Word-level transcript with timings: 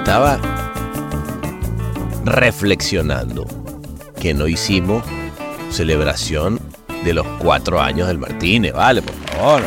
Estaba 0.00 0.40
reflexionando 2.24 3.46
que 4.18 4.32
no 4.32 4.48
hicimos 4.48 5.04
celebración 5.70 6.58
de 7.04 7.12
los 7.12 7.26
cuatro 7.38 7.80
años 7.82 8.08
del 8.08 8.16
Martínez, 8.16 8.72
¿vale? 8.72 9.02
Por 9.02 9.14
favor. 9.26 9.62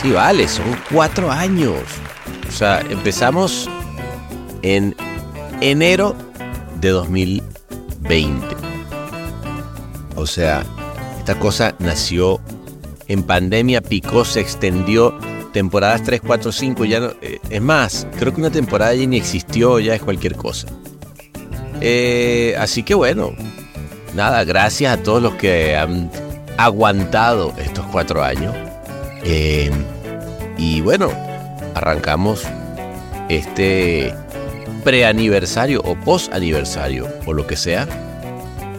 Sí, 0.00 0.12
vale, 0.12 0.46
son 0.46 0.64
cuatro 0.92 1.30
años. 1.30 1.74
O 2.48 2.52
sea, 2.52 2.80
empezamos 2.88 3.68
en 4.62 4.94
enero 5.60 6.14
de 6.80 6.90
2020. 6.90 8.46
O 10.14 10.24
sea, 10.24 10.64
esta 11.18 11.36
cosa 11.36 11.74
nació 11.80 12.40
en 13.08 13.24
pandemia, 13.24 13.80
picó, 13.80 14.24
se 14.24 14.38
extendió. 14.40 15.18
Temporadas 15.52 16.02
3, 16.02 16.20
4, 16.24 16.52
5, 16.52 16.84
ya 16.84 17.00
no. 17.00 17.12
eh, 17.22 17.38
es 17.48 17.62
más, 17.62 18.06
creo 18.18 18.34
que 18.34 18.40
una 18.40 18.50
temporada 18.50 18.94
ya 18.94 19.06
ni 19.06 19.16
existió, 19.16 19.78
ya 19.78 19.94
es 19.94 20.02
cualquier 20.02 20.36
cosa. 20.36 20.68
Eh, 21.80 22.54
así 22.58 22.82
que 22.82 22.94
bueno, 22.94 23.32
nada, 24.14 24.44
gracias 24.44 24.98
a 24.98 25.02
todos 25.02 25.22
los 25.22 25.34
que 25.34 25.76
han 25.76 26.10
aguantado 26.56 27.54
estos 27.58 27.86
cuatro 27.86 28.22
años. 28.22 28.54
Eh, 29.24 29.70
y 30.56 30.80
bueno, 30.80 31.10
arrancamos 31.74 32.44
este 33.28 34.14
preaniversario 34.84 35.80
o 35.84 35.94
posaniversario 35.96 37.08
o 37.26 37.32
lo 37.32 37.46
que 37.46 37.56
sea 37.56 37.86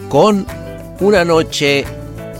con 0.08 0.46
una 0.98 1.24
noche 1.24 1.84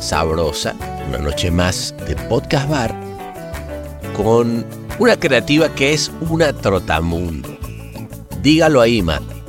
sabrosa, 0.01 0.75
una 1.09 1.19
noche 1.19 1.51
más 1.51 1.95
de 2.07 2.17
podcast 2.17 2.69
bar 2.69 3.10
con 4.23 4.67
una 4.99 5.19
creativa 5.19 5.75
que 5.75 5.95
es 5.95 6.11
una 6.29 6.53
trotamundo. 6.53 7.49
Dígalo 8.43 8.81
ahí, 8.81 9.03
Matt. 9.03 9.40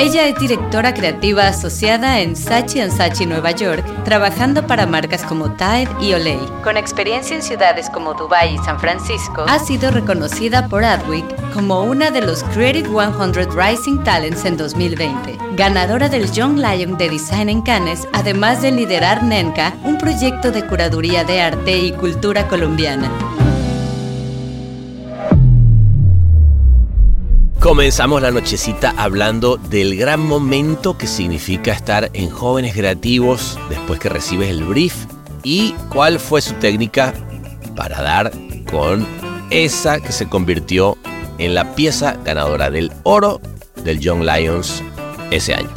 Ella 0.00 0.28
es 0.28 0.34
directora 0.36 0.94
creativa 0.94 1.46
asociada 1.46 2.20
en 2.20 2.34
Sachi 2.34 2.80
Sachi 2.90 3.26
Nueva 3.26 3.50
York, 3.50 3.84
trabajando 4.02 4.66
para 4.66 4.86
marcas 4.86 5.22
como 5.24 5.52
Tide 5.56 5.90
y 6.00 6.14
Olay. 6.14 6.40
Con 6.64 6.78
experiencia 6.78 7.36
en 7.36 7.42
ciudades 7.42 7.90
como 7.90 8.14
Dubai 8.14 8.54
y 8.54 8.58
San 8.64 8.80
Francisco, 8.80 9.44
ha 9.46 9.58
sido 9.58 9.90
reconocida 9.90 10.68
por 10.68 10.84
Adweek 10.84 11.52
como 11.52 11.82
una 11.82 12.10
de 12.10 12.22
los 12.22 12.42
Creative 12.44 12.88
100 12.88 13.50
Rising 13.54 14.02
Talents 14.02 14.46
en 14.46 14.56
2020. 14.56 15.36
Ganadora 15.56 16.08
del 16.08 16.32
Young 16.32 16.56
Lion 16.56 16.96
de 16.96 17.10
Design 17.10 17.50
en 17.50 17.60
Cannes, 17.60 18.08
además 18.14 18.62
de 18.62 18.72
liderar 18.72 19.22
NENCA, 19.22 19.74
un 19.84 19.98
proyecto 19.98 20.50
de 20.50 20.66
curaduría 20.66 21.24
de 21.24 21.42
arte 21.42 21.76
y 21.76 21.92
cultura 21.92 22.48
colombiana. 22.48 23.10
Comenzamos 27.60 28.22
la 28.22 28.30
nochecita 28.30 28.94
hablando 28.96 29.58
del 29.58 29.94
gran 29.94 30.26
momento 30.26 30.96
que 30.96 31.06
significa 31.06 31.72
estar 31.72 32.08
en 32.14 32.30
Jóvenes 32.30 32.72
Creativos 32.72 33.60
después 33.68 34.00
que 34.00 34.08
recibes 34.08 34.48
el 34.48 34.64
brief 34.64 35.04
y 35.42 35.74
cuál 35.92 36.18
fue 36.18 36.40
su 36.40 36.54
técnica 36.54 37.12
para 37.76 38.00
dar 38.00 38.30
con 38.70 39.06
esa 39.50 40.00
que 40.00 40.10
se 40.10 40.26
convirtió 40.26 40.96
en 41.36 41.54
la 41.54 41.74
pieza 41.74 42.16
ganadora 42.24 42.70
del 42.70 42.90
oro 43.02 43.42
del 43.84 44.00
Young 44.00 44.22
Lions 44.22 44.82
ese 45.30 45.54
año. 45.54 45.68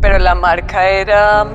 Pero 0.00 0.18
la 0.18 0.34
marca 0.34 0.88
era 0.90 1.46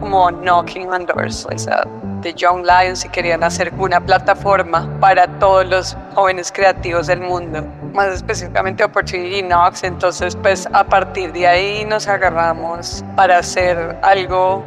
como 0.00 0.30
knocking 0.30 0.88
on 0.88 1.04
doors, 1.04 1.46
sea, 1.56 1.84
de 2.22 2.34
Young 2.34 2.64
Lions 2.64 3.04
y 3.04 3.08
querían 3.08 3.42
hacer 3.42 3.72
una 3.78 4.00
plataforma 4.00 4.88
para 5.00 5.26
todos 5.38 5.66
los 5.66 5.96
jóvenes 6.14 6.52
creativos 6.52 7.06
del 7.06 7.20
mundo, 7.20 7.64
más 7.92 8.08
específicamente 8.14 8.84
Opportunity 8.84 9.42
Knocks. 9.42 9.84
Entonces, 9.84 10.36
pues 10.36 10.68
a 10.72 10.84
partir 10.84 11.32
de 11.32 11.46
ahí 11.46 11.84
nos 11.84 12.08
agarramos 12.08 13.04
para 13.16 13.38
hacer 13.38 13.98
algo 14.02 14.64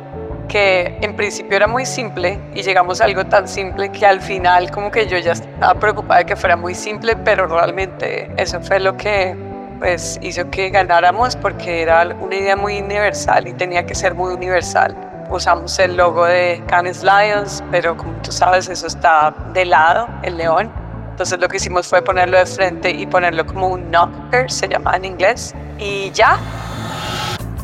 que 0.48 0.98
en 1.02 1.16
principio 1.16 1.56
era 1.56 1.68
muy 1.68 1.86
simple 1.86 2.40
y 2.54 2.62
llegamos 2.62 3.02
a 3.02 3.06
algo 3.06 3.26
tan 3.26 3.48
simple 3.48 3.90
que 3.90 4.06
al 4.06 4.22
final 4.22 4.70
como 4.72 4.92
que 4.92 5.08
yo 5.08 5.18
ya 5.18 5.32
estaba 5.32 5.74
preocupada 5.80 6.20
de 6.20 6.26
que 6.26 6.36
fuera 6.36 6.56
muy 6.56 6.76
simple, 6.76 7.16
pero 7.16 7.48
realmente 7.48 8.30
eso 8.38 8.60
fue 8.62 8.80
lo 8.80 8.96
que 8.98 9.36
pues 9.80 10.20
hizo 10.22 10.50
que 10.50 10.70
ganáramos 10.70 11.36
porque 11.36 11.82
era 11.82 12.08
una 12.22 12.36
idea 12.36 12.56
muy 12.56 12.80
universal 12.80 13.48
y 13.48 13.54
tenía 13.54 13.86
que 13.86 13.96
ser 13.96 14.14
muy 14.14 14.34
universal 14.34 14.96
usamos 15.30 15.78
el 15.80 15.98
logo 15.98 16.26
de 16.26 16.64
Cannes 16.68 17.04
Lions, 17.04 17.64
pero 17.72 17.98
como 17.98 18.14
tú 18.22 18.32
sabes, 18.32 18.70
eso 18.70 18.88
está 18.88 19.34
de 19.54 19.66
lado, 19.66 20.08
el 20.24 20.38
león. 20.38 20.72
Entonces 21.12 21.40
lo 21.40 21.48
que 21.48 21.58
hicimos 21.58 21.88
fue 21.88 22.02
ponerlo 22.02 22.38
de 22.38 22.46
frente 22.46 22.90
y 22.90 23.06
ponerlo 23.06 23.46
como 23.46 23.68
un 23.68 23.92
knocker, 23.92 24.50
se 24.52 24.68
llama 24.68 24.96
en 24.96 25.06
inglés, 25.06 25.54
y 25.78 26.10
ya. 26.12 26.40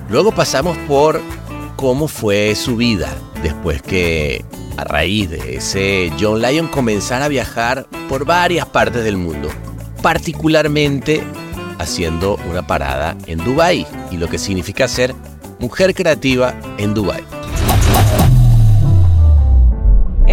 Luego 0.10 0.32
pasamos 0.32 0.78
por 0.88 1.22
cómo 1.76 2.08
fue 2.08 2.56
su 2.56 2.76
vida 2.76 3.10
después 3.42 3.82
que 3.82 4.44
a 4.78 4.84
raíz 4.84 5.30
de 5.30 5.56
ese 5.56 6.12
John 6.20 6.42
Lyon 6.42 6.68
comenzara 6.68 7.26
a 7.26 7.28
viajar 7.28 7.86
por 8.08 8.26
varias 8.26 8.66
partes 8.66 9.04
del 9.04 9.18
mundo, 9.18 9.50
particularmente 10.02 11.24
haciendo 11.80 12.38
una 12.50 12.66
parada 12.66 13.16
en 13.26 13.44
Dubai 13.44 13.88
y 14.12 14.18
lo 14.18 14.28
que 14.28 14.38
significa 14.38 14.88
ser 14.88 15.16
mujer 15.60 15.94
creativa 15.94 16.54
en 16.78 16.94
Dubai. 16.94 17.24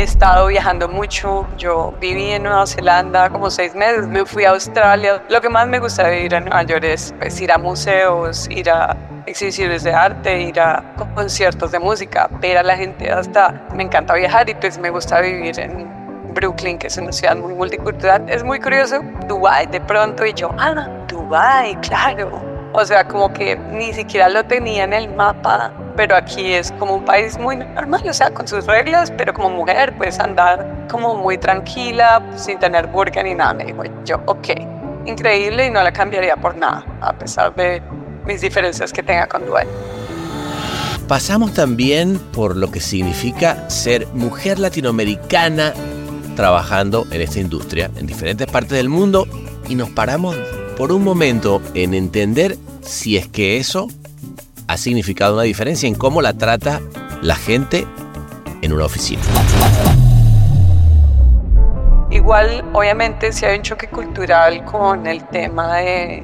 Estado 0.07 0.47
viajando 0.47 0.89
mucho. 0.89 1.47
Yo 1.59 1.93
viví 2.01 2.31
en 2.31 2.45
Nueva 2.45 2.67
Zelanda 2.67 3.29
como 3.29 3.51
seis 3.51 3.75
meses. 3.75 4.07
Me 4.07 4.25
fui 4.25 4.45
a 4.45 4.51
Australia. 4.51 5.23
Lo 5.29 5.41
que 5.41 5.49
más 5.49 5.67
me 5.67 5.79
gusta 5.81 6.07
de 6.07 6.25
ir 6.25 6.35
a 6.35 6.41
Nueva 6.41 6.63
York 6.63 6.85
es 6.85 7.15
pues, 7.19 7.41
ir 7.41 7.51
a 7.51 7.59
museos, 7.59 8.49
ir 8.49 8.71
a 8.71 8.97
exhibiciones 9.27 9.83
de 9.83 9.93
arte, 9.93 10.41
ir 10.41 10.61
a 10.61 10.83
conciertos 11.15 11.73
de 11.73 11.81
música, 11.81 12.29
ver 12.41 12.59
a 12.59 12.63
la 12.63 12.77
gente 12.77 13.11
hasta... 13.11 13.67
Me 13.75 13.83
encanta 13.83 14.15
viajar 14.15 14.49
y 14.49 14.55
pues 14.55 14.79
me 14.79 14.91
gusta 14.91 15.21
vivir 15.21 15.59
en 15.59 15.87
Brooklyn, 16.35 16.79
que 16.79 16.87
es 16.87 16.97
una 16.97 17.11
ciudad 17.11 17.37
muy 17.37 17.55
multicultural. 17.55 18.25
Es 18.29 18.45
muy 18.45 18.61
curioso. 18.61 19.01
Dubai 19.27 19.67
de 19.67 19.81
pronto 19.81 20.25
y 20.25 20.33
yo, 20.35 20.51
ah, 20.59 20.89
Dubai, 21.09 21.77
claro. 21.81 22.56
O 22.73 22.85
sea, 22.85 23.07
como 23.07 23.33
que 23.33 23.57
ni 23.57 23.93
siquiera 23.93 24.29
lo 24.29 24.45
tenía 24.45 24.85
en 24.85 24.93
el 24.93 25.09
mapa 25.15 25.73
pero 25.97 26.15
aquí 26.15 26.53
es 26.53 26.73
como 26.73 26.95
un 26.95 27.05
país 27.05 27.39
muy 27.39 27.57
normal, 27.57 28.03
o 28.09 28.13
sea, 28.13 28.31
con 28.31 28.47
sus 28.47 28.67
reglas, 28.67 29.11
pero 29.17 29.33
como 29.33 29.51
mujer 29.51 29.97
puedes 29.97 30.21
andar 30.21 30.87
como 30.91 31.17
muy 31.17 31.39
tranquila, 31.39 32.23
sin 32.37 32.59
tener 32.59 32.87
burka 32.87 33.23
ni 33.23 33.35
nada. 33.35 33.55
Me 33.55 33.65
dijo 33.65 33.83
yo, 34.05 34.21
ok, 34.27 34.49
increíble 35.07 35.67
y 35.67 35.71
no 35.71 35.83
la 35.83 35.93
cambiaría 35.93 36.37
por 36.37 36.57
nada, 36.57 36.85
a 37.01 37.13
pesar 37.15 37.55
de 37.55 37.83
mis 38.27 38.41
diferencias 38.43 38.93
que 38.93 39.03
tenga 39.03 39.27
con 39.27 39.47
Dubai. 39.47 39.67
Pasamos 41.09 41.55
también 41.55 42.19
por 42.19 42.57
lo 42.57 42.71
que 42.71 42.81
significa 42.81 43.69
ser 43.71 44.07
mujer 44.09 44.59
latinoamericana 44.59 45.73
trabajando 46.35 47.07
en 47.11 47.23
esta 47.23 47.41
industria 47.41 47.91
en 47.97 48.07
diferentes 48.07 48.47
partes 48.49 48.73
del 48.73 48.89
mundo 48.89 49.27
y 49.69 49.77
nos 49.77 49.89
paramos 49.91 50.37
por 50.77 50.93
un 50.93 51.03
momento 51.03 51.63
en 51.75 51.95
entender 51.95 52.57
si 52.83 53.17
es 53.17 53.27
que 53.27 53.57
eso 53.57 53.89
ha 54.69 54.77
significado 54.77 55.35
una 55.35 55.45
diferencia 55.45 55.89
en 55.89 55.95
cómo 55.95 56.21
la 56.21 56.35
trata 56.35 56.81
la 57.23 57.35
gente 57.35 57.87
en 58.61 58.73
una 58.73 58.85
oficina. 58.85 59.23
Igual, 62.11 62.65
obviamente, 62.73 63.33
si 63.33 63.47
hay 63.47 63.57
un 63.57 63.63
choque 63.63 63.89
cultural 63.89 64.65
con 64.65 65.07
el 65.07 65.25
tema 65.29 65.77
de, 65.77 66.23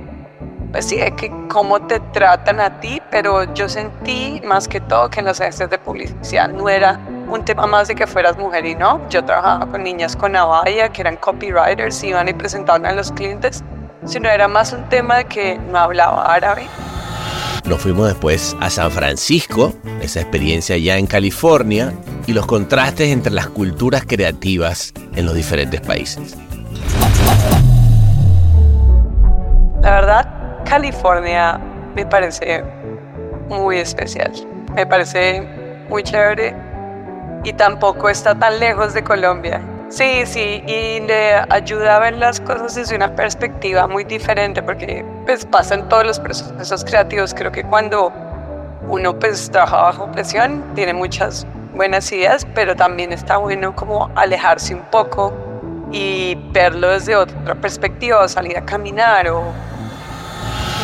pues 0.71 0.87
sí, 0.87 0.97
de 0.97 1.15
que 1.17 1.33
cómo 1.49 1.81
te 1.81 2.01
tratan 2.13 2.61
a 2.61 2.79
ti, 2.81 3.01
pero 3.11 3.53
yo 3.55 3.69
sentí 3.69 4.43
más 4.45 4.69
que 4.69 4.81
todo 4.81 5.09
que 5.09 5.21
en 5.21 5.27
las 5.27 5.41
agencias 5.41 5.71
de 5.71 5.79
publicidad 5.79 6.51
no 6.51 6.69
era 6.69 7.01
un 7.29 7.45
tema 7.45 7.67
más 7.67 7.89
de 7.89 7.95
que 7.95 8.07
fueras 8.07 8.37
mujer 8.37 8.67
y 8.67 8.75
no. 8.75 9.01
Yo 9.09 9.25
trabajaba 9.25 9.67
con 9.67 9.83
niñas 9.83 10.15
con 10.15 10.37
Avaya 10.37 10.91
que 10.91 11.01
eran 11.01 11.17
copywriters, 11.17 12.05
iban 12.05 12.29
y 12.29 12.35
presentaban 12.35 12.85
a 12.85 12.93
los 12.93 13.13
clientes, 13.13 13.63
sino 14.05 14.29
era 14.29 14.49
más 14.49 14.73
un 14.73 14.89
tema 14.89 15.19
de 15.19 15.25
que 15.27 15.59
no 15.71 15.79
hablaba 15.79 16.25
árabe 16.35 16.67
Nos 17.65 17.81
fuimos 17.81 18.09
después 18.09 18.57
a 18.61 18.71
San 18.71 18.91
Francisco, 18.91 19.75
esa 20.01 20.21
experiencia 20.21 20.77
ya 20.77 20.97
en 20.97 21.07
California, 21.07 21.93
y 22.27 22.33
los 22.33 22.47
contrastes 22.47 23.09
entre 23.09 23.33
las 23.33 23.49
culturas 23.49 24.05
creativas 24.07 24.93
en 25.15 25.27
los 25.27 25.35
diferentes 25.35 25.81
países. 25.81 26.37
La 29.83 29.91
verdad, 29.91 30.63
California 30.65 31.61
me 31.95 32.07
parece 32.07 32.65
muy 33.49 33.79
especial. 33.79 34.33
Me 34.75 34.87
parece 34.87 35.43
muy 35.89 36.03
chévere 36.03 36.55
y 37.45 37.53
tampoco 37.53 38.09
está 38.09 38.35
tan 38.35 38.59
lejos 38.61 38.95
de 38.95 39.03
Colombia. 39.03 39.61
Sí, 39.93 40.25
sí, 40.25 40.63
y 40.67 41.01
le 41.01 41.35
ayuda 41.51 41.97
a 41.97 41.99
ver 41.99 42.15
las 42.15 42.41
cosas 42.41 42.75
desde 42.75 42.97
una 42.97 43.15
perspectiva 43.15 43.87
muy 43.87 44.05
diferente 44.05 44.63
porque 44.63 45.05
pues 45.27 45.45
pasan 45.45 45.87
todos 45.91 46.07
los 46.07 46.19
procesos 46.19 46.83
creativos. 46.83 47.35
Creo 47.35 47.53
que 47.53 47.63
cuando 47.63 48.11
uno 48.89 49.19
pues 49.19 49.51
trabaja 49.51 49.77
bajo 49.77 50.11
presión 50.11 50.65
tiene 50.75 50.95
muchas 50.95 51.47
buenas 51.75 52.11
ideas, 52.11 52.47
pero 52.55 52.75
también 52.75 53.13
está 53.13 53.37
bueno 53.37 53.77
como 53.77 54.11
alejarse 54.15 54.75
un 54.75 54.81
poco 54.91 55.31
y 55.93 56.39
verlo 56.53 56.89
desde 56.89 57.15
otra 57.15 57.55
perspectiva, 57.55 58.27
salir 58.29 58.57
a 58.57 58.65
caminar 58.65 59.29
o... 59.29 59.45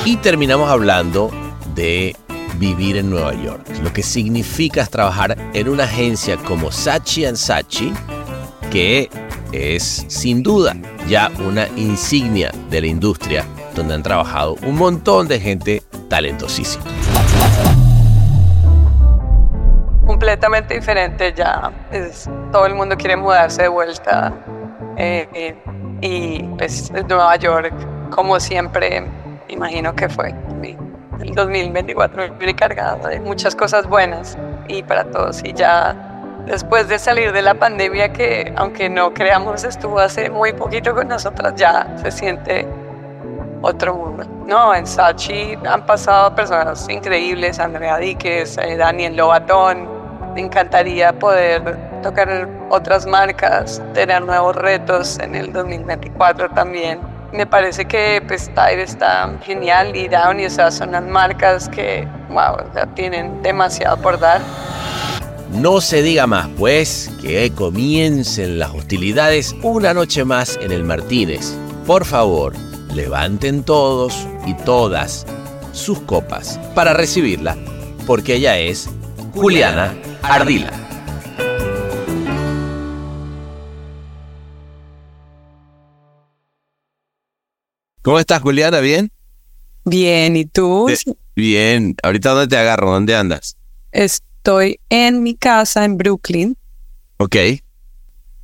Y 0.05 0.19
terminamos 0.19 0.71
hablando 0.71 1.31
de 1.75 2.15
vivir 2.57 2.99
en 2.99 3.09
Nueva 3.09 3.33
York, 3.33 3.63
lo 3.83 3.91
que 3.91 4.03
significa 4.03 4.85
trabajar 4.85 5.35
en 5.55 5.69
una 5.71 5.85
agencia 5.85 6.37
como 6.37 6.71
Sachi 6.71 7.25
Sachi, 7.35 7.95
que 8.71 9.09
es 9.53 10.05
sin 10.09 10.43
duda 10.43 10.77
ya 11.09 11.31
una 11.39 11.67
insignia 11.77 12.51
de 12.71 12.81
la 12.81 12.87
industria, 12.87 13.45
donde 13.75 13.95
han 13.95 14.03
trabajado 14.03 14.57
un 14.67 14.77
montón 14.77 15.29
de 15.29 15.41
gente 15.41 15.83
talentosísima. 16.09 16.85
Completamente 20.07 20.75
diferente 20.75 21.33
ya, 21.35 21.73
es, 21.93 22.29
todo 22.53 22.67
el 22.67 22.75
mundo 22.75 22.97
quiere 22.97 23.17
mudarse 23.17 23.63
de 23.63 23.69
vuelta 23.69 24.33
eh, 24.97 25.29
eh, 25.33 25.57
y 26.01 26.43
pues 26.57 26.91
Nueva 26.91 27.37
York, 27.37 27.73
como 28.11 28.39
siempre, 28.41 29.07
imagino 29.49 29.95
que 29.95 30.09
fue 30.09 30.35
el 31.21 31.35
2024 31.35 32.35
muy 32.35 32.55
cargado 32.55 33.09
de 33.09 33.21
muchas 33.21 33.55
cosas 33.55 33.87
buenas 33.87 34.37
y 34.69 34.83
para 34.83 35.05
todos. 35.05 35.43
Y 35.45 35.53
ya 35.53 36.08
después 36.49 36.89
de 36.89 36.99
salir 36.99 37.33
de 37.33 37.43
la 37.43 37.55
pandemia, 37.55 38.13
que 38.13 38.53
aunque 38.57 38.89
no 38.89 39.13
creamos 39.15 39.65
estuvo 39.65 39.99
hace 39.99 40.31
muy 40.31 40.53
poquito 40.53 40.95
con 40.95 41.09
nosotras, 41.09 41.55
ya 41.57 41.87
se 42.03 42.11
siente 42.11 42.67
otro 43.63 43.95
mundo. 43.95 44.25
No, 44.47 44.75
en 44.75 44.87
Sachi 44.87 45.57
han 45.67 45.85
pasado 45.85 46.35
personas 46.35 46.89
increíbles, 46.89 47.59
Andrea 47.59 47.99
Díquez, 47.99 48.57
eh, 48.59 48.77
Daniel 48.77 49.17
Lobatón. 49.17 49.89
Me 50.35 50.41
encantaría 50.41 51.13
poder 51.13 51.77
tocar 52.03 52.49
otras 52.71 53.07
marcas, 53.07 53.83
tener 53.93 54.23
nuevos 54.23 54.57
retos 54.57 55.19
en 55.19 55.35
el 55.35 55.53
2024 55.53 56.51
también 56.51 57.01
me 57.33 57.47
parece 57.47 57.85
que 57.85 58.23
pues, 58.27 58.51
está 58.57 59.31
genial 59.43 59.95
y 59.95 60.09
Down 60.09 60.39
son 60.51 60.93
las 60.93 61.03
marcas 61.03 61.69
que, 61.69 62.07
wow, 62.31 62.57
tienen 62.95 63.43
demasiado 63.43 63.97
por 63.99 64.19
dar. 64.19 64.41
No 65.53 65.81
se 65.81 66.03
diga 66.03 66.27
más, 66.27 66.49
pues, 66.59 67.11
que 67.23 67.51
comiencen 67.51 68.59
las 68.59 68.71
hostilidades 68.75 69.57
una 69.63 69.95
noche 69.95 70.25
más 70.25 70.59
en 70.61 70.73
el 70.73 70.85
Martínez. 70.85 71.55
Por 71.87 72.05
favor, 72.05 72.55
levanten 72.95 73.63
todos 73.63 74.27
y 74.47 74.55
todas 74.55 75.27
sus 75.73 76.01
copas 76.01 76.61
para 76.75 76.93
recibirla, 76.93 77.57
porque 78.07 78.35
ella 78.35 78.59
es 78.59 78.91
Juliana 79.35 79.95
Ardila. 80.23 80.71
¿Cómo 88.03 88.19
estás, 88.19 88.43
Juliana? 88.43 88.81
¿Bien? 88.81 89.11
Bien, 89.85 90.37
¿y 90.37 90.45
tú? 90.45 90.89
bien. 91.35 91.97
¿Ahorita 92.03 92.31
dónde 92.31 92.49
te 92.49 92.57
agarro? 92.57 92.91
¿Dónde 92.91 93.17
andas? 93.17 93.57
Estoy 94.49 94.81
en 94.89 95.23
mi 95.23 95.35
casa 95.35 95.85
en 95.85 95.99
Brooklyn. 95.99 96.57
Ok. 97.19 97.37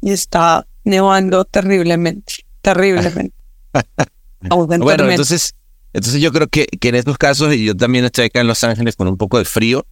Y 0.02 0.10
está 0.10 0.66
nevando 0.84 1.46
terriblemente, 1.46 2.44
terriblemente. 2.60 3.34
bueno, 4.50 5.08
entonces, 5.08 5.54
entonces 5.94 6.20
yo 6.20 6.30
creo 6.30 6.48
que, 6.48 6.66
que 6.66 6.88
en 6.90 6.96
estos 6.96 7.16
casos, 7.16 7.54
y 7.54 7.64
yo 7.64 7.74
también 7.74 8.04
estoy 8.04 8.26
acá 8.26 8.42
en 8.42 8.48
Los 8.48 8.62
Ángeles 8.64 8.96
con 8.96 9.08
un 9.08 9.16
poco 9.16 9.38
de 9.38 9.46
frío, 9.46 9.86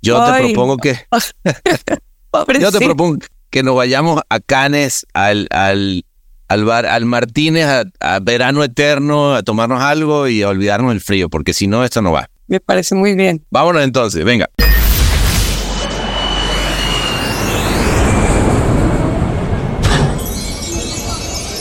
yo 0.00 0.24
te 0.24 0.44
propongo 0.44 0.78
que... 0.78 0.98
yo 2.58 2.72
te 2.72 2.78
propongo 2.78 3.18
que 3.50 3.62
nos 3.62 3.76
vayamos 3.76 4.22
a 4.30 4.40
Cannes 4.40 5.06
al, 5.12 5.46
al 5.50 6.06
al, 6.48 6.64
bar, 6.64 6.86
al 6.86 7.04
Martínez 7.04 7.66
a, 8.00 8.18
verano 8.20 8.64
eterno, 8.64 9.34
a 9.34 9.42
tomarnos 9.42 9.82
algo 9.82 10.26
y 10.26 10.40
a 10.40 10.48
olvidarnos 10.48 10.92
del 10.92 11.02
frío, 11.02 11.28
porque 11.28 11.52
si 11.52 11.66
no, 11.66 11.84
esto 11.84 12.00
no 12.00 12.12
va. 12.12 12.30
Me 12.46 12.60
parece 12.60 12.94
muy 12.94 13.14
bien. 13.14 13.44
Vámonos 13.50 13.84
entonces, 13.84 14.24
venga. 14.24 14.48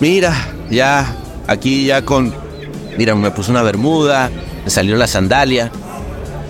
Mira, 0.00 0.34
ya 0.70 1.14
aquí 1.46 1.84
ya 1.84 2.02
con... 2.02 2.34
Mira, 2.96 3.14
me 3.14 3.30
puse 3.30 3.50
una 3.50 3.62
bermuda, 3.62 4.30
me 4.64 4.70
salió 4.70 4.96
la 4.96 5.06
sandalia. 5.06 5.70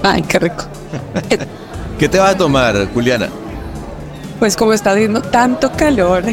Ay, 0.03 0.23
qué 0.23 0.39
rico. 0.39 0.65
¿Qué 1.99 2.09
te 2.09 2.19
vas 2.19 2.35
a 2.35 2.39
tomar, 2.39 2.89
Juliana? 2.95 3.29
Pues 4.39 4.57
como 4.57 4.73
está 4.73 4.93
haciendo 4.93 5.21
tanto 5.21 5.71
calor, 5.73 6.25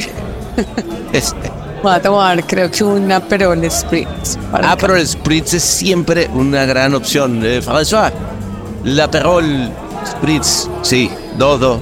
este. 1.11 1.51
voy 1.83 1.93
a 1.93 2.01
tomar 2.01 2.45
creo 2.45 2.71
que 2.71 2.83
una 2.83 3.19
Perol 3.19 3.69
Spritz. 3.69 4.37
Ah, 4.53 4.77
pero 4.79 4.95
el 4.95 5.05
Spritz 5.05 5.55
es 5.55 5.63
siempre 5.63 6.29
una 6.33 6.65
gran 6.65 6.95
opción. 6.95 7.41
Eh, 7.43 7.61
François, 7.61 8.11
la 8.83 9.11
Perol 9.11 9.69
Spritz, 10.05 10.69
sí, 10.83 11.11
dos. 11.37 11.81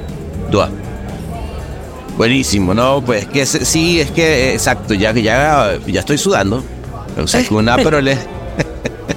Buenísimo, 2.17 2.74
¿no? 2.74 3.01
Pues 3.01 3.25
que 3.25 3.45
sí, 3.45 4.00
es 4.00 4.12
que, 4.12 4.53
exacto, 4.53 4.93
ya 4.93 5.13
que 5.13 5.22
ya, 5.22 5.77
ya 5.86 6.00
estoy 6.00 6.17
sudando. 6.17 6.63
O 7.22 7.27
sea, 7.27 7.45
con 7.45 7.57
una 7.57 7.77
le 7.77 8.17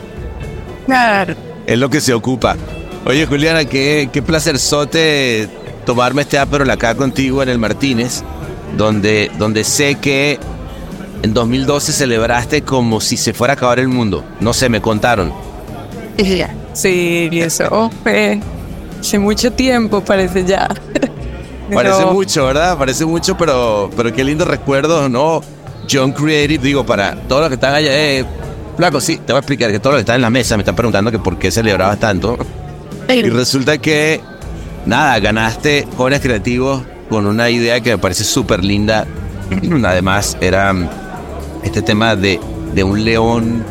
claro. 0.87 1.35
Es 1.67 1.79
lo 1.79 1.91
que 1.91 2.01
se 2.01 2.13
ocupa. 2.15 2.57
Oye, 3.05 3.27
Juliana, 3.27 3.65
qué, 3.65 4.09
qué 4.13 4.23
placer 4.23 4.59
sote 4.59 5.49
tomarme 5.87 6.23
este 6.23 6.39
Aperol 6.39 6.71
acá 6.71 6.95
contigo 6.95 7.43
en 7.43 7.49
el 7.49 7.59
Martínez, 7.59 8.23
donde, 8.77 9.31
donde 9.39 9.65
sé 9.65 9.95
que 9.95 10.39
en 11.23 11.35
2012 11.35 11.93
celebraste 11.93 12.63
como 12.63 13.01
si 13.01 13.17
se 13.17 13.33
fuera 13.33 13.55
a 13.55 13.57
acabar 13.57 13.79
el 13.79 13.89
mundo. 13.89 14.25
No 14.41 14.53
sé, 14.53 14.69
me 14.69 14.81
contaron. 14.81 15.33
Sí, 16.73 17.31
eso 17.33 17.91
fue 18.03 18.41
hace 19.01 19.19
mucho 19.19 19.53
tiempo, 19.53 20.01
parece 20.01 20.45
ya. 20.45 20.69
Parece 21.75 22.07
mucho, 22.07 22.47
¿verdad? 22.47 22.79
Parece 22.79 23.05
mucho, 23.05 23.37
pero, 23.37 23.91
pero 23.97 24.13
qué 24.13 24.25
lindo 24.25 24.45
recuerdo, 24.45 25.09
¿no? 25.09 25.43
John 25.91 26.13
Creative, 26.13 26.63
digo, 26.63 26.85
para 26.85 27.15
todos 27.15 27.43
los 27.43 27.49
que 27.49 27.55
están 27.55 27.75
allá, 27.75 27.91
eh, 27.93 28.25
Flaco, 28.77 29.01
sí, 29.01 29.17
te 29.17 29.33
voy 29.33 29.37
a 29.37 29.41
explicar 29.41 29.73
que 29.73 29.81
todos 29.81 29.95
los 29.95 29.99
que 29.99 30.03
están 30.03 30.17
en 30.17 30.23
la 30.23 30.31
mesa 30.31 30.57
me 30.57 30.63
están 30.63 30.77
preguntando 30.77 31.11
que 31.11 31.19
por 31.19 31.39
qué 31.39 31.51
celebrabas 31.51 31.99
tanto. 31.99 32.39
Y 33.09 33.23
resulta 33.31 33.79
que, 33.79 34.21
nada, 34.87 35.19
ganaste 35.19 35.87
Jóvenes 35.97 36.21
Creativos 36.21 36.83
con 37.09 37.27
una 37.27 37.51
idea 37.51 37.81
que 37.81 37.91
me 37.91 37.99
parece 37.99 38.23
súper 38.25 38.63
linda. 38.63 39.07
Además, 39.85 40.37
era 40.41 40.75
este 41.65 41.83
tema 41.83 42.15
de, 42.15 42.39
de 42.75 42.85
un 42.85 43.05
león. 43.05 43.65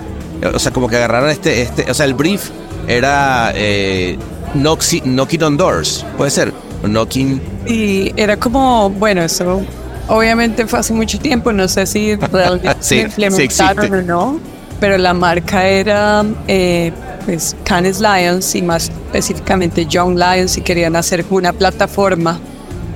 O 0.53 0.59
sea, 0.59 0.71
como 0.73 0.89
que 0.89 0.97
agarraron 0.97 1.29
este, 1.29 1.61
este. 1.61 1.89
O 1.89 1.93
sea, 1.93 2.05
el 2.05 2.13
brief 2.13 2.49
era 2.87 3.51
eh, 3.55 4.17
knocking 4.55 5.43
on 5.43 5.57
doors, 5.57 6.05
puede 6.17 6.31
ser. 6.31 6.53
Knocking. 6.87 7.41
Y 7.67 8.11
era 8.15 8.37
como, 8.37 8.89
bueno, 8.89 9.21
eso 9.21 9.61
obviamente 10.07 10.65
fue 10.67 10.79
hace 10.79 10.93
mucho 10.93 11.19
tiempo, 11.19 11.51
no 11.51 11.67
sé 11.67 11.85
si 11.85 12.15
realmente 12.31 12.75
Sí, 12.79 12.99
implementaron 13.01 13.85
sí 13.87 13.91
o 13.93 14.01
no, 14.01 14.39
pero 14.79 14.97
la 14.97 15.13
marca 15.13 15.67
era 15.67 16.23
eh, 16.47 16.91
pues, 17.25 17.55
Cannes 17.63 17.99
Lions 17.99 18.55
y 18.55 18.61
más 18.61 18.89
específicamente 19.07 19.85
Young 19.85 20.17
Lions 20.17 20.57
y 20.57 20.61
querían 20.61 20.95
hacer 20.95 21.25
una 21.29 21.51
plataforma 21.53 22.39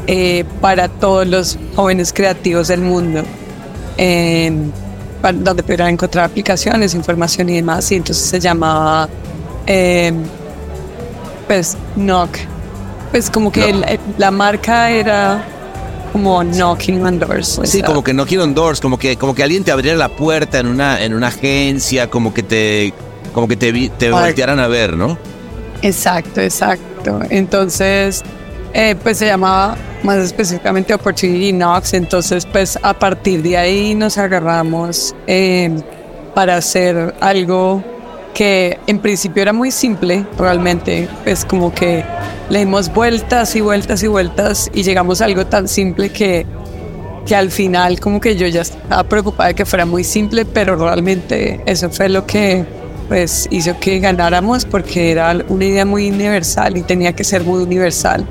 eh, 0.07 0.45
para 0.61 0.87
todos 0.87 1.27
los 1.27 1.57
jóvenes 1.75 2.11
creativos 2.13 2.67
del 2.69 2.81
mundo, 2.81 3.23
pa- 5.21 5.33
donde 5.33 5.63
pudieran 5.63 5.89
encontrar 5.89 6.25
aplicaciones, 6.25 6.93
información 6.95 7.49
y 7.49 7.55
demás, 7.55 7.91
y 7.91 7.95
entonces 7.95 8.23
se 8.25 8.39
llamaba 8.39 9.07
eh, 9.67 10.11
pues 11.47 11.77
Knock. 11.95 12.29
Pues 13.11 13.29
como 13.29 13.51
que 13.51 13.69
el- 13.69 13.85
la 14.17 14.31
marca 14.31 14.89
era 14.89 15.43
como 16.13 16.43
Knocking 16.43 17.05
on 17.05 17.19
Doors. 17.19 17.59
o 17.59 17.65
Sí, 17.65 17.81
como 17.81 18.03
que 18.03 18.13
no 18.13 18.25
quiero 18.25 18.45
doors, 18.47 18.79
como 18.81 18.97
que, 18.97 19.15
como 19.17 19.33
que 19.35 19.43
alguien 19.43 19.63
te 19.63 19.71
abriera 19.71 19.97
la 19.97 20.09
puerta 20.09 20.59
en 20.59 20.67
una, 20.67 21.01
en 21.03 21.13
una 21.13 21.27
agencia, 21.27 22.09
como 22.09 22.33
que 22.33 22.43
te, 22.43 22.93
como 23.33 23.47
que 23.47 23.55
te, 23.55 23.71
te 23.97 24.11
voltearan 24.11 24.59
a 24.59 24.67
ver, 24.67 24.95
¿no? 24.97 25.17
Exacto, 25.81 26.41
exacto. 26.41 27.19
Entonces, 27.29 28.23
eh, 28.73 28.95
pues 29.01 29.17
se 29.17 29.25
llamaba 29.25 29.75
más 30.03 30.17
específicamente 30.19 30.93
Opportunity 30.93 31.51
Knocks. 31.53 31.93
Entonces, 31.93 32.45
pues 32.45 32.77
a 32.81 32.93
partir 32.93 33.41
de 33.41 33.57
ahí 33.57 33.95
nos 33.95 34.17
agarramos 34.17 35.15
eh, 35.27 35.71
para 36.35 36.57
hacer 36.57 37.13
algo 37.19 37.83
que 38.33 38.79
en 38.87 38.99
principio 38.99 39.41
era 39.41 39.53
muy 39.53 39.71
simple, 39.71 40.25
realmente. 40.37 41.07
Pues 41.23 41.45
como 41.45 41.73
que 41.73 42.03
le 42.49 42.59
dimos 42.59 42.93
vueltas 42.93 43.55
y 43.55 43.61
vueltas 43.61 44.03
y 44.03 44.07
vueltas 44.07 44.71
y 44.73 44.83
llegamos 44.83 45.21
a 45.21 45.25
algo 45.25 45.45
tan 45.45 45.67
simple 45.67 46.09
que 46.09 46.45
que 47.25 47.35
al 47.35 47.51
final 47.51 47.99
como 47.99 48.19
que 48.19 48.35
yo 48.35 48.47
ya 48.47 48.61
estaba 48.61 49.03
preocupada 49.03 49.49
de 49.49 49.55
que 49.55 49.65
fuera 49.65 49.85
muy 49.85 50.03
simple, 50.03 50.45
pero 50.45 50.75
realmente 50.75 51.61
eso 51.65 51.89
fue 51.89 52.09
lo 52.09 52.25
que 52.25 52.65
pues 53.07 53.47
hizo 53.51 53.77
que 53.79 53.99
ganáramos 53.99 54.65
porque 54.65 55.11
era 55.11 55.37
una 55.49 55.65
idea 55.65 55.85
muy 55.85 56.09
universal 56.09 56.77
y 56.77 56.81
tenía 56.81 57.13
que 57.13 57.23
ser 57.23 57.43
muy 57.43 57.61
universal 57.61 58.25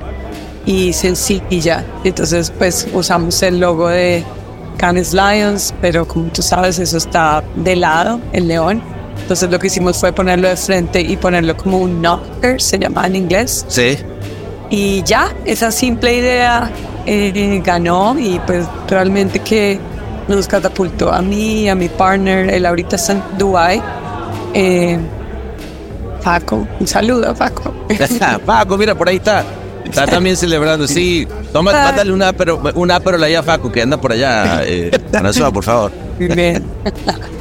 y 0.67 0.93
sencilla. 0.93 1.85
Entonces 2.05 2.53
pues 2.57 2.89
usamos 2.93 3.43
el 3.43 3.61
logo 3.61 3.89
de 3.89 4.25
Cannes 4.77 5.13
Lions, 5.13 5.75
pero 5.81 6.07
como 6.09 6.31
tú 6.31 6.43
sabes 6.43 6.79
eso 6.79 6.97
está 6.97 7.45
de 7.57 7.77
lado, 7.77 8.21
el 8.33 8.49
león. 8.49 8.83
Entonces 9.19 9.51
lo 9.51 9.59
que 9.59 9.69
hicimos 9.69 9.99
fue 9.99 10.13
ponerlo 10.13 10.49
de 10.49 10.57
frente 10.57 11.01
y 11.01 11.17
ponerlo 11.17 11.57
como 11.57 11.79
un 11.79 12.01
knocker, 12.01 12.61
se 12.61 12.79
llama 12.79 13.07
en 13.07 13.17
inglés. 13.17 13.65
Sí. 13.69 13.97
Y 14.71 15.03
ya, 15.03 15.33
esa 15.45 15.71
simple 15.71 16.15
idea 16.15 16.71
eh, 17.07 17.61
ganó 17.65 18.17
y 18.19 18.41
pues 18.47 18.67
realmente 18.89 19.41
que 19.41 19.79
nos 20.29 20.47
catapultó 20.47 21.13
a 21.13 21.23
mí, 21.23 21.69
a 21.69 21.75
mi 21.75 21.89
partner, 21.89 22.51
él 22.51 22.67
ahorita 22.67 22.97
está 22.97 23.13
en 23.13 23.23
Dubai. 23.37 23.83
Eh, 24.55 24.99
Paco, 26.23 26.67
un 26.79 26.87
saludo 26.87 27.31
a 27.31 27.35
Paco. 27.35 27.75
Paco, 28.45 28.77
mira, 28.79 28.95
por 28.95 29.09
ahí 29.09 29.17
está. 29.17 29.45
Está 29.85 30.07
también 30.07 30.37
celebrando, 30.37 30.87
sí. 30.87 31.27
Toma, 31.53 31.73
Ay. 31.73 31.87
mándale 31.87 32.13
una 32.13 32.33
pero 32.33 32.61
una 32.75 33.01
pero 33.01 33.23
ahí 33.25 33.35
a 33.35 33.43
Paco, 33.43 33.73
que 33.73 33.83
anda 33.83 34.01
por 34.01 34.13
allá. 34.13 34.63
Eh, 34.65 34.91
François, 35.11 35.53
por 35.53 35.65
favor. 35.65 35.91
Bien. 36.19 36.65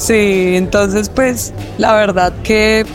Sí, 0.00 0.54
entonces 0.56 1.10
pues 1.10 1.52
la 1.76 1.94
verdad 1.94 2.32
que 2.42 2.86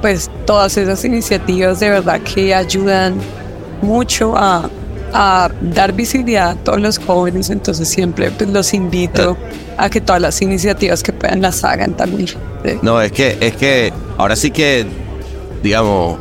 pues 0.00 0.30
todas 0.46 0.76
esas 0.78 1.04
iniciativas 1.04 1.80
de 1.80 1.90
verdad 1.90 2.18
que 2.22 2.54
ayudan 2.54 3.16
mucho 3.82 4.34
a, 4.36 4.70
a 5.12 5.50
dar 5.60 5.92
visibilidad 5.92 6.50
a 6.50 6.54
todos 6.54 6.80
los 6.80 6.98
jóvenes, 6.98 7.50
entonces 7.50 7.86
siempre 7.88 8.30
pues 8.30 8.48
los 8.48 8.72
invito 8.72 9.36
a 9.76 9.90
que 9.90 10.00
todas 10.00 10.22
las 10.22 10.40
iniciativas 10.40 11.02
que 11.02 11.12
puedan 11.12 11.42
las 11.42 11.62
hagan 11.62 11.94
también. 11.94 12.26
Sí. 12.28 12.78
No, 12.80 13.02
es 13.02 13.12
que, 13.12 13.36
es 13.40 13.54
que 13.56 13.92
ahora 14.16 14.34
sí 14.34 14.50
que, 14.50 14.86
digamos, 15.62 16.18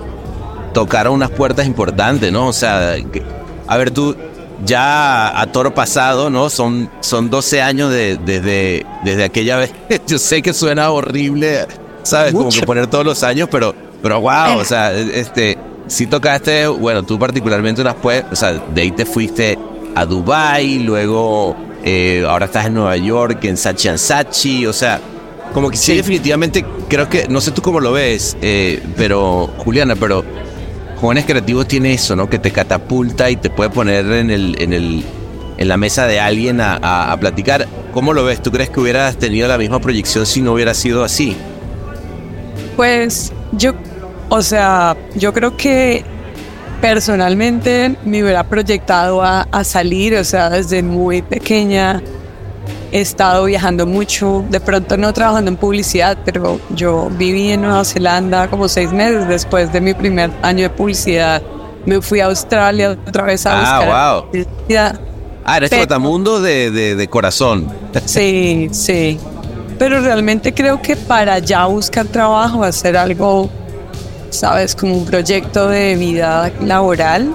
tocaron 0.74 1.14
unas 1.14 1.30
puertas 1.32 1.66
importantes, 1.66 2.30
¿no? 2.34 2.48
O 2.48 2.54
sea, 2.54 2.96
que- 3.10 3.24
a 3.68 3.78
ver, 3.78 3.92
tú 3.92 4.16
ya 4.64 5.40
a 5.40 5.46
toro 5.48 5.74
pasado, 5.74 6.30
¿no? 6.30 6.50
Son, 6.50 6.90
son 7.02 7.30
12 7.30 7.62
años 7.62 7.92
de- 7.92 8.18
desde, 8.18 8.86
desde 9.04 9.24
aquella 9.26 9.58
vez. 9.58 9.74
Yo 10.08 10.18
sé 10.18 10.42
que 10.42 10.54
suena 10.54 10.92
horrible, 10.92 11.66
¿sabes? 12.04 12.34
Como 12.34 12.50
que 12.50 12.62
poner 12.62 12.88
todos 12.88 13.06
los 13.06 13.24
años, 13.24 13.50
pero, 13.52 13.76
pero 14.02 14.22
wow, 14.22 14.58
o 14.60 14.66
sea, 14.66 14.94
este, 14.94 15.58
si 15.88 16.08
tocaste, 16.08 16.68
bueno, 16.68 17.04
tú 17.04 17.20
particularmente 17.20 17.82
unas 17.82 17.96
pues, 17.96 18.24
o 18.32 18.36
sea, 18.36 18.54
de 18.54 18.82
ahí 18.82 18.92
te 18.92 19.06
fuiste 19.06 19.58
a 19.96 20.06
Dubai, 20.06 20.80
luego 20.80 21.56
eh, 21.84 22.26
ahora 22.28 22.46
estás 22.46 22.66
en 22.68 22.76
Nueva 22.76 22.98
York, 22.98 23.44
en 23.46 23.58
Sachi 23.58 23.90
and 23.90 23.98
Sachi, 23.98 24.66
o 24.66 24.74
sea, 24.74 25.00
como 25.54 25.70
que 25.70 25.78
sí, 25.78 25.96
definitivamente 25.96 26.66
creo 26.90 27.08
que, 27.08 27.28
no 27.28 27.40
sé 27.40 27.52
tú 27.52 27.62
cómo 27.62 27.80
lo 27.80 27.92
ves, 27.92 28.36
eh, 28.42 28.82
pero 28.98 29.50
Juliana, 29.58 29.96
pero 29.96 30.24
Jóvenes 31.00 31.26
Creativos 31.26 31.68
tiene 31.68 31.94
eso, 31.94 32.16
¿no? 32.16 32.30
Que 32.30 32.40
te 32.40 32.52
catapulta 32.52 33.30
y 33.30 33.36
te 33.36 33.50
puede 33.50 33.70
poner 33.70 34.06
en 34.06 34.30
el, 34.32 34.62
en 34.62 34.74
el, 34.74 35.04
en 35.58 35.68
la 35.68 35.78
mesa 35.78 36.08
de 36.08 36.20
alguien 36.20 36.62
a, 36.62 37.12
a- 37.12 37.18
platicar. 37.20 37.68
¿Cómo 37.94 38.14
lo 38.14 38.24
ves? 38.24 38.42
¿Tú 38.42 38.52
crees 38.52 38.70
que 38.70 38.80
hubieras 38.80 39.18
tenido 39.18 39.48
la 39.48 39.58
misma 39.58 39.80
proyección 39.80 40.26
si 40.26 40.42
no 40.42 40.54
hubiera 40.54 40.74
sido 40.74 41.04
así? 41.04 41.36
Pues 42.76 43.32
yo, 43.54 43.74
o 44.30 44.42
sea, 44.42 44.96
yo 45.16 45.34
creo 45.34 45.56
que 45.56 46.04
personalmente 46.82 47.96
me 48.06 48.22
hubiera 48.24 48.44
proyectado 48.44 49.22
a, 49.24 49.42
a 49.52 49.64
salir, 49.64 50.16
o 50.16 50.24
sea, 50.24 50.50
desde 50.50 50.84
muy 50.84 51.22
pequeña 51.22 52.02
he 52.96 53.02
estado 53.02 53.44
viajando 53.44 53.86
mucho, 53.86 54.46
de 54.50 54.62
pronto 54.62 54.96
no 54.96 55.12
trabajando 55.12 55.52
en 55.52 55.58
publicidad, 55.58 56.18
pero 56.24 56.62
yo 56.70 57.10
viví 57.12 57.52
en 57.52 57.62
Nueva 57.64 57.84
Zelanda 57.84 58.48
como 58.48 58.70
seis 58.70 58.94
meses 58.94 59.28
después 59.28 59.74
de 59.74 59.82
mi 59.82 59.94
primer 59.94 60.32
año 60.42 60.64
de 60.64 60.70
publicidad. 60.70 61.42
Me 61.86 62.02
fui 62.02 62.22
a 62.22 62.28
Australia 62.28 62.98
otra 63.06 63.24
vez 63.24 63.46
a 63.46 63.52
Ah, 63.52 63.60
buscar 63.60 64.22
wow. 64.22 64.32
publicidad. 64.32 65.00
Ah, 65.44 65.58
eres 65.58 65.72
trotamundo 65.72 66.42
de, 66.42 66.72
de, 66.72 66.96
de 66.96 67.08
corazón. 67.10 67.68
Sí, 68.06 68.70
sí. 68.72 69.20
Pero 69.78 70.00
realmente 70.00 70.54
creo 70.54 70.82
que 70.82 70.96
para 70.96 71.40
ya 71.40 71.66
buscar 71.66 72.06
trabajo, 72.06 72.64
hacer 72.64 72.96
algo, 72.96 73.50
sabes, 74.30 74.74
como 74.74 74.96
un 74.96 75.06
proyecto 75.06 75.68
de 75.68 75.98
vida 75.98 76.50
laboral, 76.62 77.34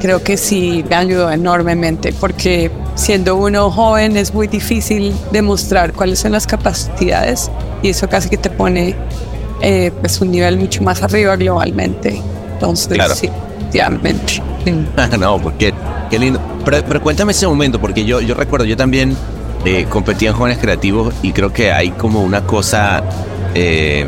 creo 0.00 0.22
que 0.22 0.38
sí 0.38 0.82
me 0.88 0.96
ayudó 0.96 1.30
enormemente, 1.30 2.14
porque 2.18 2.70
siendo 2.94 3.36
uno 3.36 3.70
joven 3.70 4.16
es 4.16 4.34
muy 4.34 4.46
difícil 4.46 5.14
demostrar 5.30 5.92
cuáles 5.92 6.18
son 6.20 6.32
las 6.32 6.46
capacidades 6.46 7.50
y 7.82 7.88
eso 7.90 8.08
casi 8.08 8.28
que 8.28 8.36
te 8.36 8.50
pone 8.50 8.94
eh, 9.62 9.90
pues 10.00 10.20
un 10.20 10.30
nivel 10.30 10.58
mucho 10.58 10.82
más 10.82 11.02
arriba 11.02 11.36
globalmente. 11.36 12.20
Entonces, 12.54 12.94
Claro. 12.94 13.14
sí. 13.14 13.28
Sí. 14.26 14.40
no, 15.18 15.38
porque 15.40 15.72
qué 16.10 16.18
lindo. 16.18 16.40
Pero, 16.64 16.84
pero 16.86 17.02
cuéntame 17.02 17.32
ese 17.32 17.46
momento, 17.46 17.80
porque 17.80 18.04
yo, 18.04 18.20
yo 18.20 18.34
recuerdo, 18.34 18.66
yo 18.66 18.76
también 18.76 19.16
eh, 19.64 19.86
competía 19.88 20.30
en 20.30 20.36
jóvenes 20.36 20.58
creativos 20.58 21.14
y 21.22 21.32
creo 21.32 21.52
que 21.52 21.72
hay 21.72 21.90
como 21.92 22.22
una 22.22 22.42
cosa. 22.46 23.02
eh, 23.54 24.06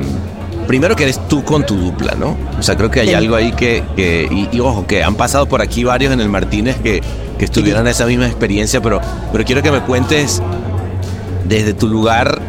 primero 0.66 0.97
que 0.97 1.04
eres 1.04 1.21
tú 1.28 1.44
con 1.44 1.64
tu 1.66 1.76
dupla, 1.76 2.14
¿no? 2.18 2.37
O 2.59 2.62
sea, 2.62 2.76
creo 2.76 2.90
que 2.90 3.00
hay 3.00 3.09
Sí. 3.09 3.14
algo 3.14 3.35
ahí 3.37 3.52
que. 3.52 3.83
que- 3.97 4.28
y, 4.30 4.49
y 4.56 4.61
ojo, 4.61 4.87
que 4.87 5.02
han 5.02 5.14
pasado 5.14 5.47
por 5.47 5.61
aquí 5.62 5.85
varios 5.85 6.12
en 6.12 6.21
el 6.21 6.28
Martínez 6.28 6.76
que, 6.83 7.02
que 7.38 7.44
estuvieron 7.44 7.87
esa 7.88 8.06
misma 8.06 8.26
experiencia, 8.26 8.80
pero, 8.80 9.00
pero 9.33 9.44
quiero 9.44 9.62
que 9.62 9.71
me 9.71 9.80
cuentes 9.80 10.42
desde 11.47 11.75
tu 11.75 11.88
lugar. 11.88 12.40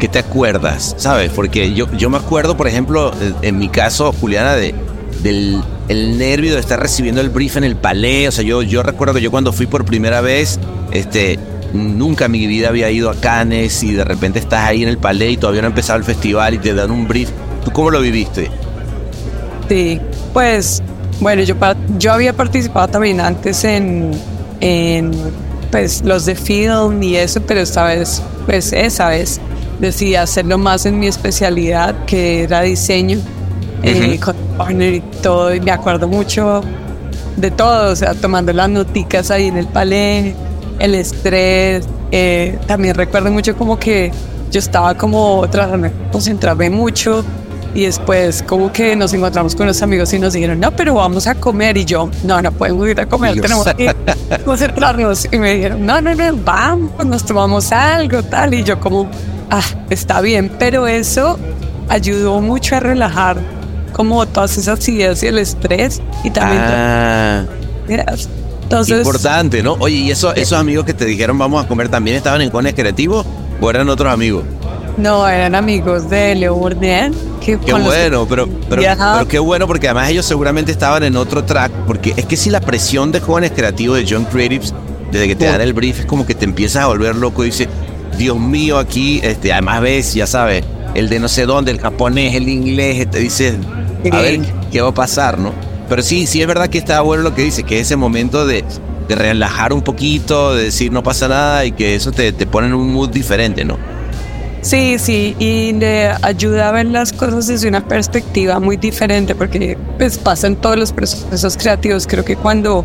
¿Qué 0.00 0.08
te 0.08 0.18
acuerdas? 0.18 0.94
¿Sabes? 0.98 1.30
Porque 1.34 1.72
yo, 1.72 1.86
yo 1.96 2.10
me 2.10 2.18
acuerdo, 2.18 2.56
por 2.56 2.66
ejemplo, 2.66 3.12
en- 3.20 3.34
en 3.42 3.58
mi 3.58 3.68
caso, 3.68 4.12
Juliana, 4.12 4.54
de, 4.54 4.74
del 5.22 5.62
el 5.88 6.18
nervio 6.18 6.54
de 6.54 6.60
estar 6.60 6.80
recibiendo 6.80 7.20
el 7.20 7.28
brief 7.30 7.56
en 7.56 7.64
el 7.64 7.76
palé. 7.76 8.26
O 8.28 8.32
sea, 8.32 8.42
yo, 8.44 8.62
yo 8.62 8.82
recuerdo 8.82 9.14
que 9.14 9.20
yo 9.20 9.30
cuando 9.30 9.52
fui 9.52 9.66
por 9.66 9.84
primera 9.84 10.20
vez, 10.20 10.58
este, 10.92 11.38
nunca 11.72 12.24
en 12.26 12.32
mi 12.32 12.46
vida 12.46 12.68
había 12.68 12.90
ido 12.90 13.08
a 13.10 13.14
Cannes 13.14 13.82
y 13.82 13.92
de 13.92 14.04
repente 14.04 14.38
estás 14.40 14.64
ahí 14.66 14.82
en 14.82 14.88
el 14.88 14.98
palé 14.98 15.30
y 15.30 15.36
todavía 15.36 15.62
no 15.62 15.66
ha 15.68 15.70
empezado 15.70 15.98
el 15.98 16.04
festival 16.04 16.54
y 16.54 16.58
te 16.58 16.74
dan 16.74 16.90
un 16.90 17.06
brief. 17.06 17.30
¿Tú 17.64 17.70
cómo 17.72 17.90
lo 17.90 18.00
viviste? 18.00 18.50
Sí, 19.68 20.00
pues 20.32 20.82
bueno, 21.20 21.42
yo, 21.42 21.54
yo 21.98 22.12
había 22.12 22.32
participado 22.32 22.88
también 22.88 23.20
antes 23.20 23.64
en, 23.64 24.10
en 24.60 25.12
pues, 25.70 26.02
los 26.04 26.26
de 26.26 26.34
film 26.34 27.02
y 27.02 27.16
eso, 27.16 27.40
pero 27.40 27.60
esta 27.60 27.84
vez, 27.84 28.22
pues 28.46 28.72
esa 28.72 29.08
vez 29.08 29.40
decidí 29.78 30.16
hacerlo 30.16 30.58
más 30.58 30.86
en 30.86 30.98
mi 30.98 31.06
especialidad, 31.06 32.04
que 32.04 32.44
era 32.44 32.62
diseño, 32.62 33.18
eh, 33.82 34.18
con 34.18 34.34
partner 34.56 34.94
y 34.94 35.00
todo, 35.22 35.54
y 35.54 35.60
me 35.60 35.70
acuerdo 35.70 36.08
mucho 36.08 36.62
de 37.36 37.50
todo, 37.50 37.92
o 37.92 37.96
sea, 37.96 38.14
tomando 38.14 38.52
las 38.52 38.68
noticas 38.68 39.30
ahí 39.30 39.48
en 39.48 39.56
el 39.56 39.66
palé, 39.66 40.34
el 40.78 40.94
estrés, 40.94 41.86
eh, 42.10 42.58
también 42.66 42.94
recuerdo 42.94 43.30
mucho 43.30 43.56
como 43.56 43.78
que 43.78 44.12
yo 44.50 44.58
estaba 44.58 44.94
como 44.94 45.46
tratando 45.50 45.88
de 45.88 45.92
concentrarme 46.12 46.70
mucho 46.70 47.24
y 47.74 47.86
después 47.86 48.42
como 48.42 48.72
que 48.72 48.94
nos 48.94 49.12
encontramos 49.12 49.56
con 49.56 49.66
los 49.66 49.82
amigos 49.82 50.12
y 50.12 50.18
nos 50.20 50.32
dijeron, 50.32 50.60
no, 50.60 50.70
pero 50.70 50.94
vamos 50.94 51.26
a 51.26 51.34
comer. 51.34 51.76
Y 51.76 51.84
yo, 51.84 52.08
no, 52.22 52.40
no 52.40 52.52
podemos 52.52 52.88
ir 52.88 53.00
a 53.00 53.06
comer, 53.06 53.40
tenemos 53.40 53.66
que 53.76 53.94
concentrarnos. 54.44 55.26
Y 55.30 55.38
me 55.38 55.54
dijeron, 55.56 55.84
no, 55.84 56.00
no, 56.00 56.14
no, 56.14 56.36
vamos, 56.36 57.04
nos 57.04 57.24
tomamos 57.24 57.72
algo, 57.72 58.22
tal. 58.22 58.54
Y 58.54 58.62
yo 58.62 58.78
como, 58.78 59.10
ah, 59.50 59.64
está 59.90 60.20
bien. 60.20 60.52
Pero 60.58 60.86
eso 60.86 61.38
ayudó 61.88 62.40
mucho 62.40 62.76
a 62.76 62.80
relajar 62.80 63.38
como 63.92 64.24
todas 64.26 64.56
esas 64.56 64.88
ideas 64.88 65.22
y 65.24 65.26
el 65.26 65.38
estrés. 65.38 66.00
Y 66.22 66.30
también... 66.30 66.62
Ah. 66.64 67.44
Entonces, 68.62 68.98
Importante, 68.98 69.62
¿no? 69.62 69.74
Oye, 69.74 69.96
¿y 69.96 70.10
eso, 70.10 70.34
esos 70.34 70.58
amigos 70.58 70.86
que 70.86 70.94
te 70.94 71.04
dijeron 71.04 71.36
vamos 71.36 71.62
a 71.62 71.68
comer 71.68 71.90
también 71.90 72.16
estaban 72.16 72.40
en 72.40 72.48
Cones 72.50 72.72
Creativo 72.74 73.24
o 73.60 73.70
eran 73.70 73.88
otros 73.90 74.10
amigos? 74.10 74.44
No, 74.96 75.28
eran 75.28 75.54
amigos 75.54 76.08
de 76.08 76.34
Leo 76.34 76.54
Bourdain. 76.54 77.12
Qué 77.44 77.56
bueno, 77.56 78.26
pero, 78.28 78.48
pero, 78.68 78.82
pero, 78.82 79.28
qué 79.28 79.38
bueno 79.38 79.66
porque 79.66 79.88
además 79.88 80.10
ellos 80.10 80.26
seguramente 80.26 80.72
estaban 80.72 81.02
en 81.02 81.16
otro 81.16 81.44
track, 81.44 81.70
porque 81.86 82.14
es 82.16 82.26
que 82.26 82.36
si 82.36 82.50
la 82.50 82.60
presión 82.60 83.12
de 83.12 83.20
jóvenes 83.20 83.52
creativos 83.54 83.98
de 83.98 84.06
John 84.08 84.24
Creatives, 84.24 84.74
desde 85.12 85.28
que 85.28 85.36
te 85.36 85.46
dan 85.46 85.60
el 85.60 85.72
brief, 85.72 86.00
es 86.00 86.06
como 86.06 86.26
que 86.26 86.34
te 86.34 86.44
empiezas 86.44 86.84
a 86.84 86.86
volver 86.86 87.14
loco 87.16 87.44
y 87.44 87.46
dices, 87.46 87.68
Dios 88.16 88.38
mío, 88.38 88.78
aquí, 88.78 89.20
este, 89.22 89.52
además 89.52 89.80
ves, 89.80 90.14
ya 90.14 90.26
sabes, 90.26 90.64
el 90.94 91.08
de 91.08 91.20
no 91.20 91.28
sé 91.28 91.46
dónde, 91.46 91.70
el 91.70 91.80
japonés, 91.80 92.34
el 92.34 92.48
inglés, 92.48 93.10
te 93.10 93.18
dices, 93.18 93.54
a 94.10 94.20
ver 94.20 94.40
qué 94.72 94.80
va 94.80 94.88
a 94.88 94.94
pasar, 94.94 95.38
¿no? 95.38 95.52
Pero 95.88 96.02
sí, 96.02 96.26
sí 96.26 96.40
es 96.40 96.46
verdad 96.46 96.68
que 96.68 96.78
está 96.78 97.00
bueno 97.02 97.22
lo 97.22 97.34
que 97.34 97.42
dice, 97.42 97.62
que 97.62 97.78
ese 97.80 97.96
momento 97.96 98.46
de, 98.46 98.64
de 99.08 99.14
relajar 99.14 99.72
un 99.72 99.82
poquito, 99.82 100.54
de 100.54 100.64
decir 100.64 100.92
no 100.92 101.02
pasa 101.02 101.28
nada 101.28 101.64
y 101.64 101.72
que 101.72 101.94
eso 101.94 102.10
te, 102.10 102.32
te 102.32 102.46
pone 102.46 102.68
en 102.68 102.74
un 102.74 102.92
mood 102.92 103.10
diferente, 103.10 103.64
¿no? 103.64 103.78
Sí, 104.64 104.98
sí, 104.98 105.36
y 105.38 105.74
le 105.74 106.08
ayuda 106.22 106.70
a 106.70 106.72
ver 106.72 106.86
las 106.86 107.12
cosas 107.12 107.48
desde 107.48 107.68
una 107.68 107.86
perspectiva 107.86 108.58
muy 108.60 108.78
diferente, 108.78 109.34
porque 109.34 109.76
pues 109.98 110.16
pasa 110.16 110.46
en 110.46 110.56
todos 110.56 110.78
los 110.78 110.90
procesos 110.90 111.58
creativos. 111.58 112.06
Creo 112.06 112.24
que 112.24 112.34
cuando 112.34 112.82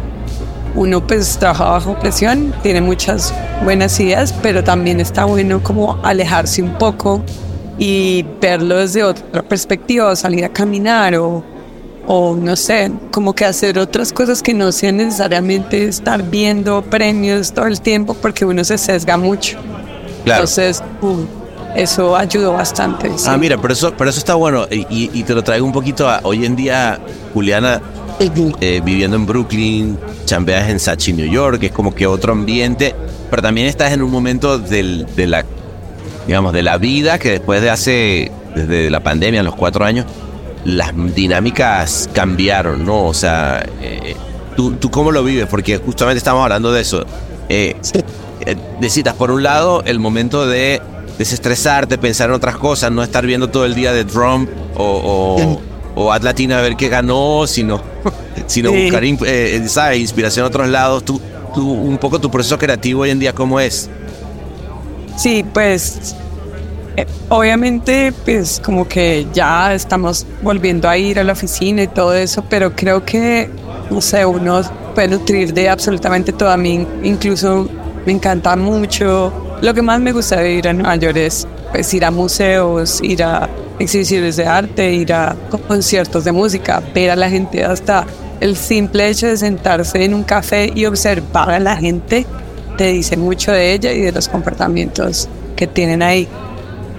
uno 0.75 1.07
pues 1.07 1.37
trabaja 1.37 1.63
bajo 1.63 1.97
presión, 1.97 2.53
tiene 2.63 2.81
muchas 2.81 3.33
buenas 3.63 3.97
ideas, 4.01 4.33
pero 4.43 4.61
también 4.61 4.99
está 4.99 5.23
bueno 5.23 5.63
como 5.63 5.97
alejarse 6.03 6.61
un 6.61 6.77
poco 6.77 7.23
y 7.77 8.25
verlo 8.41 8.79
desde 8.79 9.05
otra 9.05 9.41
perspectiva, 9.41 10.07
o 10.07 10.15
salir 10.17 10.43
a 10.43 10.49
caminar 10.49 11.15
o, 11.15 11.45
o 12.07 12.35
no 12.35 12.57
sé, 12.57 12.91
como 13.09 13.33
que 13.33 13.45
hacer 13.45 13.79
otras 13.79 14.11
cosas 14.11 14.43
que 14.43 14.53
no 14.53 14.73
sean 14.73 14.97
necesariamente 14.97 15.85
estar 15.87 16.23
viendo 16.23 16.81
premios 16.81 17.53
todo 17.53 17.67
el 17.67 17.79
tiempo 17.79 18.15
porque 18.15 18.43
uno 18.43 18.65
se 18.65 18.77
sesga 18.77 19.15
mucho. 19.15 19.57
Claro. 20.25 20.41
Entonces, 20.41 20.83
eso 21.75 22.15
ayudó 22.15 22.53
bastante. 22.53 23.11
Ah, 23.25 23.37
mira, 23.37 23.57
pero 23.57 23.73
eso, 23.73 23.93
pero 23.97 24.09
eso 24.09 24.19
está 24.19 24.35
bueno. 24.35 24.67
Y, 24.69 25.23
te 25.23 25.33
lo 25.33 25.43
traigo 25.43 25.65
un 25.65 25.71
poquito 25.71 26.09
a 26.09 26.21
hoy 26.23 26.45
en 26.45 26.55
día, 26.55 26.99
Juliana, 27.33 27.81
eh, 28.19 28.81
viviendo 28.83 29.15
en 29.15 29.25
Brooklyn, 29.25 29.97
chambeas 30.25 30.69
en 30.69 30.79
Sachi, 30.79 31.13
New 31.13 31.29
York, 31.29 31.63
es 31.63 31.71
como 31.71 31.93
que 31.93 32.07
otro 32.07 32.33
ambiente, 32.33 32.95
pero 33.29 33.41
también 33.41 33.67
estás 33.67 33.93
en 33.93 34.01
un 34.01 34.11
momento 34.11 34.57
del, 34.59 35.05
de 35.15 35.27
la, 35.27 35.45
digamos, 36.27 36.53
de 36.53 36.63
la 36.63 36.77
vida 36.77 37.17
que 37.17 37.31
después 37.31 37.61
de 37.61 37.69
hace, 37.69 38.31
desde 38.55 38.89
la 38.89 39.01
pandemia, 39.01 39.43
los 39.43 39.55
cuatro 39.55 39.85
años, 39.85 40.05
las 40.65 40.91
dinámicas 41.15 42.09
cambiaron, 42.13 42.85
¿no? 42.85 43.05
O 43.05 43.13
sea, 43.13 43.65
eh, 43.81 44.15
¿tú, 44.55 44.73
¿tú 44.73 44.91
cómo 44.91 45.11
lo 45.11 45.23
vives? 45.23 45.47
Porque 45.47 45.77
justamente 45.77 46.17
estamos 46.17 46.43
hablando 46.43 46.71
de 46.71 46.81
eso. 46.81 47.05
Eh, 47.47 47.75
eh 48.45 48.55
necesitas, 48.79 49.15
por 49.15 49.31
un 49.31 49.43
lado, 49.43 49.83
el 49.85 49.99
momento 49.99 50.45
de 50.45 50.81
desestresarte, 51.19 51.97
pensar 51.97 52.29
en 52.29 52.35
otras 52.37 52.55
cosas, 52.55 52.89
no 52.91 53.03
estar 53.03 53.25
viendo 53.25 53.49
todo 53.49 53.65
el 53.65 53.75
día 53.75 53.91
de 53.91 54.05
drum 54.05 54.47
o, 54.77 55.59
o, 55.93 56.13
Atlatina 56.13 56.59
a 56.59 56.61
ver 56.61 56.77
qué 56.77 56.87
ganó, 56.87 57.45
sino, 57.45 57.81
sino 58.47 58.71
buscar 58.71 59.03
eh, 59.03 59.61
¿sabes? 59.67 59.99
inspiración 59.99 60.45
en 60.45 60.47
otros 60.47 60.69
lados. 60.69 61.03
Tú, 61.03 61.19
tú, 61.53 61.69
un 61.73 61.97
poco 61.97 62.19
tu 62.19 62.31
proceso 62.31 62.57
creativo 62.57 63.01
hoy 63.01 63.09
en 63.09 63.19
día, 63.19 63.33
¿cómo 63.33 63.59
es? 63.59 63.89
Sí, 65.17 65.43
pues 65.53 66.15
eh, 66.95 67.05
obviamente, 67.27 68.13
pues 68.23 68.61
como 68.63 68.87
que 68.87 69.27
ya 69.33 69.73
estamos 69.73 70.25
volviendo 70.41 70.87
a 70.87 70.97
ir 70.97 71.19
a 71.19 71.25
la 71.25 71.33
oficina 71.33 71.83
y 71.83 71.87
todo 71.89 72.13
eso, 72.13 72.45
pero 72.49 72.73
creo 72.73 73.03
que, 73.03 73.49
no 73.91 73.99
sé, 73.99 74.25
uno 74.25 74.61
puede 74.95 75.09
nutrir 75.09 75.53
de 75.53 75.67
absolutamente 75.67 76.31
todo. 76.31 76.49
A 76.49 76.55
mí 76.55 76.87
incluso 77.03 77.67
me 78.05 78.13
encanta 78.13 78.55
mucho 78.55 79.48
lo 79.61 79.73
que 79.73 79.81
más 79.81 79.99
me 79.99 80.11
gusta 80.11 80.37
de 80.37 80.53
ir 80.53 80.67
a 80.67 80.73
Nueva 80.73 80.95
York 80.95 81.17
es 81.17 81.47
pues, 81.71 81.93
ir 81.93 82.05
a 82.05 82.11
museos, 82.11 82.99
ir 83.03 83.23
a 83.23 83.49
exhibiciones 83.79 84.37
de 84.37 84.45
arte, 84.45 84.91
ir 84.91 85.13
a 85.13 85.35
conciertos 85.67 86.23
de 86.23 86.31
música, 86.31 86.81
ver 86.93 87.11
a 87.11 87.15
la 87.15 87.29
gente 87.29 87.63
hasta 87.63 88.05
el 88.39 88.55
simple 88.55 89.09
hecho 89.09 89.27
de 89.27 89.37
sentarse 89.37 90.03
en 90.03 90.13
un 90.13 90.23
café 90.23 90.71
y 90.73 90.85
observar 90.85 91.51
a 91.51 91.59
la 91.59 91.75
gente 91.75 92.25
te 92.77 92.87
dice 92.93 93.17
mucho 93.17 93.51
de 93.51 93.73
ella 93.73 93.91
y 93.91 93.99
de 94.01 94.11
los 94.11 94.29
comportamientos 94.29 95.27
que 95.55 95.67
tienen 95.67 96.01
ahí. 96.01 96.27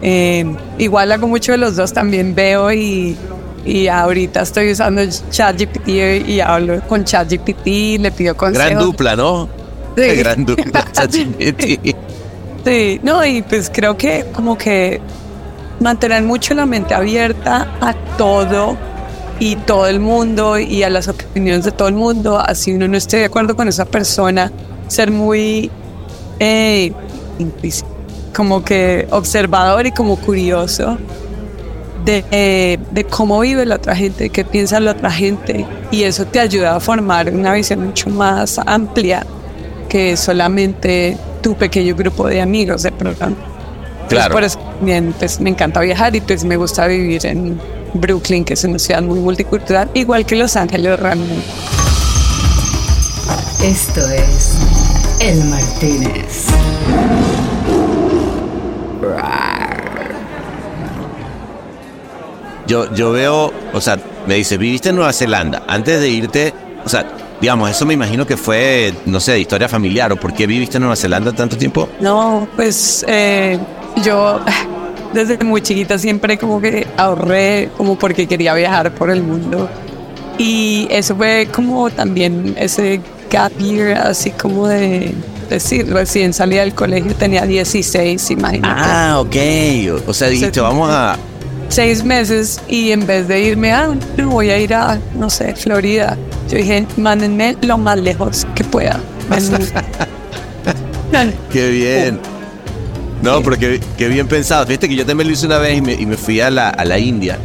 Eh, 0.03 0.45
igual 0.79 1.13
hago 1.13 1.27
mucho 1.27 1.53
de 1.53 1.59
los 1.59 1.77
dos, 1.77 1.93
también 1.93 2.35
veo 2.35 2.71
y, 2.73 3.17
y 3.65 3.89
ahorita 3.89 4.43
estoy 4.43 4.73
usando 4.73 5.03
ChatGPT 5.31 5.89
y 6.29 6.41
hablo 6.41 6.81
con 6.87 7.05
ChatGPT, 7.05 7.99
le 7.99 8.11
pido 8.11 8.37
consejos. 8.37 8.71
Gran 8.71 8.79
dupla, 8.79 9.17
¿no? 9.17 9.49
Sí. 9.97 10.17
Gran 10.17 10.45
dupla, 10.45 10.87
ChatGPT. 10.93 11.97
Sí, 12.65 13.01
no, 13.03 13.25
y 13.25 13.43
pues 13.43 13.71
creo 13.73 13.97
que 13.97 14.27
como 14.33 14.59
que 14.59 15.01
mantener 15.81 16.23
mucho 16.23 16.55
la 16.55 16.67
mente 16.67 16.95
abierta 16.95 17.69
a 17.81 17.95
todo 18.19 18.77
y 19.39 19.57
todo 19.57 19.87
el 19.87 19.99
mundo 20.01 20.59
y 20.59 20.83
a 20.83 20.91
las 20.91 21.09
opiniones 21.09 21.65
de 21.65 21.73
todo 21.73 21.89
el 21.89 21.95
mundo, 21.95 22.39
así 22.39 22.73
uno 22.73 22.87
no 22.87 22.99
esté 22.99 23.17
de 23.17 23.25
acuerdo 23.25 23.57
con 23.57 23.67
esa 23.67 23.87
persona, 23.87 24.53
ser 24.89 25.11
muy 25.11 25.71
eh, 26.39 26.93
como 28.37 28.63
que 28.63 29.09
observador 29.11 29.87
y 29.87 29.93
como 29.93 30.17
curioso 30.17 30.99
de, 32.05 32.25
eh, 32.31 32.79
de 32.91 33.05
cómo 33.05 33.41
vive 33.41 33.65
la 33.65 33.77
otra 33.77 33.97
gente, 33.97 34.29
qué 34.29 34.45
piensa 34.45 34.79
la 34.81 34.91
otra 34.91 35.11
gente 35.11 35.67
y 35.91 36.03
eso 36.03 36.27
te 36.27 36.41
ayuda 36.41 36.77
a 36.77 36.81
formar 36.81 37.33
una 37.33 37.55
visión 37.55 37.87
mucho 37.87 38.11
más 38.11 38.59
amplia 38.67 39.27
que 39.89 40.19
solamente 40.19 41.17
tu 41.41 41.55
pequeño 41.55 41.95
grupo 41.95 42.29
de 42.29 42.41
amigos 42.41 42.83
de 42.83 42.93
programa. 42.93 43.37
Claro. 44.09 44.35
por 44.35 44.43
eso 44.43 44.59
bien, 44.81 45.15
pues, 45.17 45.39
me 45.41 45.51
encanta 45.51 45.81
viajar 45.81 46.17
y 46.17 46.21
pues 46.21 46.43
me 46.43 46.57
gusta 46.57 46.89
vivir 46.89 47.25
en 47.27 47.61
Brooklyn, 47.95 48.45
que 48.45 48.55
es 48.55 48.65
una 48.65 48.79
ciudad 48.79 49.03
muy 49.03 49.21
multicultural, 49.21 49.89
igual 49.95 50.27
que 50.27 50.37
Los 50.37 50.57
Ángeles 50.57 50.99
realmente. 50.99 51.45
Esto 53.63 54.01
es 54.11 54.57
El 55.21 55.45
Martínez. 55.45 56.47
Yo, 62.67 62.93
yo 62.95 63.11
veo, 63.13 63.53
o 63.73 63.81
sea, 63.81 63.99
me 64.27 64.37
dice, 64.37 64.57
viviste 64.57 64.91
en 64.91 64.97
Nueva 64.97 65.13
Zelanda. 65.13 65.65
Antes 65.67 66.01
de 66.01 66.09
irte, 66.09 66.55
o 66.85 66.89
sea, 66.89 67.05
Digamos, 67.41 67.71
eso 67.71 67.87
me 67.87 67.95
imagino 67.95 68.27
que 68.27 68.37
fue, 68.37 68.93
no 69.07 69.19
sé, 69.19 69.33
de 69.33 69.41
historia 69.41 69.69
familiar. 69.69 70.13
¿O 70.13 70.17
por 70.17 70.35
qué 70.35 70.47
viviste 70.47 70.77
en 70.77 70.83
Nueva 70.83 70.97
Zelanda 70.97 71.33
tanto 71.33 71.57
tiempo? 71.57 71.89
No, 72.01 72.47
pues 72.55 73.05
eh, 73.09 73.59
yo 74.05 74.41
desde 75.15 75.43
muy 75.45 75.63
chiquita 75.63 75.99
siempre 75.99 76.39
como 76.39 76.61
que 76.61 76.87
ahorré 76.97 77.71
como 77.77 77.99
porque 77.99 78.27
quería 78.27 78.55
viajar 78.55 78.95
por 78.95 79.11
el 79.11 79.23
mundo. 79.23 79.69
Y 80.39 80.87
eso 80.91 81.17
fue 81.17 81.49
como 81.53 81.91
también 81.91 82.55
ese 82.59 83.01
gap 83.31 83.57
year, 83.59 83.97
así 83.99 84.31
como 84.31 84.69
de 84.69 85.15
decir, 85.49 85.93
recién 85.93 86.33
salí 86.33 86.57
del 86.57 86.75
colegio, 86.75 87.15
tenía 87.15 87.45
16, 87.45 88.31
imagínate. 88.31 88.75
Ah, 88.75 89.21
ok. 89.21 90.07
O, 90.07 90.15
sea, 90.15 90.29
dijiste, 90.29 90.61
vamos 90.61 90.91
a... 90.91 91.19
Seis 91.71 92.05
meses 92.05 92.61
y 92.69 92.91
en 92.91 93.07
vez 93.07 93.27
de 93.29 93.41
irme 93.41 93.73
a, 93.73 93.89
no 94.17 94.31
voy 94.31 94.51
a 94.51 94.59
ir 94.59 94.75
a, 94.75 94.99
no 95.15 95.31
sé, 95.31 95.55
Florida, 95.55 96.19
yo 96.51 96.59
dije, 96.59 96.87
mándenme 96.97 97.57
lo 97.63 97.79
más 97.79 97.99
lejos 97.99 98.47
que 98.55 98.65
pueda. 98.65 99.01
qué 101.53 101.71
bien. 101.71 102.21
No, 103.23 103.43
pero 103.43 103.57
qué, 103.59 104.09
bien 104.09 104.27
pensado. 104.27 104.67
Fíjate 104.67 104.89
que 104.89 104.97
yo 104.97 105.07
también 105.07 105.29
lo 105.29 105.35
hice 105.35 105.47
una 105.47 105.59
vez 105.59 105.79
y 105.79 106.07
me, 106.07 106.17
fui 106.17 106.41
a 106.41 106.51
la, 106.51 106.71
a 106.71 106.85
la 106.85 106.99
India. 106.99 107.39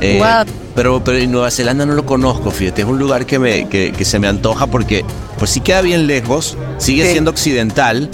Eh, 0.00 0.20
pero, 0.74 1.02
pero 1.02 1.18
en 1.18 1.30
Nueva 1.30 1.50
Zelanda 1.50 1.86
no 1.86 1.94
lo 1.94 2.04
conozco, 2.04 2.50
fíjate. 2.50 2.82
Es 2.82 2.88
un 2.88 2.98
lugar 2.98 3.26
que, 3.26 3.38
me, 3.38 3.68
que, 3.68 4.04
se 4.04 4.18
me 4.18 4.28
antoja 4.28 4.66
porque 4.66 5.04
pues 5.38 5.50
sí 5.50 5.60
queda 5.60 5.80
bien 5.82 6.06
lejos, 6.06 6.56
sigue 6.78 7.10
siendo 7.10 7.30
occidental, 7.30 8.10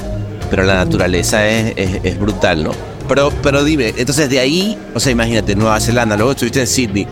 pero 0.51 0.63
la 0.63 0.75
naturaleza 0.75 1.47
es, 1.49 1.75
es, 1.77 2.19
brutal, 2.19 2.65
¿no? 2.65 2.73
Pero, 3.11 3.33
pero 3.43 3.65
dime, 3.65 3.93
entonces 3.97 4.31
de 4.31 4.39
ahí, 4.39 4.79
o 4.95 5.01
sea, 5.01 5.11
imagínate, 5.11 5.57
Nueva 5.57 5.81
Zelanda, 5.81 6.17
luego 6.17 6.31
estuviste 6.31 6.61
en 6.61 6.67
Sydney, 6.69 7.09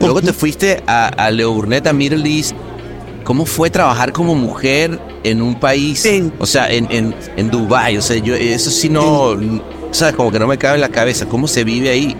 luego 0.00 0.20
te 0.20 0.32
fuiste 0.32 0.82
a, 0.84 1.06
a 1.06 1.30
Leo 1.30 1.52
Burnett, 1.52 1.86
a 1.86 1.92
Middle 1.92 2.28
East, 2.28 2.54
¿Cómo 3.28 3.44
fue 3.44 3.68
trabajar 3.68 4.10
como 4.10 4.34
mujer 4.34 4.98
en 5.22 5.42
un 5.42 5.60
país? 5.60 6.08
O 6.38 6.46
sea, 6.46 6.70
en, 6.72 6.88
en, 6.90 7.14
en 7.36 7.50
Dubái. 7.50 7.98
O 7.98 8.00
sea, 8.00 8.16
yo 8.16 8.34
eso 8.34 8.70
sí 8.70 8.88
no, 8.88 9.36
¿sabes? 9.90 10.14
Como 10.14 10.32
que 10.32 10.38
no 10.38 10.46
me 10.46 10.56
cabe 10.56 10.76
en 10.76 10.80
la 10.80 10.88
cabeza. 10.88 11.26
¿Cómo 11.26 11.46
se 11.46 11.62
vive 11.62 11.90
ahí? 11.90 12.16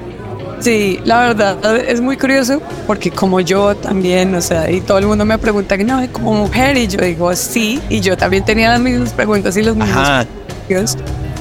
Sí, 0.60 1.00
la 1.06 1.28
verdad 1.28 1.76
es 1.78 2.02
muy 2.02 2.18
curioso 2.18 2.60
porque 2.86 3.10
como 3.10 3.40
yo 3.40 3.74
también, 3.74 4.34
o 4.34 4.42
sea, 4.42 4.70
y 4.70 4.82
todo 4.82 4.98
el 4.98 5.06
mundo 5.06 5.24
me 5.24 5.38
pregunta, 5.38 5.78
no, 5.78 6.06
como 6.12 6.34
mujer, 6.34 6.76
y 6.76 6.86
yo 6.88 7.00
digo, 7.00 7.34
sí, 7.34 7.80
y 7.88 8.00
yo 8.00 8.14
también 8.14 8.44
tenía 8.44 8.68
las 8.72 8.80
mismas 8.80 9.14
preguntas 9.14 9.56
y 9.56 9.62
los 9.62 9.76
mismos 9.76 10.26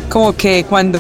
como 0.08 0.34
que 0.34 0.64
cuando 0.64 1.00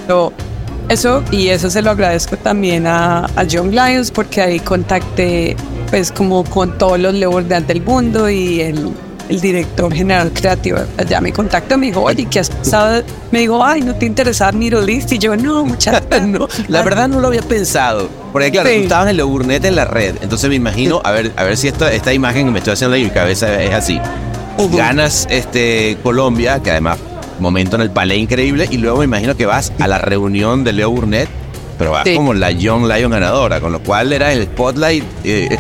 eso, 0.89 1.23
y 1.31 1.49
eso 1.49 1.69
se 1.69 1.81
lo 1.81 1.91
agradezco 1.91 2.37
también 2.37 2.87
a, 2.87 3.25
a 3.25 3.45
John 3.49 3.71
Lyons 3.71 4.11
porque 4.11 4.41
ahí 4.41 4.59
contacté 4.59 5.55
pues 5.89 6.11
como 6.11 6.43
con 6.43 6.77
todos 6.77 6.99
los 6.99 7.13
leones 7.13 7.67
del 7.67 7.81
mundo 7.81 8.29
y 8.29 8.61
el 8.61 8.93
el 9.29 9.41
director 9.41 9.93
general 9.93 10.31
creativo 10.31 10.79
ya 11.07 11.21
me 11.21 11.31
contactó, 11.33 11.77
me 11.77 11.87
dijo, 11.87 12.01
oye, 12.01 12.25
¿qué 12.29 12.39
has 12.39 12.49
pensado? 12.49 13.03
Me 13.31 13.39
dijo, 13.39 13.63
ay, 13.63 13.81
¿no 13.81 13.95
te 13.95 14.05
interesa 14.05 14.51
Middle 14.51 14.91
East? 14.91 15.11
Y 15.11 15.19
yo, 15.19 15.35
no, 15.35 15.65
muchachos, 15.65 16.03
no. 16.21 16.47
La 16.67 16.81
verdad 16.81 17.07
no 17.07 17.19
lo 17.19 17.27
había 17.27 17.41
pensado. 17.41 18.09
Porque 18.31 18.51
claro, 18.51 18.69
tú 18.69 18.75
estabas 18.75 19.09
en 19.09 19.19
el 19.19 19.25
Burnett 19.25 19.65
en 19.65 19.75
la 19.75 19.85
red. 19.85 20.15
Entonces 20.21 20.49
me 20.49 20.55
imagino, 20.55 21.01
a 21.03 21.11
ver, 21.11 21.31
a 21.35 21.43
ver 21.43 21.57
si 21.57 21.67
esta, 21.67 21.91
esta 21.91 22.13
imagen 22.13 22.45
que 22.45 22.51
me 22.51 22.59
estoy 22.59 22.73
haciendo 22.73 22.95
en 22.95 23.03
mi 23.03 23.09
cabeza 23.09 23.61
es 23.61 23.73
así. 23.73 23.99
Ganas 24.71 25.27
este, 25.29 25.97
Colombia, 26.01 26.61
que 26.61 26.71
además 26.71 26.97
momento 27.39 27.75
en 27.75 27.81
el 27.83 27.91
palais 27.91 28.19
increíble, 28.19 28.67
y 28.69 28.77
luego 28.77 28.99
me 28.99 29.05
imagino 29.05 29.35
que 29.35 29.45
vas 29.45 29.71
a 29.79 29.87
la 29.87 29.97
reunión 29.97 30.63
de 30.63 30.73
Leo 30.73 30.89
Burnett, 30.91 31.29
pero 31.77 31.91
vas 31.91 32.07
como 32.15 32.33
la 32.33 32.51
Young 32.51 32.85
Lion 32.91 33.11
ganadora, 33.11 33.59
con 33.59 33.71
lo 33.71 33.79
cual 33.81 34.11
era 34.13 34.33
el 34.33 34.43
spotlight. 34.45 35.03
Eh, 35.23 35.57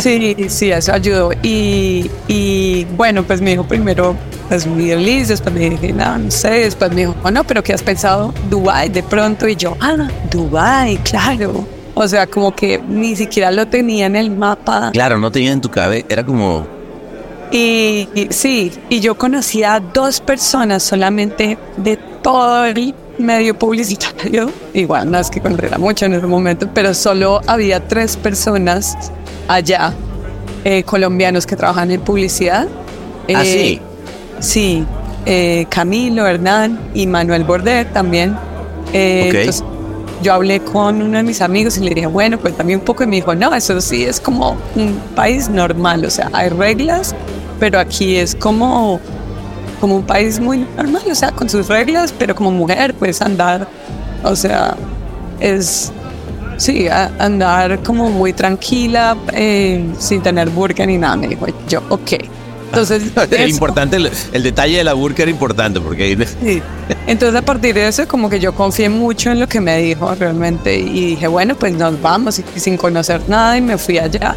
Sí, 0.00 0.34
sí, 0.48 0.72
eso 0.72 0.92
ayudó. 0.92 1.30
Y, 1.42 2.10
y 2.28 2.84
bueno, 2.96 3.22
pues 3.22 3.40
me 3.40 3.50
dijo 3.50 3.64
primero, 3.64 4.16
pues 4.48 4.66
muy 4.66 4.88
feliz, 4.90 5.28
después 5.28 5.54
me 5.54 5.70
dije, 5.70 5.92
no, 5.92 6.18
no 6.18 6.30
sé, 6.30 6.50
después 6.50 6.90
me 6.90 7.02
dijo, 7.02 7.14
bueno, 7.22 7.44
pero 7.44 7.62
¿qué 7.62 7.72
has 7.72 7.82
pensado? 7.82 8.34
Dubai 8.50 8.88
de 8.88 9.02
pronto, 9.02 9.46
y 9.48 9.56
yo, 9.56 9.76
ah, 9.80 10.08
Dubai, 10.30 10.96
claro. 10.98 11.64
O 11.94 12.08
sea, 12.08 12.26
como 12.26 12.54
que 12.56 12.80
ni 12.88 13.14
siquiera 13.16 13.50
lo 13.50 13.66
tenía 13.68 14.06
en 14.06 14.16
el 14.16 14.30
mapa. 14.30 14.90
Claro, 14.92 15.18
no 15.18 15.30
tenía 15.30 15.52
en 15.52 15.60
tu 15.60 15.70
cabeza, 15.70 16.06
era 16.08 16.24
como... 16.24 16.66
Y, 17.52 18.08
y 18.14 18.28
sí, 18.30 18.72
y 18.88 19.00
yo 19.00 19.16
conocía 19.16 19.74
a 19.74 19.80
dos 19.80 20.20
personas 20.20 20.82
solamente 20.82 21.58
de 21.76 21.98
todo 22.22 22.64
el 22.64 22.94
medio 23.18 23.58
publicitario. 23.58 24.50
Igual, 24.72 25.10
no 25.10 25.18
es 25.18 25.30
que 25.30 25.40
conociera 25.40 25.78
mucho 25.78 26.06
en 26.06 26.14
ese 26.14 26.26
momento, 26.26 26.68
pero 26.72 26.94
solo 26.94 27.40
había 27.46 27.86
tres 27.86 28.16
personas 28.16 28.96
allá, 29.48 29.92
eh, 30.64 30.82
colombianos 30.84 31.46
que 31.46 31.56
trabajan 31.56 31.90
en 31.90 32.00
publicidad. 32.00 32.68
ah, 33.34 33.44
sí. 33.44 33.80
Sí, 34.40 34.84
eh, 35.24 35.66
Camilo, 35.68 36.26
Hernán 36.26 36.78
y 36.94 37.06
Manuel 37.06 37.44
Bordet 37.44 37.92
también. 37.92 38.36
Eh, 38.92 39.30
entonces, 39.32 39.62
yo 40.22 40.34
hablé 40.34 40.60
con 40.60 41.02
uno 41.02 41.18
de 41.18 41.22
mis 41.22 41.40
amigos 41.40 41.76
y 41.78 41.80
le 41.80 41.90
dije, 41.94 42.06
bueno, 42.06 42.38
pues 42.38 42.56
también 42.56 42.80
un 42.80 42.84
poco, 42.84 43.04
y 43.04 43.06
me 43.06 43.16
dijo, 43.16 43.34
no, 43.34 43.54
eso 43.54 43.80
sí 43.80 44.04
es 44.04 44.20
como 44.20 44.56
un 44.74 45.00
país 45.14 45.48
normal, 45.48 46.04
o 46.04 46.10
sea, 46.10 46.30
hay 46.32 46.48
reglas, 46.48 47.14
pero 47.62 47.78
aquí 47.78 48.16
es 48.16 48.34
como, 48.34 48.98
como 49.80 49.94
un 49.94 50.02
país 50.02 50.40
muy 50.40 50.66
normal, 50.76 51.04
o 51.08 51.14
sea, 51.14 51.30
con 51.30 51.48
sus 51.48 51.68
reglas, 51.68 52.12
pero 52.18 52.34
como 52.34 52.50
mujer 52.50 52.92
puedes 52.92 53.22
andar, 53.22 53.68
o 54.24 54.34
sea, 54.34 54.76
es 55.38 55.92
Sí, 56.56 56.88
andar 56.88 57.80
como 57.84 58.10
muy 58.10 58.32
tranquila, 58.32 59.16
eh, 59.32 59.84
sin 60.00 60.22
tener 60.22 60.50
burka 60.50 60.84
ni 60.84 60.98
nada. 60.98 61.14
Me 61.14 61.28
dijo 61.28 61.46
yo, 61.68 61.82
ok. 61.88 62.12
Entonces, 62.66 63.04
importante, 63.48 63.96
el, 64.32 64.42
detalle 64.42 64.78
de 64.78 64.84
la 64.84 64.94
burka 64.94 65.22
era 65.22 65.30
importante 65.30 65.80
porque... 65.80 66.16
Sí. 66.42 66.60
Entonces 67.06 67.40
a 67.40 67.44
partir 67.44 67.76
de 67.76 67.86
eso 67.86 68.08
como 68.08 68.28
que 68.28 68.40
yo 68.40 68.54
confié 68.56 68.88
mucho 68.88 69.30
en 69.30 69.38
lo 69.38 69.48
que 69.48 69.60
me 69.60 69.78
dijo 69.78 70.12
realmente 70.16 70.76
y 70.76 71.10
dije, 71.10 71.28
bueno, 71.28 71.54
pues 71.54 71.74
nos 71.74 72.00
vamos 72.02 72.40
y, 72.40 72.44
sin 72.58 72.76
conocer 72.76 73.20
nada 73.28 73.56
y 73.56 73.60
me 73.60 73.78
fui 73.78 73.98
allá. 73.98 74.34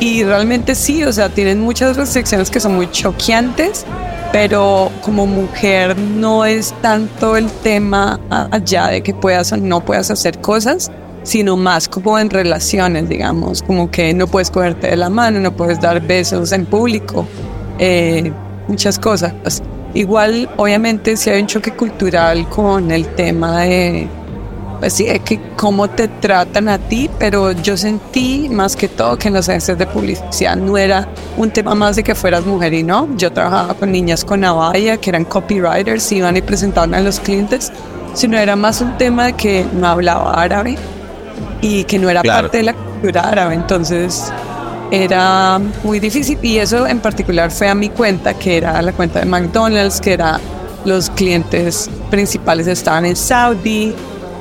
Y 0.00 0.24
realmente 0.24 0.74
sí, 0.74 1.04
o 1.04 1.12
sea, 1.12 1.28
tienen 1.28 1.60
muchas 1.60 1.96
restricciones 1.96 2.50
que 2.50 2.60
son 2.60 2.74
muy 2.74 2.90
choqueantes, 2.90 3.86
pero 4.32 4.90
como 5.02 5.26
mujer 5.26 5.96
no 5.96 6.44
es 6.44 6.74
tanto 6.80 7.36
el 7.36 7.50
tema 7.50 8.18
allá 8.50 8.88
de 8.88 9.02
que 9.02 9.14
puedas 9.14 9.52
o 9.52 9.56
no 9.56 9.84
puedas 9.84 10.10
hacer 10.10 10.40
cosas, 10.40 10.90
sino 11.22 11.56
más 11.56 11.88
como 11.88 12.18
en 12.18 12.30
relaciones, 12.30 13.08
digamos, 13.08 13.62
como 13.62 13.90
que 13.90 14.12
no 14.14 14.26
puedes 14.26 14.50
cogerte 14.50 14.88
de 14.88 14.96
la 14.96 15.08
mano, 15.08 15.38
no 15.38 15.52
puedes 15.52 15.80
dar 15.80 16.00
besos 16.00 16.50
en 16.52 16.66
público, 16.66 17.26
eh, 17.78 18.32
muchas 18.68 18.98
cosas. 18.98 19.62
Igual, 19.94 20.48
obviamente, 20.56 21.16
si 21.16 21.30
hay 21.30 21.42
un 21.42 21.46
choque 21.46 21.72
cultural 21.72 22.48
con 22.48 22.90
el 22.90 23.06
tema 23.08 23.60
de, 23.60 24.08
pues 24.82 24.94
sí, 24.94 25.06
que 25.24 25.38
cómo 25.54 25.88
te 25.88 26.08
tratan 26.08 26.68
a 26.68 26.76
ti, 26.76 27.08
pero 27.16 27.52
yo 27.52 27.76
sentí 27.76 28.48
más 28.50 28.74
que 28.74 28.88
todo 28.88 29.16
que 29.16 29.28
en 29.28 29.34
los 29.34 29.48
agencias 29.48 29.78
de 29.78 29.86
publicidad 29.86 30.56
no 30.56 30.76
era 30.76 31.06
un 31.36 31.52
tema 31.52 31.76
más 31.76 31.94
de 31.94 32.02
que 32.02 32.16
fueras 32.16 32.44
mujer 32.44 32.74
y 32.74 32.82
no. 32.82 33.08
Yo 33.16 33.32
trabajaba 33.32 33.74
con 33.74 33.92
niñas 33.92 34.24
con 34.24 34.40
navalla 34.40 34.96
que 34.96 35.10
eran 35.10 35.24
copywriters, 35.24 36.10
iban 36.10 36.36
y 36.36 36.42
presentaban 36.42 36.94
a 36.94 37.00
los 37.00 37.20
clientes, 37.20 37.70
sino 38.14 38.36
era 38.36 38.56
más 38.56 38.80
un 38.80 38.98
tema 38.98 39.26
de 39.26 39.34
que 39.34 39.64
no 39.72 39.86
hablaba 39.86 40.32
árabe 40.32 40.76
y 41.60 41.84
que 41.84 42.00
no 42.00 42.10
era 42.10 42.24
parte 42.24 42.56
de 42.56 42.64
la 42.64 42.74
cultura 42.74 43.20
árabe. 43.20 43.54
Entonces 43.54 44.32
era 44.90 45.60
muy 45.84 46.00
difícil 46.00 46.40
y 46.42 46.58
eso 46.58 46.88
en 46.88 46.98
particular 46.98 47.52
fue 47.52 47.68
a 47.68 47.76
mi 47.76 47.88
cuenta, 47.88 48.34
que 48.34 48.56
era 48.56 48.82
la 48.82 48.92
cuenta 48.92 49.20
de 49.20 49.26
McDonald's, 49.26 50.00
que 50.00 50.14
era 50.14 50.40
los 50.84 51.08
clientes 51.10 51.88
principales 52.10 52.66
estaban 52.66 53.06
en 53.06 53.14
Saudi 53.14 53.94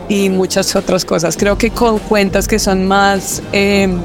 y 0.09 0.29
muchas 0.29 0.75
otras 0.75 1.05
cosas. 1.05 1.37
Creo 1.37 1.57
que 1.57 1.69
con 1.69 1.99
cuentas 1.99 2.47
que 2.47 2.59
son 2.59 2.87
más 2.87 3.41
em, 3.51 3.99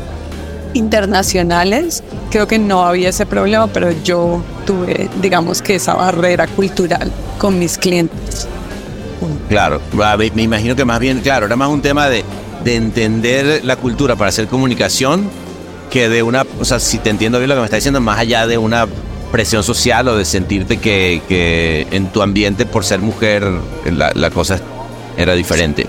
internacionales, 0.75 2.03
creo 2.31 2.47
que 2.47 2.59
no 2.59 2.85
había 2.85 3.09
ese 3.09 3.27
problema, 3.27 3.67
pero 3.67 3.91
yo 4.05 4.43
tuve, 4.65 5.09
digamos 5.21 5.63
que 5.63 5.77
esa 5.77 5.95
barrera 5.95 6.47
cultural 6.47 7.11
con 7.39 7.59
mis 7.59 7.79
clientes. 7.79 8.47
Claro, 9.49 9.81
me 10.35 10.43
imagino 10.43 10.77
que 10.77 10.85
más 10.85 11.01
bien, 11.01 11.21
claro, 11.21 11.47
era 11.47 11.57
más 11.57 11.69
un 11.69 11.81
tema 11.81 12.09
de 12.09 12.25
de 12.67 12.75
entender 12.75 13.65
la 13.65 13.77
cultura 13.77 14.17
para 14.17 14.31
hacer 14.31 14.49
comunicación 14.49 15.31
que 15.89 16.09
de 16.09 16.25
una, 16.25 16.45
o 16.59 16.65
sea, 16.65 16.81
si 16.81 16.99
te 16.99 17.11
entiendo 17.11 17.39
bien 17.39 17.49
lo 17.49 17.55
que 17.55 17.61
me 17.61 17.67
está 17.67 17.77
diciendo, 17.77 18.01
más 18.01 18.19
allá 18.19 18.49
de 18.49 18.59
una 18.59 18.89
presión 19.31 19.63
social 19.63 20.09
o 20.09 20.17
de 20.17 20.25
sentirte 20.25 20.79
que, 20.79 21.23
que 21.29 21.87
en 21.93 22.09
tu 22.09 22.23
ambiente 22.23 22.67
por 22.67 22.85
ser 22.85 22.99
mujer 22.99 23.45
la, 23.85 24.11
la 24.15 24.31
cosa 24.31 24.61
era 25.17 25.35
diferente. 25.35 25.87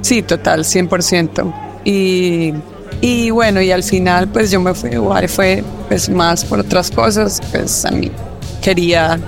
Sí, 0.00 0.22
total, 0.22 0.64
100%. 0.64 1.54
Y, 1.84 2.52
y 3.00 3.30
bueno, 3.30 3.60
y 3.60 3.70
al 3.70 3.82
final 3.82 4.28
pues 4.28 4.50
yo 4.50 4.60
me 4.60 4.74
fui 4.74 4.90
igual, 4.90 5.28
fue 5.28 5.64
pues 5.88 6.08
más 6.08 6.44
por 6.44 6.60
otras 6.60 6.90
cosas, 6.90 7.40
pues 7.52 7.84
a 7.84 7.90
mí 7.90 8.10
quería 8.62 9.18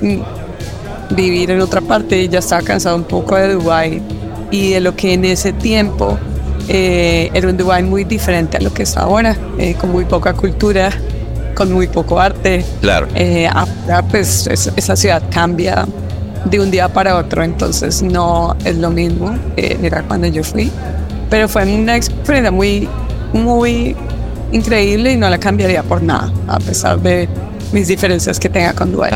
mm, 0.00 1.14
vivir 1.14 1.50
en 1.50 1.60
otra 1.60 1.80
parte 1.80 2.22
y 2.22 2.28
ya 2.28 2.40
estaba 2.40 2.62
cansado 2.62 2.96
un 2.96 3.04
poco 3.04 3.36
de 3.36 3.54
Dubái 3.54 4.02
y 4.50 4.72
de 4.72 4.80
lo 4.80 4.94
que 4.96 5.14
en 5.14 5.24
ese 5.24 5.52
tiempo 5.52 6.18
eh, 6.68 7.30
era 7.34 7.48
un 7.48 7.56
Dubái 7.56 7.82
muy 7.82 8.04
diferente 8.04 8.56
a 8.56 8.60
lo 8.60 8.72
que 8.72 8.84
es 8.84 8.96
ahora, 8.96 9.36
eh, 9.58 9.74
con 9.74 9.90
muy 9.90 10.04
poca 10.04 10.34
cultura, 10.34 10.90
con 11.54 11.72
muy 11.72 11.86
poco 11.86 12.20
arte. 12.20 12.64
Claro. 12.80 13.08
Eh, 13.14 13.48
ahora 13.48 14.02
pues 14.02 14.46
esa 14.46 14.96
ciudad 14.96 15.22
cambia 15.30 15.86
de 16.44 16.60
un 16.60 16.70
día 16.70 16.88
para 16.88 17.16
otro, 17.16 17.42
entonces 17.42 18.02
no 18.02 18.56
es 18.64 18.76
lo 18.76 18.90
mismo 18.90 19.34
que 19.56 19.78
era 19.82 20.02
cuando 20.02 20.26
yo 20.26 20.42
fui. 20.42 20.70
Pero 21.30 21.48
fue 21.48 21.64
una 21.64 21.96
experiencia 21.96 22.50
muy, 22.50 22.88
muy 23.32 23.96
increíble 24.52 25.12
y 25.12 25.16
no 25.16 25.30
la 25.30 25.38
cambiaría 25.38 25.82
por 25.82 26.02
nada, 26.02 26.32
a 26.46 26.58
pesar 26.58 27.00
de 27.00 27.28
mis 27.72 27.88
diferencias 27.88 28.38
que 28.38 28.48
tenga 28.48 28.74
con 28.74 28.92
Dubái. 28.92 29.12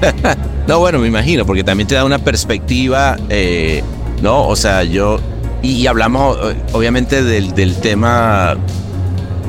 no, 0.68 0.78
bueno, 0.80 0.98
me 0.98 1.08
imagino, 1.08 1.46
porque 1.46 1.64
también 1.64 1.86
te 1.86 1.94
da 1.94 2.04
una 2.04 2.18
perspectiva 2.18 3.16
eh, 3.28 3.82
¿no? 4.22 4.46
O 4.46 4.56
sea, 4.56 4.84
yo... 4.84 5.18
Y, 5.62 5.86
hablamos 5.86 6.38
obviamente 6.72 7.22
del, 7.22 7.54
del, 7.54 7.76
tema 7.76 8.56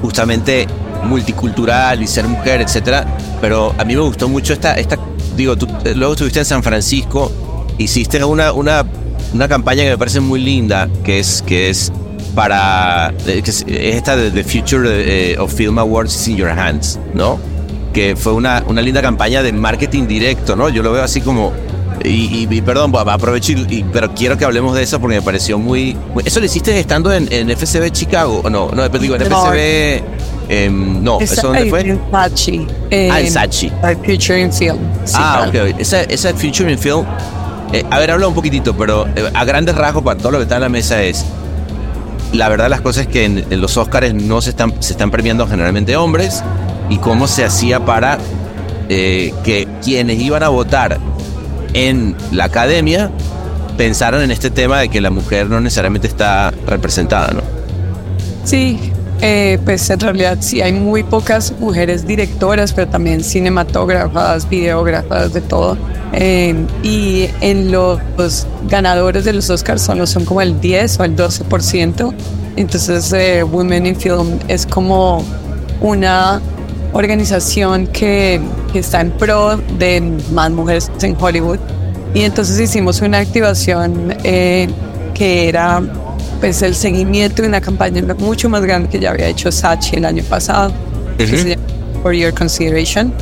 justamente 0.02 0.68
multicultural 1.06 2.04
y 2.04 2.08
ser 2.08 2.28
mujer, 2.28 2.60
etcétera, 2.60 3.06
pero 3.40 3.74
a 3.78 3.86
mí 3.86 3.96
me 3.96 4.02
gustó 4.02 4.28
mucho 4.28 4.52
esta, 4.52 4.74
esta 4.74 4.98
digo, 5.36 5.58
tú 5.58 5.68
luego 5.96 6.14
estuviste 6.14 6.40
en 6.40 6.46
San 6.46 6.64
Francisco, 6.64 7.32
hiciste 7.78 8.24
una, 8.24 8.52
una, 8.54 8.86
una 9.34 9.48
campaña 9.48 9.84
que 9.84 9.90
me 9.92 9.98
parece 9.98 10.20
muy 10.20 10.42
linda, 10.42 10.90
que 11.04 11.20
es, 11.20 11.42
que 11.42 11.70
es 11.70 11.92
para, 12.36 13.14
que 13.26 13.40
es 13.40 13.66
esta 13.68 14.16
de 14.16 14.32
The 14.32 14.44
Future 14.44 15.32
eh, 15.34 15.38
of 15.38 15.54
Film 15.54 15.80
Awards 15.80 16.16
is 16.16 16.28
in 16.28 16.38
Your 16.38 16.50
Hands, 16.50 17.00
¿no? 17.14 17.40
Que 17.94 18.16
fue 18.16 18.34
una, 18.34 18.64
una 18.68 18.82
linda 18.82 19.02
campaña 19.02 19.44
de 19.44 19.52
marketing 19.52 20.08
directo, 20.08 20.56
¿no? 20.56 20.70
Yo 20.70 20.82
lo 20.84 20.92
veo 20.94 21.04
así 21.04 21.22
como 21.22 21.52
y, 22.04 22.48
y, 22.50 22.62
perdón, 22.62 22.94
aprovecho, 22.96 23.52
y, 23.54 23.86
pero 23.92 24.14
quiero 24.14 24.38
que 24.38 24.46
hablemos 24.46 24.76
de 24.76 24.84
eso 24.84 25.00
porque 25.00 25.18
me 25.18 25.22
pareció 25.22 25.60
muy... 25.60 25.96
¿Eso 26.26 26.40
lo 26.40 26.46
hiciste 26.46 26.80
estando 26.80 27.14
en, 27.14 27.32
en 27.32 27.50
FCB 27.56 27.92
Chicago? 27.92 28.42
No, 28.50 28.72
no, 28.72 28.90
digo, 28.90 29.16
en 29.16 29.22
FCB... 29.22 30.04
Em, 30.52 31.02
no, 31.02 31.22
¿eso 31.22 31.48
dónde 31.48 31.70
fue? 31.70 31.80
En 31.80 32.02
Sachi. 32.12 32.68
ah, 33.10 33.22
en 33.22 33.32
Sachi. 33.32 33.72
Future 34.06 34.42
in 34.42 34.52
Film. 34.52 34.80
ah, 35.16 35.46
ok. 35.48 35.80
Esa, 35.80 36.02
esa 36.02 36.34
Future 36.34 36.70
in 36.70 36.78
Film... 36.78 37.06
Eh, 37.72 37.86
a 37.90 38.00
ver, 38.00 38.12
habla 38.12 38.28
un 38.28 38.34
poquitito, 38.34 38.76
pero 38.76 39.08
eh, 39.16 39.32
a 39.34 39.46
grandes 39.46 39.76
rasgos 39.76 40.04
para 40.04 40.20
todo 40.20 40.34
lo 40.34 40.38
que 40.40 40.44
está 40.44 40.56
en 40.56 40.64
la 40.64 40.70
mesa 40.70 41.02
es... 41.02 41.24
la 42.34 42.50
verdad 42.50 42.70
las 42.70 42.82
cosas 42.82 43.04
es 43.04 43.08
que 43.08 43.24
en, 43.24 43.62
los 43.62 43.78
Oscars 43.78 44.14
no 44.14 44.42
se 44.42 44.50
están, 44.50 44.74
se 44.82 44.92
están 44.92 45.10
premiando 45.10 45.48
generalmente 45.48 45.96
hombres 45.96 46.44
y 46.90 46.98
cómo 46.98 47.30
se 47.30 47.46
hacía 47.46 47.86
para 47.86 48.18
eh, 48.90 49.34
que 49.46 49.70
quienes 49.82 50.20
iban 50.20 50.44
a 50.44 50.50
votar 50.50 51.00
en 51.74 52.14
la 52.34 52.44
academia 52.44 53.10
pensaran 53.78 54.22
en 54.22 54.32
este 54.32 54.50
tema 54.50 54.82
de 54.82 54.90
que 54.90 55.00
la 55.00 55.12
mujer 55.12 55.50
no 55.50 55.62
necesariamente 55.62 56.08
está 56.08 56.52
representada, 56.68 57.32
¿no? 57.32 57.42
Sí, 58.44 58.91
eh, 59.24 59.60
pues 59.64 59.88
en 59.92 60.00
realidad 60.00 60.40
sí 60.42 60.62
hay 60.62 60.74
muy 60.74 61.04
pocas 61.04 61.54
mujeres 61.60 62.08
directoras, 62.08 62.74
pero 62.74 62.88
también 62.88 63.24
cinematógrafas, 63.24 64.50
videógrafas, 64.50 65.32
de 65.32 65.42
todo. 65.42 65.78
Eh, 66.14 66.56
y 66.82 67.30
en 67.40 67.72
los, 67.72 68.00
ganadores 68.68 69.24
de 69.24 69.34
los 69.34 69.50
Oscars 69.52 69.84
solo 69.84 70.08
son 70.08 70.26
como 70.26 70.42
el 70.42 70.60
10 70.60 71.00
o 71.00 71.04
el 71.04 71.16
12%. 71.16 72.14
Entonces, 72.56 73.14
eh, 73.14 73.44
Women 73.44 73.86
in 73.86 73.96
Film 73.96 74.40
es 74.48 74.66
como 74.66 75.24
una 75.82 76.42
organización 76.94 77.88
que, 77.88 78.42
que 78.74 78.80
está 78.80 79.02
en 79.02 79.12
pro 79.12 79.58
de 79.78 80.02
más 80.32 80.50
mujeres 80.50 80.92
en 81.02 81.16
Hollywood. 81.20 81.60
Y 82.16 82.22
entonces 82.22 82.60
hicimos 82.60 83.02
una 83.02 83.20
activación 83.20 84.16
que 84.24 85.48
era 85.48 85.82
pues 86.42 86.62
el 86.64 86.76
seguimiento 86.76 87.44
de 87.44 87.48
una 87.48 87.62
campaña 87.62 88.02
mucho 88.18 88.50
más 88.50 88.64
grande 88.64 88.90
que 88.90 89.00
ya 89.00 89.12
había 89.12 89.28
hecho 89.28 89.52
Sachi 89.52 89.98
el 89.98 90.06
año 90.06 90.24
pasado, 90.24 90.74
que 91.18 91.28
se 91.28 91.50
llama 91.52 91.62
For 92.02 92.14
Your 92.14 92.34
Consideration, 92.34 93.14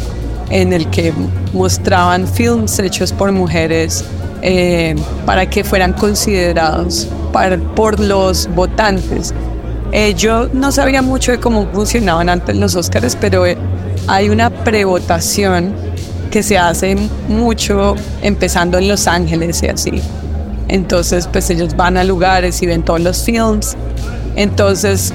en 0.49 0.71
el 0.71 0.89
que 0.89 1.13
mostraban 1.53 2.25
films 2.25 2.79
hechos 2.79 3.12
por 3.12 3.32
mujeres 3.34 4.05
eh, 4.41 4.95
para 5.25 5.49
que 5.49 5.65
fueran 5.65 5.91
considerados 5.93 7.10
por 7.75 7.99
los 7.99 8.47
votantes. 8.55 9.34
Eh, 9.91 10.13
yo 10.13 10.47
no 10.53 10.71
sabía 10.71 11.01
mucho 11.01 11.34
de 11.34 11.39
cómo 11.39 11.67
funcionaban 11.73 12.29
antes 12.29 12.55
los 12.55 12.75
Oscars, 12.75 13.17
pero 13.19 13.45
eh, 13.45 13.58
hay 14.08 14.29
una 14.29 14.49
prevotación 14.49 15.73
que 16.32 16.41
se 16.41 16.58
hace 16.58 16.95
mucho 17.27 17.95
empezando 18.21 18.77
en 18.77 18.88
Los 18.88 19.08
Ángeles 19.08 19.62
y 19.63 19.67
así. 19.67 20.01
Entonces, 20.69 21.27
pues 21.27 21.49
ellos 21.49 21.75
van 21.75 21.97
a 21.97 22.03
lugares 22.03 22.62
y 22.62 22.67
ven 22.67 22.84
todos 22.84 23.01
los 23.01 23.23
films. 23.23 23.75
Entonces, 24.36 25.13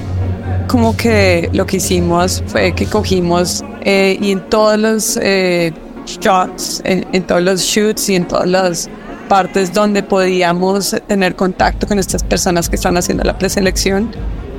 como 0.67 0.95
que 0.95 1.49
lo 1.53 1.65
que 1.65 1.77
hicimos 1.77 2.43
fue 2.47 2.73
que 2.73 2.85
cogimos 2.85 3.63
eh, 3.81 4.17
y 4.19 4.31
en 4.31 4.49
todos 4.49 4.77
los 4.77 5.17
eh, 5.21 5.73
shots, 6.05 6.81
en, 6.83 7.23
todos 7.23 7.41
los 7.41 7.61
shoots 7.61 8.09
y 8.09 8.15
en 8.15 8.27
todas 8.27 8.47
las 8.47 8.89
partes 9.29 9.73
donde 9.73 10.03
podíamos 10.03 10.95
tener 11.07 11.35
contacto 11.35 11.87
con 11.87 11.97
estas 11.97 12.23
personas 12.23 12.69
que 12.69 12.75
están 12.75 12.97
haciendo 12.97 13.23
la 13.23 13.37
preselección, 13.37 14.11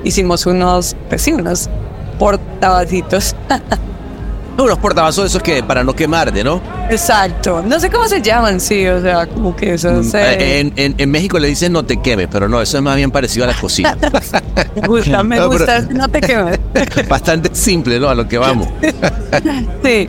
hicimos 0.05 0.47
unos, 0.47 0.97
pues 1.09 1.23
sí, 1.23 1.33
unos 1.33 1.69
portabacitos 2.19 3.37
Unos 4.63 4.79
portavasos 4.79 5.27
esos 5.27 5.43
que 5.43 5.63
para 5.63 5.85
no 5.85 5.95
quemarte, 5.95 6.43
¿no? 6.43 6.61
Exacto. 6.91 7.63
No 7.63 7.79
sé 7.79 7.91
cómo 7.91 8.07
se 8.09 8.23
llaman, 8.23 8.61
sí, 8.61 8.87
o 8.87 9.01
sea, 9.01 9.27
como 9.27 9.55
que 9.55 9.75
eso 9.75 9.91
mm, 9.91 10.11
eh, 10.15 10.73
en, 10.77 11.11
México 11.11 11.39
le 11.39 11.49
dicen 11.49 11.73
no 11.73 11.85
te 11.85 11.99
quemes, 11.99 12.29
pero 12.31 12.49
no, 12.49 12.61
eso 12.61 12.77
es 12.77 12.83
más 12.83 12.97
bien 12.97 13.11
parecido 13.11 13.45
a 13.45 13.49
la 13.49 13.55
cocina. 13.55 13.97
me 14.75 14.89
gusta, 14.89 15.23
me 15.23 15.41
gusta, 15.47 15.81
no 15.83 16.09
te 16.09 16.21
quemes. 16.21 16.59
Bastante 17.09 17.55
simple, 17.55 18.01
¿no? 18.01 18.09
A 18.09 18.15
lo 18.15 18.27
que 18.27 18.39
vamos. 18.39 18.69
sí. 19.85 20.09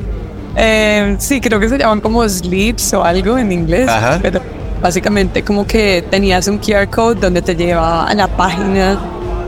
Eh, 0.60 1.16
sí, 1.20 1.40
creo 1.40 1.60
que 1.60 1.70
se 1.70 1.78
llaman 1.78 2.02
como 2.02 2.28
sleeps 2.28 2.94
o 2.94 3.04
algo 3.04 3.38
en 3.38 3.52
inglés. 3.52 3.88
Ajá. 3.88 4.20
Pero 4.22 4.42
básicamente 4.82 5.44
como 5.44 5.66
que 5.66 6.04
tenías 6.10 6.48
un 6.48 6.60
QR 6.60 6.88
code 6.90 7.20
donde 7.20 7.42
te 7.42 7.56
llevaba 7.56 8.08
a 8.08 8.14
la 8.14 8.28
página 8.28 8.98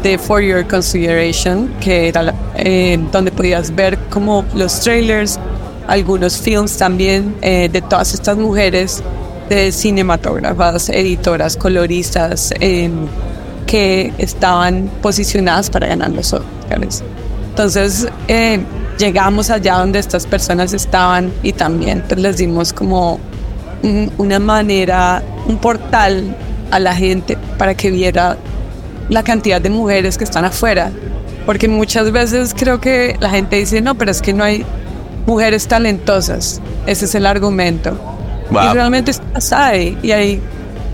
de 0.03 0.17
For 0.17 0.41
Your 0.41 0.65
Consideration, 0.67 1.69
que 1.79 2.07
era 2.07 2.33
eh, 2.55 2.97
donde 3.11 3.31
podías 3.31 3.73
ver 3.73 3.97
como 4.09 4.45
los 4.55 4.79
trailers, 4.79 5.39
algunos 5.87 6.37
films 6.37 6.77
también 6.77 7.35
eh, 7.41 7.69
de 7.71 7.81
todas 7.81 8.13
estas 8.13 8.37
mujeres 8.37 9.03
de 9.49 9.71
cinematógrafas, 9.71 10.89
editoras, 10.89 11.57
coloristas 11.57 12.53
em, 12.59 13.07
que 13.65 14.13
estaban 14.17 14.89
posicionadas 15.01 15.69
para 15.69 15.87
ganar 15.87 16.11
los 16.11 16.33
Oscars. 16.33 17.03
Entonces 17.49 18.07
eh, 18.27 18.59
llegamos 18.97 19.49
allá 19.49 19.79
donde 19.79 19.99
estas 19.99 20.25
personas 20.27 20.73
estaban 20.73 21.33
y 21.43 21.53
también 21.53 22.03
pues, 22.07 22.19
les 22.19 22.37
dimos 22.37 22.71
como 22.71 23.19
una 24.17 24.39
manera, 24.39 25.23
un 25.47 25.57
portal 25.57 26.35
a 26.69 26.79
la 26.79 26.95
gente 26.95 27.37
para 27.57 27.75
que 27.75 27.91
viera 27.91 28.37
la 29.09 29.23
cantidad 29.23 29.59
de 29.59 29.69
mujeres 29.69 30.17
que 30.17 30.23
están 30.23 30.45
afuera. 30.45 30.91
Porque 31.45 31.67
muchas 31.67 32.11
veces 32.11 32.53
creo 32.55 32.79
que 32.79 33.17
la 33.19 33.29
gente 33.29 33.55
dice, 33.55 33.81
no, 33.81 33.95
pero 33.95 34.11
es 34.11 34.21
que 34.21 34.33
no 34.33 34.43
hay 34.43 34.65
mujeres 35.25 35.67
talentosas. 35.67 36.61
Ese 36.85 37.05
es 37.05 37.15
el 37.15 37.25
argumento. 37.25 37.97
Y 38.51 38.73
realmente 38.73 39.11
las 39.33 39.51
hay. 39.51 39.97
Y 40.03 40.11
hay, 40.11 40.41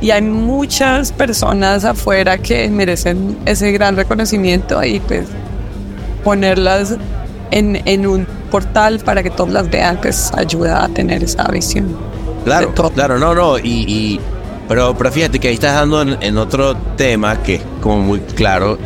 y 0.02 0.12
hay 0.12 0.22
muchas 0.22 1.12
personas 1.12 1.84
afuera 1.86 2.38
que 2.38 2.70
merecen 2.70 3.38
ese 3.46 3.72
gran 3.72 3.96
reconocimiento 3.96 4.82
y 4.84 5.00
pues 5.00 5.28
ponerlas 6.24 6.96
en, 7.52 7.82
en 7.86 8.08
un 8.08 8.26
portal 8.50 9.00
para 9.00 9.24
que 9.24 9.30
todos 9.30 9.52
las 9.52 9.70
vean, 9.70 9.98
pues 10.02 10.32
ayuda 10.36 10.84
a 10.84 10.90
tener 10.90 11.24
esa 11.24 11.44
visión. 11.50 11.98
Claro, 12.46 12.74
claro, 12.94 13.18
no, 13.18 13.34
no. 13.34 13.58
y 13.58 14.20
pero, 14.68 14.96
pero 14.98 15.12
fíjate 15.12 15.40
que 15.40 15.50
ahí 15.50 15.54
estás 15.54 15.76
dando 15.76 16.02
en, 16.02 16.38
otro 16.38 16.76
tema 16.98 17.42
que 17.44 17.56
es 17.56 17.62
como 17.82 18.00
muy 18.00 18.20
claro, 18.20 18.78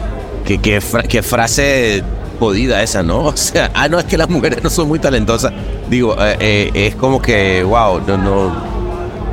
que, 0.45 0.59
que, 0.59 1.23
frase 1.23 2.03
jodida 2.39 2.83
esa, 2.83 3.01
¿no? 3.03 3.19
O 3.25 3.37
sea, 3.37 3.71
ah, 3.73 3.87
no, 3.87 3.99
es 3.99 4.05
que 4.05 4.17
las 4.17 4.29
mujeres 4.29 4.63
no 4.63 4.69
son 4.69 4.87
muy 4.87 4.99
talentosas. 4.99 5.53
Digo, 5.89 6.15
eh, 6.19 6.37
eh, 6.39 6.71
es 6.73 6.95
como 6.95 7.21
que, 7.21 7.63
wow, 7.63 8.01
no, 8.05 8.17
no, 8.17 8.63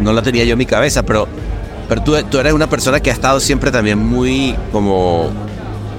no 0.01 0.13
la 0.13 0.23
tenía 0.23 0.45
yo 0.45 0.53
en 0.53 0.59
mi 0.59 0.67
cabeza, 0.67 1.03
pero, 1.03 1.27
pero 1.89 2.03
tú, 2.03 2.17
tú 2.31 2.39
eres 2.39 2.53
una 2.53 2.69
persona 2.69 3.01
que 3.01 3.11
ha 3.11 3.15
estado 3.15 3.41
siempre 3.41 3.71
también 3.71 3.99
muy 3.99 4.55
como 4.71 5.31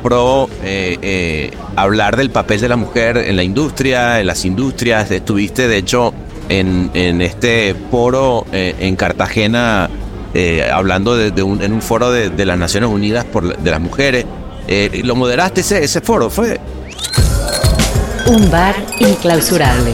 pro 0.01 0.47
eh, 0.63 1.51
hablar 1.75 2.15
del 2.15 2.29
papel 2.29 2.61
de 2.61 2.69
la 2.69 2.77
mujer 2.77 3.17
en 3.17 3.35
la 3.35 3.43
industria, 3.43 4.21
en 4.21 4.27
las 4.27 4.45
industrias. 4.45 5.11
Estuviste, 5.11 5.67
de 5.67 5.77
hecho, 5.77 6.13
en, 6.47 6.89
en 6.93 7.21
este 7.21 7.75
foro 7.91 8.45
en 8.51 8.95
Cartagena 8.95 9.89
eh, 10.33 10.69
hablando 10.71 11.15
de, 11.15 11.43
un, 11.43 11.61
en 11.61 11.73
un 11.73 11.81
foro 11.81 12.11
de, 12.11 12.45
las 12.45 12.57
Naciones 12.57 12.89
Unidas 12.89 13.25
por, 13.25 13.57
de 13.57 13.71
las 13.71 13.79
mujeres. 13.79 14.25
Eh, 14.67 15.01
¿Lo 15.03 15.15
moderaste 15.15 15.61
ese, 15.61 15.83
ese 15.83 16.01
foro? 16.01 16.29
¿Fue? 16.29 16.59
Un 18.27 18.49
bar 18.51 18.75
inclausurable. 18.99 19.93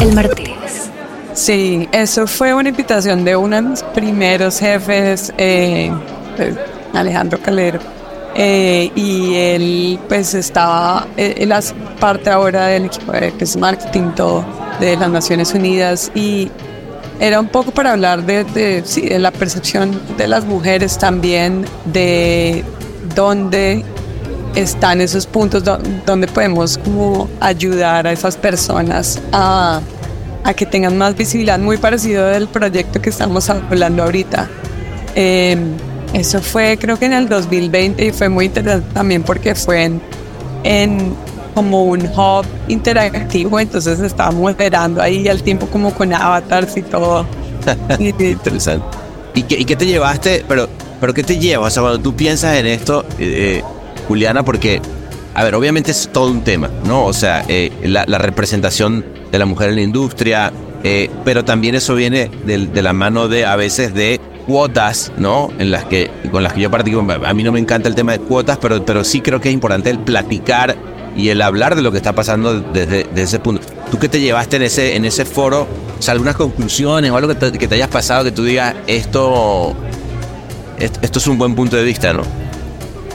El 0.00 0.12
Martínez. 0.12 0.90
Sí, 1.34 1.88
eso 1.92 2.26
fue 2.26 2.52
una 2.52 2.70
invitación 2.70 3.24
de 3.24 3.36
uno 3.36 3.56
de 3.56 3.62
mis 3.62 3.82
primeros 3.82 4.58
jefes, 4.58 5.32
eh, 5.38 5.92
pues, 6.36 6.56
Alejandro 6.92 7.38
Calero. 7.40 7.78
y 8.34 9.34
él 9.34 9.98
pues 10.08 10.34
estaba, 10.34 11.06
él 11.16 11.52
hace 11.52 11.74
parte 12.00 12.30
ahora 12.30 12.66
del 12.66 12.86
equipo 12.86 13.12
de 13.12 13.32
pues, 13.32 13.56
marketing 13.56 14.10
todo 14.16 14.44
de 14.80 14.96
las 14.96 15.10
Naciones 15.10 15.54
Unidas 15.54 16.10
y 16.14 16.50
era 17.20 17.40
un 17.40 17.48
poco 17.48 17.72
para 17.72 17.92
hablar 17.92 18.24
de, 18.24 18.84
la 19.18 19.30
percepción 19.30 20.00
de 20.16 20.28
las 20.28 20.44
mujeres 20.44 20.98
también, 20.98 21.64
de 21.84 22.64
dónde 23.14 23.84
están 24.54 25.00
esos 25.00 25.26
puntos 25.26 25.62
donde 26.06 26.26
podemos 26.26 26.78
como 26.78 27.28
ayudar 27.40 28.06
a 28.06 28.12
esas 28.12 28.36
personas 28.36 29.20
a, 29.32 29.80
a, 30.44 30.54
que 30.54 30.66
tengan 30.66 30.96
más 30.96 31.16
visibilidad, 31.16 31.58
muy 31.58 31.76
parecido 31.76 32.26
del 32.26 32.48
proyecto 32.48 33.00
que 33.00 33.10
estamos 33.10 33.50
hablando 33.50 34.02
ahorita. 34.04 34.48
Em, 35.14 35.74
eso 36.12 36.40
fue 36.40 36.78
creo 36.80 36.98
que 36.98 37.06
en 37.06 37.12
el 37.12 37.28
2020 37.28 38.06
y 38.06 38.12
fue 38.12 38.28
muy 38.28 38.46
interesante 38.46 38.88
también 38.94 39.22
porque 39.22 39.54
fue 39.54 39.84
en, 39.84 40.00
en 40.64 41.14
como 41.58 41.82
un 41.86 42.02
hub 42.02 42.46
interactivo, 42.68 43.58
entonces 43.58 43.98
estábamos 43.98 44.48
esperando 44.52 45.02
ahí 45.02 45.26
al 45.26 45.42
tiempo 45.42 45.66
como 45.66 45.92
con 45.92 46.14
avatars 46.14 46.76
y 46.76 46.82
todo. 46.82 47.26
Interesante. 47.98 48.86
¿Y 49.34 49.42
qué, 49.42 49.58
¿Y 49.58 49.64
qué, 49.64 49.74
te 49.74 49.84
llevaste? 49.84 50.44
Pero, 50.46 50.68
pero 51.00 51.12
¿qué 51.12 51.24
te 51.24 51.36
lleva? 51.36 51.66
O 51.66 51.70
sea, 51.70 51.82
cuando 51.82 51.98
tú 51.98 52.14
piensas 52.14 52.56
en 52.58 52.66
esto, 52.66 53.04
eh, 53.18 53.58
eh, 53.58 53.64
Juliana, 54.06 54.44
porque, 54.44 54.80
a 55.34 55.42
ver, 55.42 55.56
obviamente 55.56 55.90
es 55.90 56.08
todo 56.12 56.30
un 56.30 56.42
tema, 56.42 56.70
¿no? 56.84 57.04
O 57.04 57.12
sea, 57.12 57.44
eh, 57.48 57.72
la, 57.82 58.04
representación 58.18 59.04
de 59.32 59.38
la 59.40 59.44
mujer 59.44 59.70
en 59.70 59.74
la 59.74 59.82
industria, 59.82 60.52
pero 61.24 61.44
también 61.44 61.74
eso 61.74 61.96
viene 61.96 62.30
de, 62.46 62.68
de, 62.68 62.82
la 62.82 62.92
mano 62.92 63.26
de, 63.26 63.46
a 63.46 63.56
veces, 63.56 63.94
de 63.94 64.20
cuotas, 64.46 65.10
¿no? 65.16 65.50
En 65.58 65.72
las 65.72 65.86
que, 65.86 66.08
con 66.30 66.44
las 66.44 66.52
que 66.52 66.60
yo 66.60 66.70
participo. 66.70 67.04
A 67.10 67.34
mí 67.34 67.42
no 67.42 67.50
me 67.50 67.58
encanta 67.58 67.88
el 67.88 67.96
tema 67.96 68.12
de 68.12 68.20
cuotas, 68.20 68.58
pero, 68.58 68.84
pero 68.84 69.02
sí 69.02 69.20
creo 69.22 69.40
que 69.40 69.48
es 69.48 69.54
importante 69.54 69.90
el 69.90 69.98
platicar 69.98 70.76
y 71.18 71.30
el 71.30 71.42
hablar 71.42 71.74
de 71.74 71.82
lo 71.82 71.90
que 71.90 71.96
está 71.98 72.14
pasando 72.14 72.60
desde, 72.60 73.06
ese 73.16 73.40
punto. 73.40 73.66
¿Tú 73.90 73.98
qué 73.98 74.08
te 74.08 74.20
llevaste 74.20 74.56
en 74.56 74.62
ese, 74.62 74.94
en 74.94 75.04
ese 75.04 75.24
foro? 75.24 75.66
O 75.98 76.02
sea, 76.02 76.12
algunas 76.12 76.36
conclusiones 76.36 77.10
o 77.10 77.16
algo 77.16 77.36
que 77.36 77.50
te, 77.50 77.74
hayas 77.74 77.88
pasado 77.88 78.22
que 78.24 78.30
tú 78.30 78.44
digas, 78.44 78.76
esto, 78.86 79.74
esto 80.78 81.18
es 81.18 81.26
un 81.26 81.36
buen 81.36 81.56
punto 81.56 81.76
de 81.76 81.82
vista, 81.82 82.12
¿no? 82.12 82.22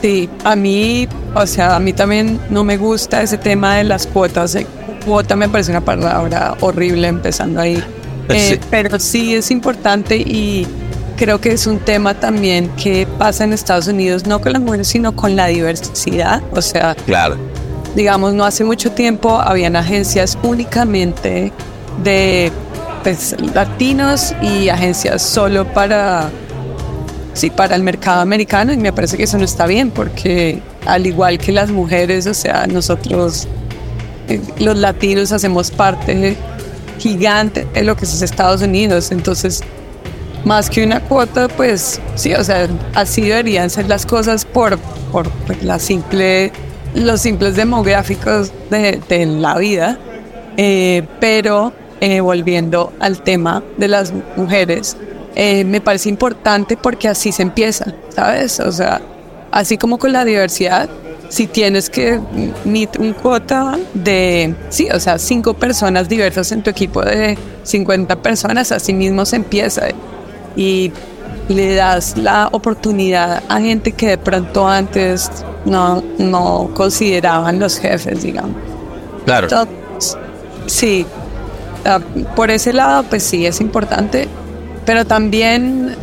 Sí, 0.02 0.28
a 0.44 0.54
mí, 0.54 1.08
o 1.34 1.46
sea, 1.46 1.76
a 1.76 1.80
mí 1.80 1.94
también 1.94 2.38
no 2.50 2.62
me 2.62 2.76
gusta 2.76 3.22
ese 3.22 3.38
tema 3.38 3.76
de 3.76 3.84
las 3.84 4.06
cuotas. 4.06 4.54
Cuota 5.06 5.34
me 5.34 5.48
parece 5.48 5.70
una 5.70 5.80
palabra 5.80 6.56
horrible 6.60 7.08
empezando 7.08 7.60
ahí. 7.60 7.82
Eh, 8.30 8.58
pero 8.70 8.98
sí 8.98 9.34
es 9.34 9.50
importante 9.50 10.16
y 10.16 10.66
creo 11.18 11.42
que 11.42 11.52
es 11.52 11.66
un 11.66 11.78
tema 11.78 12.14
también 12.14 12.70
que 12.70 13.06
pasa 13.18 13.44
en 13.44 13.52
Estados 13.52 13.86
Unidos, 13.86 14.26
no 14.26 14.40
con 14.40 14.54
las 14.54 14.62
mujeres, 14.62 14.88
sino 14.88 15.14
con 15.14 15.36
la 15.36 15.48
diversidad. 15.48 16.42
O 16.52 16.62
sea, 16.62 16.94
claro. 16.94 17.36
Digamos, 17.94 18.34
no 18.34 18.44
hace 18.44 18.64
mucho 18.64 18.92
tiempo 18.92 19.38
habían 19.40 19.76
agencias 19.76 20.38
únicamente 20.42 21.52
de 22.02 22.50
pues, 23.02 23.36
latinos 23.54 24.34
y 24.42 24.68
agencias 24.68 25.22
solo 25.22 25.66
para, 25.72 26.30
sí, 27.34 27.50
para 27.50 27.76
el 27.76 27.82
mercado 27.82 28.20
americano 28.20 28.72
y 28.72 28.76
me 28.76 28.92
parece 28.92 29.16
que 29.16 29.24
eso 29.24 29.38
no 29.38 29.44
está 29.44 29.66
bien 29.66 29.90
porque 29.90 30.60
al 30.86 31.06
igual 31.06 31.38
que 31.38 31.52
las 31.52 31.70
mujeres, 31.70 32.26
o 32.26 32.34
sea, 32.34 32.66
nosotros 32.66 33.46
eh, 34.28 34.40
los 34.58 34.76
latinos 34.76 35.32
hacemos 35.32 35.70
parte 35.70 36.36
gigante 36.98 37.66
de 37.74 37.82
lo 37.84 37.96
que 37.96 38.04
es 38.04 38.22
Estados 38.22 38.62
Unidos, 38.62 39.12
entonces 39.12 39.62
más 40.44 40.68
que 40.68 40.84
una 40.84 41.00
cuota, 41.00 41.48
pues 41.48 42.00
sí, 42.14 42.34
o 42.34 42.44
sea, 42.44 42.68
así 42.94 43.22
deberían 43.22 43.70
ser 43.70 43.88
las 43.88 44.06
cosas 44.06 44.44
por, 44.44 44.78
por 45.10 45.28
pues, 45.46 45.62
la 45.62 45.78
simple, 45.78 46.52
los 46.94 47.20
simples 47.20 47.56
demográficos 47.56 48.52
de, 48.70 49.26
la 49.26 49.58
vida. 49.58 49.98
Eh, 50.56 51.02
pero 51.20 51.72
eh, 52.00 52.20
volviendo 52.20 52.92
al 53.00 53.22
tema 53.22 53.62
de 53.76 53.88
las 53.88 54.12
mujeres, 54.36 54.96
eh, 55.34 55.64
me 55.64 55.80
parece 55.80 56.08
importante 56.08 56.76
porque 56.76 57.08
así 57.08 57.32
se 57.32 57.42
empieza, 57.42 57.92
¿sabes? 58.10 58.60
O 58.60 58.70
sea, 58.70 59.00
así 59.50 59.76
como 59.76 59.98
con 59.98 60.12
la 60.12 60.24
diversidad, 60.24 60.88
si 61.28 61.48
tienes 61.48 61.90
que 61.90 62.20
meet 62.64 62.96
un 62.98 63.12
cuota 63.14 63.76
de, 63.94 64.54
sí, 64.68 64.88
o 64.92 65.00
sea, 65.00 65.18
cinco 65.18 65.54
personas 65.54 66.08
diversas 66.08 66.52
en 66.52 66.62
tu 66.62 66.70
equipo 66.70 67.02
de 67.02 67.36
50 67.64 68.22
personas, 68.22 68.70
así 68.70 68.92
mismo 68.92 69.24
se 69.26 69.36
empieza 69.36 69.88
y 70.54 70.92
le 71.48 71.74
das 71.74 72.16
la 72.16 72.48
oportunidad 72.52 73.42
a 73.48 73.60
gente 73.60 73.92
que 73.92 74.08
de 74.08 74.18
pronto 74.18 74.66
antes 74.66 75.30
no, 75.64 76.02
no 76.18 76.70
consideraban 76.74 77.58
los 77.58 77.78
jefes, 77.78 78.22
digamos. 78.22 78.56
Claro. 79.24 79.48
sí, 80.66 81.06
ah, 81.84 82.00
por 82.36 82.50
ese 82.50 82.72
lado, 82.72 83.04
pues 83.04 83.22
sí, 83.22 83.46
es 83.46 83.60
importante, 83.60 84.28
pero 84.84 85.06
también, 85.06 85.94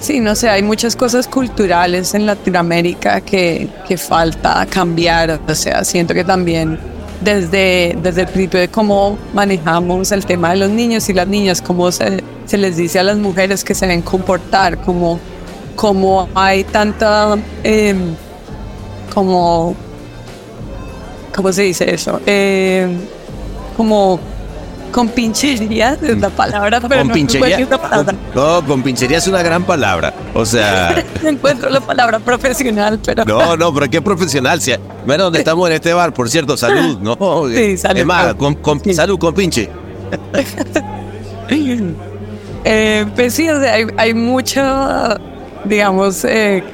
sí, 0.00 0.20
no 0.20 0.34
sé, 0.34 0.48
hay 0.48 0.62
muchas 0.62 0.96
cosas 0.96 1.28
culturales 1.28 2.14
en 2.14 2.24
Latinoamérica 2.24 3.20
que, 3.20 3.68
que 3.86 3.98
falta 3.98 4.66
cambiar, 4.66 5.38
o 5.46 5.54
sea, 5.54 5.84
siento 5.84 6.14
que 6.14 6.24
también 6.24 6.78
desde, 7.20 7.96
desde 8.02 8.22
el 8.22 8.28
principio 8.28 8.60
de 8.60 8.68
cómo 8.68 9.18
manejamos 9.34 10.12
el 10.12 10.24
tema 10.24 10.50
de 10.50 10.56
los 10.56 10.70
niños 10.70 11.08
y 11.08 11.14
las 11.14 11.28
niñas, 11.28 11.60
cómo 11.62 11.90
se, 11.92 12.22
se 12.46 12.58
les 12.58 12.76
dice 12.76 12.98
a 12.98 13.02
las 13.02 13.16
mujeres 13.16 13.64
que 13.64 13.74
se 13.74 13.86
deben 13.86 14.02
comportar, 14.02 14.78
como, 14.78 15.18
como 15.74 16.28
hay 16.34 16.64
tanta, 16.64 17.36
em, 17.62 18.14
como, 19.12 19.74
¿cómo 21.34 21.52
se 21.52 21.62
dice 21.62 21.92
eso? 21.92 22.20
Em, 22.24 22.98
como 23.76 24.18
con 24.96 25.08
pinchería 25.08 25.92
es 26.02 26.18
la 26.18 26.30
palabra, 26.30 26.80
pero 26.80 27.00
con 27.00 27.08
no 27.08 27.14
pinchería. 27.14 27.68
No, 28.34 28.64
con 28.64 28.82
pinchería 28.82 29.18
es 29.18 29.26
una 29.26 29.42
gran 29.42 29.64
palabra. 29.64 30.14
O 30.32 30.46
sea. 30.46 31.04
no 31.22 31.28
encuentro 31.28 31.68
la 31.68 31.80
palabra 31.80 32.18
profesional, 32.18 32.98
pero. 33.04 33.24
No, 33.26 33.56
no, 33.56 33.74
pero 33.74 33.90
qué 33.90 34.00
profesional. 34.00 34.60
Si, 34.62 34.72
bueno, 35.04 35.24
donde 35.24 35.40
estamos 35.40 35.68
en 35.68 35.74
este 35.76 35.92
bar, 35.92 36.14
por 36.14 36.30
cierto, 36.30 36.56
salud, 36.56 36.98
¿no? 37.00 37.14
Sí, 37.48 37.76
salud. 37.76 38.00
Es 38.00 38.06
más, 38.06 38.34
con, 38.36 38.56
salud 38.94 39.18
con 39.18 39.34
pinche. 39.34 39.68
eh, 42.68 43.06
pues 43.14 43.34
sí, 43.34 43.48
o 43.48 43.60
sea, 43.60 43.74
hay, 43.74 43.86
hay 43.96 44.12
mucha, 44.12 45.20
digamos, 45.64 46.24
eh, 46.24 46.64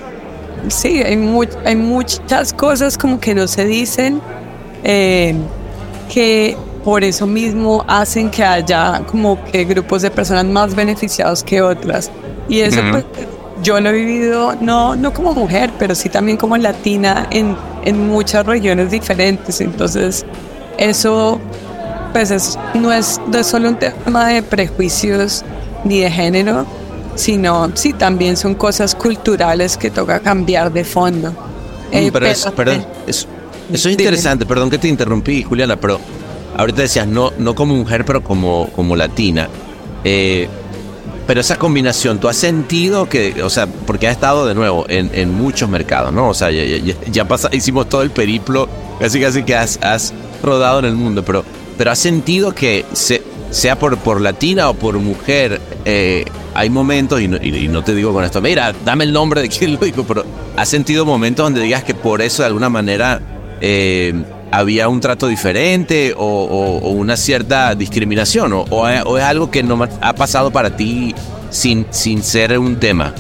sí, 0.69 1.03
hay, 1.03 1.19
mu 1.19 1.45
hay 1.67 1.77
muchas 1.77 2.55
cosas 2.55 2.97
como 2.97 3.21
que 3.21 3.35
no 3.35 3.47
se 3.47 3.67
dicen 3.67 4.23
eh, 4.85 5.35
que 6.11 6.57
por 6.83 7.05
eso 7.05 7.27
mismo 7.27 7.85
hacen 7.87 8.31
que 8.31 8.43
haya 8.43 9.03
como 9.11 9.45
que 9.45 9.65
grupos 9.65 10.01
de 10.01 10.11
personas 10.11 10.47
más 10.47 10.75
beneficiados 10.75 11.45
que 11.45 11.61
otras. 11.61 12.11
Y 12.49 12.61
eso 12.61 12.81
pues, 12.91 13.05
yo 13.63 13.79
lo 13.79 13.91
he 13.91 13.93
vivido, 13.93 14.57
no, 14.63 14.97
no 14.97 15.13
como 15.13 15.35
mujer, 15.35 15.71
pero 15.79 15.95
sí 15.95 16.09
también 16.09 16.39
como 16.39 16.57
latina 16.57 17.27
en, 17.31 17.55
en 17.85 18.09
muchas 18.09 18.47
regiones 18.47 18.91
diferentes. 18.91 19.61
Entonces, 19.61 20.25
eso 20.79 21.39
pues 22.15 22.31
es, 22.31 22.59
no, 22.73 22.91
es, 22.93 23.21
no 23.27 23.39
es 23.39 23.47
solo 23.47 23.69
un 23.69 23.77
tema 23.77 24.29
de 24.29 24.43
prejuicios 24.43 25.45
ni 25.85 26.01
de 26.01 26.11
género, 26.11 26.67
sino 27.15 27.71
sí 27.75 27.93
también 27.93 28.37
son 28.37 28.55
cosas 28.55 28.95
culturales 28.95 29.77
que 29.77 29.91
toca 29.91 30.21
cambiar 30.21 30.73
de 30.73 30.85
fondo. 30.85 31.31
Mm, 31.31 31.35
eh, 31.93 32.11
pero, 32.13 32.27
perdón, 32.57 32.87
eso, 33.07 33.27
eso 33.73 33.89
es 33.89 33.93
interesante, 33.93 34.47
perdón 34.47 34.71
que 34.71 34.79
te 34.79 34.89
interrumpí, 34.89 35.43
Juliana, 35.43 35.77
pero 35.77 36.01
ahorita 36.57 36.83
decías 36.83 37.07
no, 37.07 37.33
no 37.39 37.55
como 37.55 37.75
mujer, 37.75 38.05
pero 38.05 38.23
como, 38.23 38.69
como 38.75 38.97
latina. 38.97 39.49
Eh, 40.05 40.49
pero 41.27 41.41
esa 41.41 41.57
combinación, 41.57 42.19
¿tú 42.19 42.29
has 42.29 42.37
sentido 42.37 43.09
que, 43.09 43.43
o 43.43 43.51
sea, 43.51 43.67
porque 43.67 44.09
has 44.09 44.15
estado 44.15 44.47
de 44.47 44.55
nuevo 44.55 44.87
en, 44.89 45.11
en 45.15 45.33
muchos 45.33 45.69
mercados, 45.69 46.13
¿no? 46.13 46.29
O 46.29 46.35
sea, 46.35 46.51
ya, 46.51 46.95
ya, 47.11 47.29
pasa, 47.29 47.49
hicimos 47.53 47.89
todo 47.89 48.03
el 48.03 48.11
periplo, 48.11 48.69
casi 48.99 49.21
casi 49.21 49.45
que 49.45 49.55
has, 49.55 49.79
has 49.83 50.13
rodado 50.43 50.81
en 50.81 50.87
el 50.87 50.95
mundo, 50.95 51.25
pero, 51.25 51.45
pero 51.79 51.93
has 51.93 52.01
sentido 52.01 52.53
que 52.53 52.85
se, 52.93 53.23
sea 53.53 53.79
por, 53.79 53.97
por 53.99 54.21
latina 54.21 54.69
o 54.69 54.75
por 54.75 54.99
mujer, 54.99 55.61
eh, 55.85 56.25
hay 56.55 56.71
momentos, 56.71 57.21
y 57.21 57.29
no, 57.29 57.37
y 57.37 57.69
no, 57.69 57.85
te 57.85 57.95
digo 57.95 58.13
con 58.13 58.25
esto, 58.25 58.41
mira, 58.41 58.75
dame 58.85 59.05
el 59.05 59.13
nombre 59.13 59.43
de 59.43 59.49
quién 59.51 59.75
lo 59.75 59.79
dijo, 59.79 60.05
pero 60.05 60.25
has 60.57 60.69
sentido 60.69 61.05
momentos 61.07 61.47
donde 61.47 61.61
digas 61.61 61.85
que 61.85 61.95
por 61.95 62.21
eso 62.21 62.43
de 62.43 62.49
alguna 62.49 62.69
manera 62.69 63.21
eh, 63.61 64.13
había 64.51 64.89
un 64.89 65.01
trato 65.01 65.29
diferente 65.29 66.15
o, 66.17 66.79
una 66.83 67.17
cierta 67.17 67.75
discriminación 67.75 68.53
o, 68.53 68.89
es 68.89 69.25
algo 69.25 69.51
que 69.51 69.63
no 69.63 69.87
ha 70.01 70.15
pasado 70.15 70.51
para 70.51 70.77
ti 70.77 71.15
sin, 71.51 71.87
sin 71.91 72.23
ser 72.23 72.59
un 72.59 72.77
tema? 72.77 73.15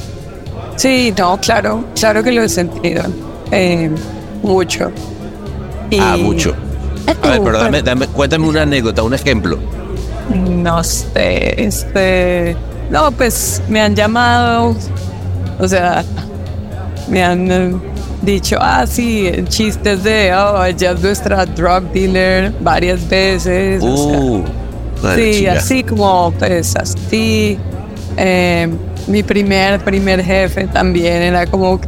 Sí, 0.77 1.15
no, 1.17 1.39
claro, 1.39 1.85
claro 1.95 2.23
que 2.23 2.33
lo 2.33 2.43
he 2.43 2.49
sentido. 2.49 3.05
Eh, 3.51 3.91
mucho. 4.43 4.91
Ah, 6.01 6.17
mucho. 6.19 6.55
A 7.07 7.29
ver, 7.29 7.43
pero 7.43 7.83
dame, 7.83 8.07
cuéntame 8.09 8.47
una 8.47 8.63
anécdota, 8.63 9.03
un 9.03 9.15
ejemplo. 9.15 9.59
No 10.31 10.83
sé, 10.85 11.63
este... 11.63 12.57
No, 12.91 13.11
pues 13.11 13.63
me 13.69 13.81
han 13.81 13.97
llamado, 13.97 14.77
o 15.59 15.67
sea, 15.67 16.05
me 17.09 17.23
han 17.23 17.81
dicho, 18.21 18.59
ah, 18.61 18.87
sí, 18.87 19.31
chistes 19.49 20.05
de, 20.05 20.35
oh, 20.35 20.63
ella 20.65 20.93
es 20.93 21.01
nuestra 21.01 21.47
drug 21.47 21.91
dealer 21.93 22.53
varias 22.61 23.09
veces. 23.09 23.83
Uh, 23.83 24.45
sí, 25.15 25.47
así 25.47 25.83
como, 25.83 26.33
pues, 26.39 26.77
así. 26.77 27.59
Eh, 28.17 28.69
mi 29.07 29.23
primer, 29.23 29.81
primer 29.81 30.23
jefe 30.23 30.67
también 30.67 31.23
era 31.23 31.47
como, 31.47 31.81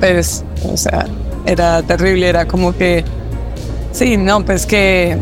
pues, 0.00 0.44
o 0.70 0.76
sea, 0.76 1.06
era 1.46 1.82
terrible, 1.82 2.28
era 2.28 2.44
como 2.44 2.76
que, 2.76 3.04
sí, 3.92 4.16
no, 4.16 4.44
pues 4.44 4.66
que, 4.66 5.16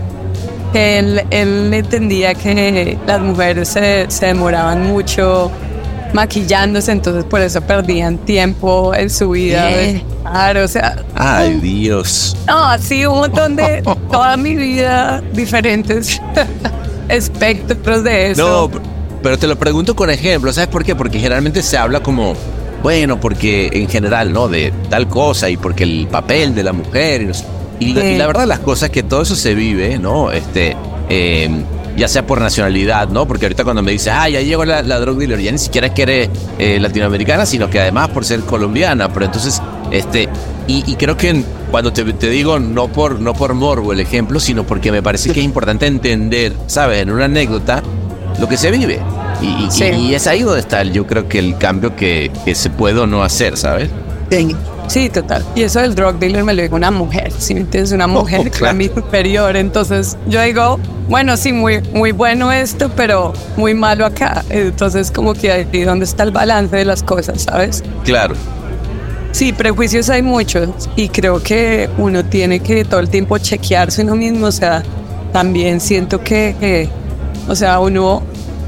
él, 0.74 1.22
él 1.30 1.72
entendía 1.72 2.35
que 2.35 2.98
las 3.06 3.20
mujeres 3.20 3.68
se, 3.68 4.06
se 4.09 4.26
demoraban 4.26 4.87
mucho 4.87 5.50
maquillándose, 6.12 6.92
entonces 6.92 7.24
por 7.24 7.40
eso 7.40 7.61
perdían 7.61 8.18
tiempo 8.18 8.94
en 8.94 9.11
su 9.11 9.30
vida. 9.30 9.70
Claro, 10.22 10.64
o 10.64 10.68
sea. 10.68 11.05
Ay, 11.14 11.59
Dios. 11.61 12.36
No, 12.47 12.64
así 12.64 13.07
un 13.07 13.18
montón 13.18 13.57
de 13.57 13.82
toda 14.11 14.36
mi 14.36 14.55
vida, 14.55 15.22
diferentes 15.32 16.20
espectros 17.09 18.05
de 18.05 18.32
eso. 18.32 18.70
No, 18.72 18.80
pero 19.22 19.38
te 19.38 19.47
lo 19.47 19.57
pregunto 19.57 19.95
con 19.95 20.11
ejemplo, 20.11 20.53
¿sabes 20.53 20.68
por 20.68 20.84
qué? 20.84 20.95
Porque 20.95 21.18
generalmente 21.18 21.62
se 21.62 21.76
habla 21.76 22.01
como, 22.01 22.34
bueno, 22.82 23.20
porque 23.20 23.70
en 23.72 23.88
general, 23.88 24.32
¿no? 24.32 24.49
De 24.49 24.72
tal 24.88 25.09
cosa 25.09 25.49
y 25.51 25.57
porque 25.57 25.84
el 25.84 26.09
papel 26.11 26.55
de 26.55 26.62
la 26.62 26.72
mujer 26.72 27.22
y, 27.22 27.30
la, 27.81 28.26
verdad 28.26 28.47
las 28.47 28.61
cosas 28.61 28.91
que 28.91 29.03
todo 29.03 29.22
eso 29.22 29.35
se 29.35 29.55
vive, 29.55 29.99
¿no? 29.99 30.31
Este, 30.31 30.76
eh, 31.09 31.49
ya 31.97 32.09
sea 32.09 32.26
por 32.26 32.41
nacionalidad, 32.41 33.09
¿no? 33.09 33.26
Porque 33.26 33.47
ahorita 33.47 33.64
cuando 33.64 33.83
me 33.83 33.93
dices, 33.93 34.12
ah, 34.14 34.28
ya 34.28 34.41
llegó 34.41 34.64
la, 34.64 34.83
drug 34.83 35.18
dealer, 35.18 35.41
ya 35.41 35.53
ni 35.53 35.59
siquiera 35.59 35.89
es 35.89 35.93
que 35.93 36.03
eres 36.03 36.31
eh, 36.59 36.78
latinoamericana, 36.81 37.47
sino 37.47 37.68
que 37.68 37.81
además 37.81 38.09
por 38.09 38.24
ser 38.24 38.41
colombiana, 38.41 39.12
pero 39.12 39.26
entonces, 39.26 39.61
este, 39.91 40.28
y, 40.66 40.95
creo 40.95 41.16
que 41.16 41.43
cuando 41.70 41.93
te, 41.93 42.05
digo, 42.31 42.61
no 42.61 42.89
por, 42.89 43.20
no 43.20 43.35
por 43.35 43.55
morbo 43.55 43.93
el 43.93 44.01
ejemplo, 44.01 44.39
sino 44.39 44.64
porque 44.64 44.93
me 44.93 45.03
parece 45.03 45.33
que 45.33 45.41
es 45.41 45.45
importante 45.45 45.87
entender, 45.87 46.53
¿sabes? 46.68 47.03
En 47.03 47.11
una 47.11 47.24
anécdota, 47.24 47.83
lo 48.39 48.49
que 48.49 48.57
se 48.57 48.70
vive. 48.70 49.01
Y, 49.43 50.14
es 50.14 50.26
ahí 50.26 50.43
donde 50.43 50.61
está, 50.61 50.85
yo 50.85 51.07
creo 51.07 51.28
que 51.28 51.41
el 51.41 51.59
cambio 51.59 51.97
que, 51.97 52.31
se 52.55 52.70
puede 52.70 53.01
o 53.01 53.07
no 53.07 53.24
hacer, 53.24 53.57
¿sabes? 53.57 53.91
Sí, 54.91 55.09
total. 55.09 55.45
Y 55.55 55.62
eso 55.62 55.78
del 55.80 55.95
drug 55.95 56.18
dealer 56.18 56.43
me 56.43 56.53
lo 56.53 56.62
dijo 56.62 56.74
una 56.74 56.91
mujer, 56.91 57.30
si 57.38 57.55
me 57.55 57.61
entiendes, 57.61 57.93
una 57.93 58.09
mujer 58.09 58.41
Oh, 58.49 58.51
claro. 58.51 58.70
a 58.70 58.72
mi 58.72 58.88
superior. 58.88 59.57
Entonces 59.57 60.16
yo 60.26 60.43
digo, 60.43 60.80
bueno, 61.09 61.36
sí, 61.36 61.53
muy, 61.53 61.80
muy 61.93 62.11
bueno 62.11 62.51
esto, 62.51 62.91
pero 62.97 63.32
muy 63.57 63.72
malo 63.72 64.05
acá. 64.05 64.45
Entonces 64.51 65.12
como 65.12 65.34
que 65.34 65.53
ahí 65.53 65.82
donde 65.84 66.07
está 66.07 66.24
el 66.24 66.32
balance 66.32 66.74
de 66.74 66.84
las 66.84 67.05
cosas, 67.05 67.43
¿sabes? 67.43 67.84
Claro. 68.05 68.34
Sí, 69.30 69.53
prejuicios 69.53 70.11
hay 70.11 70.22
muchos 70.22 70.68
y 70.97 71.09
creo 71.09 71.41
que 71.41 71.88
uno 71.99 72.24
tiene 72.24 72.59
que 72.59 72.84
todo 72.84 72.99
el 72.99 73.09
tiempo 73.09 73.38
chequearse 73.38 74.03
uno 74.03 74.16
mismo, 74.16 74.47
o 74.47 74.53
sea, 74.53 74.82
también 75.32 75.80
siento 75.80 76.20
que, 76.20 76.57
que, 76.59 76.88
o 77.47 77.55
sea, 77.55 77.78
uno 77.78 78.24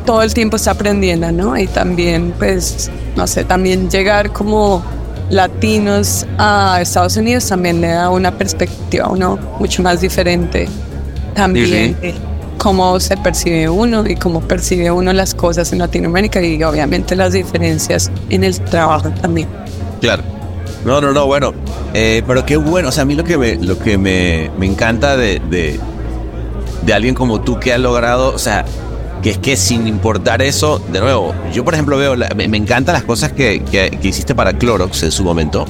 todo 0.07 0.23
el 0.23 0.33
tiempo 0.33 0.55
está 0.55 0.70
aprendiendo, 0.70 1.33
¿no? 1.33 1.59
Y 1.59 1.66
también, 1.66 2.33
pues, 2.39 2.93
no 3.16 3.27
sé, 3.27 3.43
también 3.43 3.91
llegar 3.91 4.33
como 4.33 4.85
latinos 5.33 6.26
a 6.37 6.78
Estados 6.83 7.16
Unidos 7.16 7.49
también 7.49 7.80
le 7.80 7.89
da 7.89 8.11
una 8.11 8.30
perspectiva 8.37 9.09
uno 9.09 9.39
mucho 9.59 9.83
más 9.83 10.01
diferente 10.03 10.68
también. 11.35 11.97
Sí, 12.03 12.14
cómo 12.59 13.01
se 13.01 13.16
percibe 13.16 13.68
uno 13.70 14.07
y 14.07 14.14
cómo 14.14 14.43
percibe 14.43 14.91
uno 14.91 15.12
las 15.14 15.35
cosas 15.35 15.72
en 15.72 15.78
Latinoamérica 15.78 16.43
y 16.43 16.62
obviamente 16.62 17.16
las 17.16 17.33
diferencias 17.33 18.11
en 18.28 18.45
el 18.45 18.61
trabajo 18.61 19.09
también. 19.11 19.49
Claro. 20.03 20.22
No, 20.85 21.01
no, 21.01 21.12
no, 21.12 21.26
bueno. 21.26 21.55
eh, 21.95 22.22
pero 22.26 22.45
qué 22.45 22.57
bueno. 22.59 22.91
O 22.91 22.93
sea, 22.93 23.03
a 23.03 23.07
mí 23.07 23.14
lo 23.14 23.24
que 23.24 23.39
me, 23.39 23.55
lo 23.57 23.78
que 23.78 23.97
me, 23.97 24.51
me 24.59 24.66
encanta 24.66 25.16
de, 25.16 25.41
de, 25.49 25.80
de 26.85 26.93
alguien 26.95 27.14
como 27.14 27.41
tú 27.41 27.59
que 27.59 27.72
ha 27.72 27.78
logrado, 27.78 28.35
o 28.35 28.39
sea, 28.39 28.66
que 29.23 29.31
es 29.31 29.39
que 29.39 29.57
sin 29.57 29.87
importar 29.87 30.43
eso, 30.43 30.81
de 30.91 31.01
nuevo, 31.01 31.35
yo 31.53 31.64
por 31.64 31.75
ejemplo 31.75 31.97
veo, 31.97 32.16
me, 32.37 32.45
encantan 32.57 32.95
las 32.95 33.05
cosas 33.05 33.33
que, 33.33 33.62
que, 33.70 33.91
hiciste 34.03 34.35
para 34.35 34.53
Clorox 34.53 35.05
en 35.05 35.12
su 35.12 35.23
momento, 35.23 35.64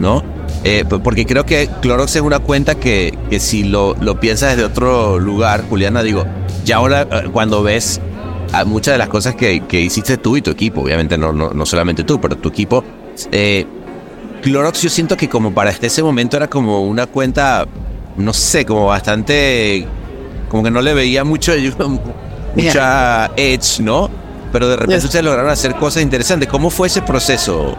¿no? 0.00 0.22
Eh, 0.64 0.84
porque 0.86 1.26
creo 1.26 1.44
que 1.44 1.68
Clorox 1.82 2.16
es 2.16 2.22
una 2.22 2.38
cuenta 2.38 2.74
que, 2.76 3.16
que 3.28 3.38
si 3.38 3.64
lo, 3.64 3.94
lo 4.00 4.18
piensas 4.18 4.56
desde 4.56 4.64
otro 4.64 5.18
lugar, 5.18 5.64
Juliana, 5.68 6.02
digo, 6.02 6.24
ya 6.64 6.76
ahora 6.76 7.02
eh, 7.02 7.28
cuando 7.30 7.62
ves 7.62 8.00
a 8.52 8.64
muchas 8.64 8.94
de 8.94 8.98
las 8.98 9.08
cosas 9.08 9.34
que, 9.34 9.62
hiciste 9.72 10.16
tú 10.16 10.38
y 10.38 10.42
tu 10.42 10.50
equipo, 10.50 10.80
obviamente 10.80 11.18
no, 11.18 11.32
no, 11.32 11.50
no 11.50 11.66
solamente 11.66 12.04
tú, 12.04 12.18
pero 12.18 12.36
tu 12.38 12.48
equipo, 12.48 12.82
eh, 13.32 13.66
Clorox 14.42 14.80
yo 14.80 14.88
siento 14.88 15.16
que 15.16 15.28
como 15.28 15.52
para 15.52 15.70
este 15.70 15.88
ese 15.88 16.02
momento 16.02 16.38
era 16.38 16.48
como 16.48 16.82
una 16.84 17.06
cuenta, 17.06 17.66
no 18.16 18.32
sé, 18.32 18.64
como 18.64 18.86
bastante, 18.86 19.86
como 20.48 20.62
que 20.62 20.70
no 20.70 20.80
le 20.80 20.94
veía 20.94 21.24
mucho, 21.24 21.52
mucha 22.54 23.30
edge, 23.36 23.80
¿no? 23.80 24.08
Pero 24.52 24.68
de 24.68 24.76
repente 24.76 24.94
Yes. 24.96 25.04
ustedes 25.04 25.24
lograron 25.24 25.50
hacer 25.50 25.74
cosas 25.74 26.02
interesantes. 26.02 26.48
¿Cómo 26.48 26.70
fue 26.70 26.86
ese 26.86 27.02
proceso? 27.02 27.74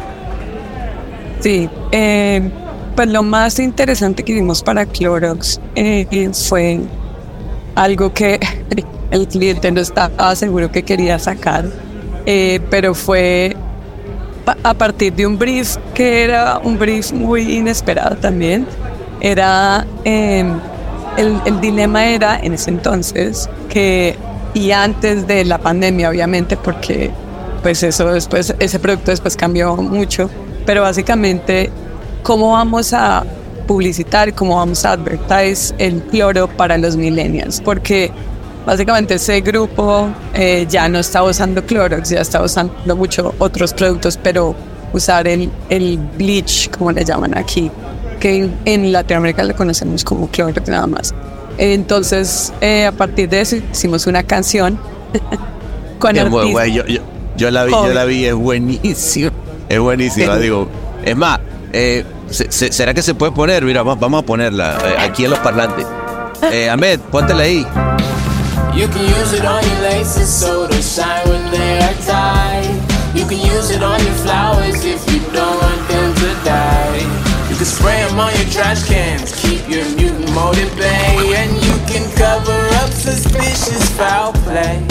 Sí, 1.40 1.70
eh, 1.92 2.50
pues 2.96 3.08
lo 3.10 3.24
más 3.24 3.60
interesante 3.60 4.24
que 4.24 4.34
hicimos 4.34 4.64
para 4.64 4.86
Clorox 4.86 5.60
eh, 5.76 6.30
fue 6.34 6.80
algo 7.76 8.14
que 8.14 8.40
el 9.12 9.28
cliente 9.28 9.72
no 9.72 9.82
estaba 9.82 10.36
seguro 10.36 10.72
que 10.72 10.84
quería 10.84 11.20
sacar, 11.20 11.66
eh, 12.26 12.60
pero 12.70 12.94
fue 12.96 13.56
a 14.64 14.74
partir 14.74 15.14
de 15.14 15.26
un 15.28 15.38
brief 15.38 15.78
que 15.94 16.24
era 16.24 16.60
un 16.64 16.78
brief 16.78 17.12
muy 17.12 17.58
inesperado 17.58 18.16
también. 18.18 18.66
Era 19.22 19.86
eh, 20.04 20.44
el, 21.18 21.40
el 21.46 21.62
dilema 21.62 22.06
era 22.08 22.40
en 22.42 22.54
ese 22.54 22.70
entonces 22.70 23.50
que 23.70 24.16
y 24.56 24.72
antes 24.72 25.28
de 25.28 25.46
la 25.46 25.60
pandemia 25.60 26.10
obviamente 26.10 26.58
porque 26.58 27.12
pues 27.62 27.84
eso 27.84 28.12
después 28.12 28.56
ese 28.58 28.80
producto 28.80 29.12
después 29.12 29.36
cambió 29.36 29.76
mucho. 29.76 30.30
Pero 30.66 30.82
básicamente 30.82 31.70
cómo 32.24 32.54
vamos 32.54 32.94
a 32.94 33.24
publicitar 33.68 34.34
cómo 34.34 34.56
vamos 34.56 34.86
a 34.86 34.94
advertise 34.94 35.74
el 35.78 36.02
cloro 36.04 36.48
para 36.48 36.78
los 36.78 36.96
millennials 36.96 37.62
porque 37.62 38.12
básicamente 38.66 39.16
ese 39.16 39.42
grupo 39.42 40.08
eh, 40.34 40.66
ya 40.70 40.88
no 40.88 41.00
está 41.00 41.24
usando 41.24 41.66
Clorox 41.66 42.10
ya 42.10 42.22
está 42.22 42.44
usando 42.44 42.96
mucho 42.96 43.34
otros 43.40 43.74
productos 43.74 44.18
pero 44.22 44.56
usar 44.94 45.28
el, 45.28 45.52
el 45.70 45.98
bleach 45.98 46.70
como 46.70 46.92
le 46.92 47.04
llaman 47.04 47.36
aquí 47.36 47.72
que 48.20 48.44
en, 48.44 48.58
en 48.66 48.92
Latinoamérica 48.92 49.44
lo 49.44 49.56
conocemos 49.56 50.04
como 50.04 50.28
Clorox 50.28 50.68
nada 50.70 50.86
más 50.86 51.14
entonces 51.58 52.52
eh, 52.62 52.86
a 52.86 52.92
partir 52.92 53.30
de 53.30 53.42
eso 53.42 53.56
hicimos 53.56 54.08
una 54.08 54.24
canción 54.24 54.80
con 56.00 56.16
güey, 56.52 56.74
yo, 56.74 56.86
yo- 56.86 57.02
yo 57.38 57.52
la 57.52 57.66
vi, 57.66 57.72
yo 57.72 57.78
Joven. 57.78 57.96
la 57.96 58.06
vi, 58.06 58.26
es 58.26 58.34
buenísimo. 58.34 59.32
Es 59.68 59.80
buenísima, 59.80 60.36
Sí. 60.38 60.42
digo. 60.44 60.68
Es 61.04 61.18
más, 61.18 61.40
eh, 61.74 62.06
se- 62.30 62.50
se- 62.52 62.72
¿será 62.72 62.94
que 62.94 63.02
se 63.02 63.14
puede 63.14 63.32
poner? 63.34 63.64
Mira, 63.66 63.84
vamos, 63.84 64.00
vamos 64.00 64.24
a 64.24 64.26
ponerla 64.26 64.78
eh, 64.86 64.96
aquí 65.00 65.26
en 65.26 65.32
los 65.32 65.40
parlantes. 65.40 65.86
Eh, 66.52 66.70
Ahmed, 66.70 67.00
póntela 67.12 67.44
ahí. 67.44 67.66
You 68.76 68.88
can 68.90 69.02
use 69.06 69.36
it 69.36 69.44
on 69.46 69.62
your 69.64 69.82
laces 69.90 70.30
so 70.30 70.68
they 70.68 70.82
shine 70.82 71.24
when 71.26 71.50
they 71.50 71.80
are 71.80 71.94
tied. 72.06 72.70
You 73.16 73.26
can 73.26 73.40
use 73.40 73.74
it 73.74 73.82
on 73.82 74.00
your 74.04 74.14
flowers 74.24 74.76
if 74.86 75.02
you 75.12 75.20
don't 75.34 75.65
can 77.66 77.74
spray 77.74 78.04
them 78.06 78.20
on 78.20 78.34
your 78.36 78.50
trash 78.52 78.86
cans, 78.88 79.34
keep 79.42 79.68
your 79.68 79.86
mutant 79.96 80.30
mode 80.34 80.58
at 80.58 80.72
bay. 80.78 81.34
And 81.36 81.52
you 81.66 81.74
can 81.90 82.06
cover 82.16 82.60
up 82.82 82.92
suspicious 82.92 83.90
foul 83.98 84.34
play. 84.46 84.86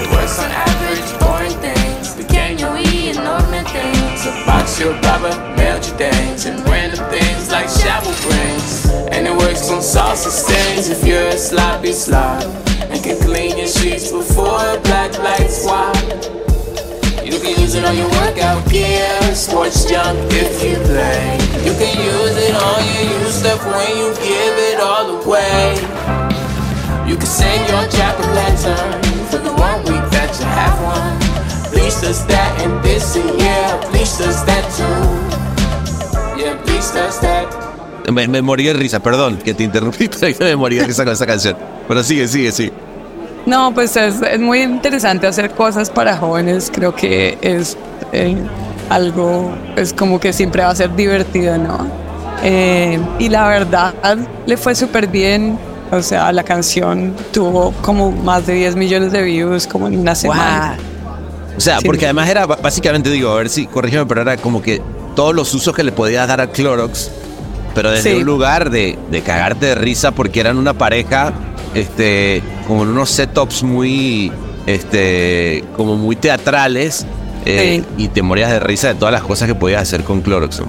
It 0.00 0.10
works 0.12 0.38
on 0.38 0.50
average, 0.50 1.08
boring 1.20 1.56
things. 1.64 2.14
Pequeño 2.14 2.76
y 2.76 3.08
enorme 3.08 3.64
things. 3.64 4.26
A 4.26 4.44
box 4.44 4.78
your 4.78 4.92
rubber, 5.00 5.34
melt 5.56 5.88
your 5.88 5.96
days. 5.96 6.44
And 6.46 6.60
random 6.68 7.04
things 7.10 7.50
like 7.50 7.68
shovel 7.68 8.12
brings. 8.28 8.90
And 9.10 9.26
it 9.26 9.34
works 9.36 9.70
on 9.70 9.80
salsa 9.80 10.30
stains 10.30 10.90
if 10.90 11.06
you're 11.06 11.28
a 11.28 11.38
sloppy 11.38 11.92
slob. 11.92 12.42
And 12.90 13.02
can 13.02 13.18
clean 13.20 13.56
your 13.56 13.68
sheets 13.68 14.12
before 14.12 14.60
a 14.60 14.80
black 14.80 15.16
lights 15.18 15.62
swap. 15.62 15.96
You 17.34 17.40
can 17.40 17.60
use 17.60 17.74
it 17.74 17.84
on 17.84 17.96
your 17.96 18.08
workout 18.10 18.62
gear, 18.70 19.10
sports 19.34 19.90
junk 19.90 20.16
if 20.30 20.62
you 20.62 20.76
play. 20.86 21.34
You 21.66 21.74
can 21.74 21.90
use 21.98 22.36
it 22.38 22.54
on 22.54 22.78
your 22.94 23.26
used 23.26 23.42
stuff 23.42 23.58
when 23.66 23.90
you 23.98 24.14
give 24.22 24.54
it 24.70 24.78
all 24.78 25.18
away. 25.18 25.74
You 27.10 27.16
can 27.16 27.26
sing 27.26 27.58
your 27.66 27.82
o' 27.82 28.34
lantern 28.38 29.02
for 29.26 29.38
the 29.42 29.50
one 29.50 29.82
week 29.82 30.06
that 30.14 30.30
you 30.38 30.46
have 30.46 30.78
one. 30.86 31.18
Please 31.72 32.00
does 32.00 32.24
that 32.28 32.54
and 32.62 32.80
this 32.84 33.16
and 33.16 33.26
yeah, 33.36 33.82
bleach 33.90 34.16
does 34.16 34.46
that 34.46 34.64
too. 34.78 36.40
Yeah, 36.40 36.54
please 36.62 36.88
does 36.92 37.18
that. 37.18 37.50
Me, 38.12 38.28
me 38.28 38.56
de 38.62 38.72
risa, 38.74 39.00
perdón 39.00 39.38
que 39.38 39.54
te 39.54 39.64
interrumpí, 39.64 40.06
pero 40.38 40.56
me 40.56 40.70
de 40.70 40.84
risa 40.84 41.02
con 41.02 41.12
esa 41.12 41.26
canción. 41.26 41.56
Pero 41.88 42.00
sigue, 42.04 42.28
sigue, 42.28 42.52
sí. 42.52 42.70
No, 43.46 43.72
pues 43.74 43.96
es, 43.96 44.22
es 44.22 44.40
muy 44.40 44.62
interesante 44.62 45.26
hacer 45.26 45.50
cosas 45.50 45.90
para 45.90 46.16
jóvenes. 46.16 46.70
Creo 46.74 46.94
que 46.94 47.36
es 47.42 47.76
eh, 48.12 48.36
algo, 48.88 49.54
es 49.76 49.92
como 49.92 50.18
que 50.18 50.32
siempre 50.32 50.62
va 50.62 50.70
a 50.70 50.74
ser 50.74 50.94
divertido, 50.96 51.58
¿no? 51.58 51.86
Eh, 52.42 52.98
y 53.18 53.28
la 53.28 53.46
verdad, 53.48 53.94
le 54.46 54.56
fue 54.56 54.74
súper 54.74 55.06
bien. 55.08 55.58
O 55.92 56.02
sea, 56.02 56.32
la 56.32 56.42
canción 56.42 57.14
tuvo 57.32 57.72
como 57.82 58.10
más 58.10 58.46
de 58.46 58.54
10 58.54 58.76
millones 58.76 59.12
de 59.12 59.22
views 59.22 59.66
como 59.66 59.86
en 59.86 59.98
una 59.98 60.14
semana. 60.14 60.76
O 61.56 61.60
sea, 61.60 61.78
Sí. 61.78 61.86
porque 61.86 62.06
además 62.06 62.28
era 62.28 62.46
básicamente, 62.46 63.10
digo, 63.10 63.30
a 63.30 63.36
ver 63.36 63.48
si, 63.48 63.66
corrígeme, 63.66 64.06
pero 64.06 64.22
era 64.22 64.36
como 64.38 64.60
que 64.60 64.82
todos 65.14 65.34
los 65.34 65.54
usos 65.54 65.72
que 65.74 65.84
le 65.84 65.92
podías 65.92 66.26
dar 66.26 66.40
a 66.40 66.48
Clorox, 66.48 67.10
pero 67.74 67.90
desde 67.92 68.10
Sí. 68.12 68.16
un 68.16 68.24
lugar 68.24 68.70
de, 68.70 68.98
de 69.10 69.20
cagarte 69.22 69.66
de 69.66 69.74
risa 69.76 70.10
porque 70.10 70.40
eran 70.40 70.58
una 70.58 70.74
pareja, 70.74 71.32
este, 71.74 72.42
como 72.66 72.82
en 72.82 72.88
unos 72.90 73.10
setups 73.10 73.62
muy, 73.62 74.32
este, 74.66 75.64
como 75.76 75.96
muy 75.96 76.16
teatrales, 76.16 77.06
eh, 77.46 77.82
y 77.98 78.08
te 78.08 78.22
morías 78.22 78.50
de 78.50 78.60
risa 78.60 78.88
de 78.88 78.94
todas 78.94 79.12
las 79.12 79.22
cosas 79.22 79.46
que 79.48 79.54
podías 79.54 79.82
hacer 79.82 80.02
con 80.02 80.22
Clorox. 80.22 80.60
¿no? 80.60 80.66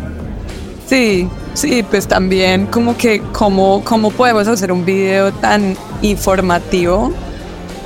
Sí, 0.88 1.28
sí, 1.54 1.84
pues 1.89 2.08
también 2.08 2.66
como 2.68 2.98
que 2.98 3.22
cómo, 3.32 3.82
cómo 3.84 4.12
podemos 4.12 4.48
hacer 4.48 4.72
un 4.72 4.84
video 4.86 5.32
tan 5.34 5.76
informativo, 6.02 7.14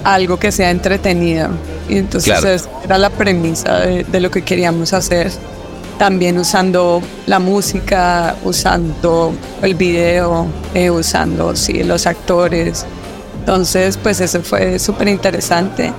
algo 0.03 0.38
que 0.38 0.51
sea 0.51 0.72
entretenido. 0.72 1.49
Y 1.88 1.97
entonces 1.97 2.32
Claro. 2.39 2.49
esa 2.49 2.70
era 2.84 2.97
la 2.97 3.10
premisa 3.10 3.80
de, 3.80 4.03
de 4.03 4.20
lo 4.20 4.32
que 4.32 4.41
queríamos 4.43 4.93
hacer. 4.93 5.32
También 5.97 6.38
usando 6.38 7.01
la 7.26 7.39
música, 7.39 8.36
usando 8.43 9.34
el 9.62 9.76
video, 9.76 10.47
eh, 10.74 10.89
usando 10.89 11.55
sí, 11.55 11.84
los 11.84 12.07
actores. 12.07 12.86
Entonces, 13.53 13.97
pues 13.97 14.21
eso 14.21 14.43
fue 14.43 14.77
súper 14.77 15.07
interesante. 15.07 15.91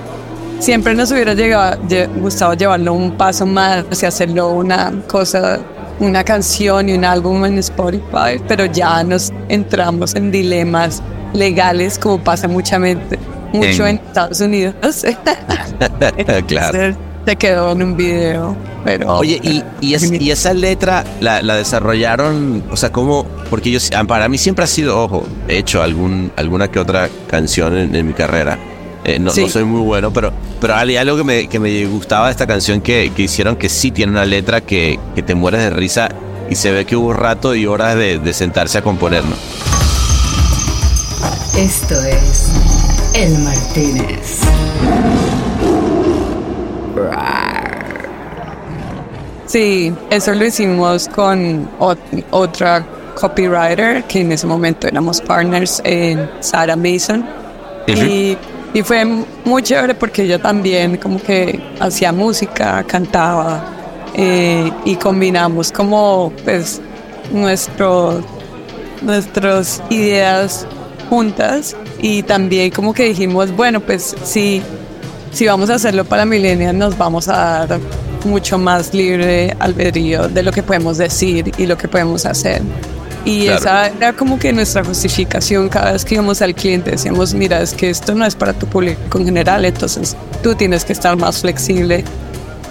Siempre 0.59 0.95
nos 0.95 1.11
hubiera 1.11 1.33
llegado, 1.33 1.81
lle- 1.83 2.07
gustado 2.21 2.53
llevarlo 2.53 2.93
un 2.93 3.17
paso 3.17 3.45
más, 3.45 3.83
sea, 3.93 4.07
hacerlo 4.07 4.51
una 4.51 4.93
cosa, 5.05 5.59
una 5.99 6.23
canción 6.23 6.87
y 6.87 6.93
un 6.93 7.03
álbum 7.03 7.43
en 7.43 7.57
Spotify, 7.57 8.41
pero 8.47 8.63
ya 8.67 9.03
nos 9.03 9.33
entramos 9.49 10.15
en 10.15 10.31
dilemas 10.31 11.03
legales 11.33 11.99
como 11.99 12.19
pasa 12.23 12.47
mucha 12.47 12.79
mente, 12.79 13.19
mucho 13.51 13.85
En- 13.85 13.97
en, 13.99 14.01
Estados 14.07 14.39
Unidos. 14.39 14.73
Claro. 16.47 16.95
Te 17.25 17.35
quedó 17.35 17.71
en 17.73 17.83
un 17.83 17.95
video. 17.97 18.55
Pero, 18.83 19.17
Oye, 19.17 19.39
y, 19.43 19.63
y, 19.79 19.93
es- 19.93 20.11
y 20.11 20.31
esa 20.31 20.53
letra 20.55 21.03
la, 21.19 21.41
la 21.43 21.55
desarrollaron, 21.55 22.63
o 22.71 22.75
sea, 22.77 22.91
¿cómo? 22.91 23.25
Porque 23.49 23.69
yo, 23.71 23.79
ah, 23.95 24.03
para 24.05 24.27
mí 24.27 24.39
siempre 24.39 24.63
ha 24.65 24.67
sido, 24.67 24.99
ojo, 25.03 25.23
he 25.47 25.57
hecho 25.59 25.83
algún, 25.83 26.31
alguna 26.35 26.69
que 26.69 26.79
otra 26.79 27.07
canción 27.29 27.77
en, 27.77 27.95
en 27.95 28.07
mi 28.07 28.13
carrera. 28.13 28.57
Eh, 29.03 29.19
no, 29.19 29.29
Sí. 29.31 29.41
no 29.41 29.49
soy 29.49 29.63
muy 29.65 29.81
bueno, 29.81 30.11
pero, 30.11 30.31
pero 30.59 30.75
hay 30.75 30.95
algo 30.97 31.15
que 31.17 31.23
me, 31.23 31.47
que 31.47 31.59
me 31.59 31.85
gustaba 31.85 32.25
de 32.27 32.31
esta 32.31 32.47
canción 32.47 32.81
que, 32.81 33.11
que 33.15 33.23
hicieron 33.23 33.55
que 33.55 33.69
sí 33.69 33.91
tiene 33.91 34.11
una 34.11 34.25
letra 34.25 34.61
que, 34.61 34.99
que 35.15 35.21
te 35.21 35.35
mueres 35.35 35.61
de 35.61 35.69
risa 35.69 36.09
y 36.49 36.55
se 36.55 36.71
ve 36.71 36.85
que 36.85 36.95
hubo 36.95 37.13
rato 37.13 37.53
y 37.55 37.65
horas 37.67 37.95
de, 37.95 38.17
de 38.19 38.33
sentarse 38.33 38.79
a 38.79 38.81
componer, 38.81 39.23
¿no? 39.25 39.35
Esto 41.57 41.95
es 42.03 42.47
El 43.13 43.37
Martínez. 43.39 44.39
Sí, 49.45 49.93
eso 50.09 50.33
lo 50.33 50.45
hicimos 50.45 51.07
con 51.09 51.69
ot- 51.79 52.23
otra 52.31 52.85
copywriter 53.19 54.03
que 54.05 54.21
en 54.21 54.31
ese 54.31 54.47
momento 54.47 54.87
éramos 54.87 55.19
partners 55.21 55.81
en 55.83 56.29
Sarah 56.39 56.75
Mason. 56.77 57.25
y, 58.07 58.37
y 58.73 58.81
fue 58.83 59.03
muy 59.43 59.61
chévere 59.63 59.95
porque 59.95 60.23
ella 60.23 60.39
también 60.41 60.95
como 60.97 61.21
que 61.21 61.59
hacía 61.79 62.13
música, 62.13 62.83
cantaba 62.87 63.65
eh, 64.13 64.71
y 64.85 64.95
combinamos 64.95 65.71
como 65.71 66.31
pues 66.45 66.79
nuestro, 67.33 68.21
nuestras 69.01 69.81
ideas 69.89 70.65
juntas 71.09 71.75
y 71.99 72.23
también 72.23 72.71
como 72.71 72.93
que 72.93 73.03
dijimos, 73.03 73.53
bueno, 73.53 73.81
pues 73.81 74.15
sí, 74.23 74.61
si 75.31 75.47
vamos 75.47 75.69
a 75.69 75.75
hacerlo 75.75 76.05
para 76.05 76.25
millennials 76.25 76.75
nos 76.75 76.97
vamos 76.97 77.27
a 77.27 77.65
dar 77.65 77.79
mucho 78.25 78.57
más 78.57 78.93
libre 78.93 79.55
albedrío 79.59 80.27
de 80.27 80.43
lo 80.43 80.51
que 80.51 80.61
podemos 80.63 80.97
decir 80.97 81.51
y 81.57 81.65
lo 81.65 81.77
que 81.77 81.87
podemos 81.87 82.25
hacer. 82.25 82.61
Y 83.23 83.45
Claro. 83.45 83.59
esa 83.59 83.87
era 83.87 84.13
como 84.13 84.39
que 84.39 84.51
nuestra 84.51 84.83
justificación 84.83 85.69
cada 85.69 85.91
vez 85.93 86.03
que 86.05 86.15
íbamos 86.15 86.41
al 86.41 86.55
cliente, 86.55 86.91
decíamos, 86.91 87.33
mira, 87.33 87.61
es 87.61 87.73
que 87.73 87.89
esto 87.89 88.15
no 88.15 88.25
es 88.25 88.35
para 88.35 88.53
tu 88.53 88.65
público 88.65 89.17
en 89.19 89.25
general, 89.25 89.63
entonces 89.65 90.15
tú 90.41 90.55
tienes 90.55 90.85
que 90.85 90.93
estar 90.93 91.15
más 91.17 91.41
flexible 91.41 92.03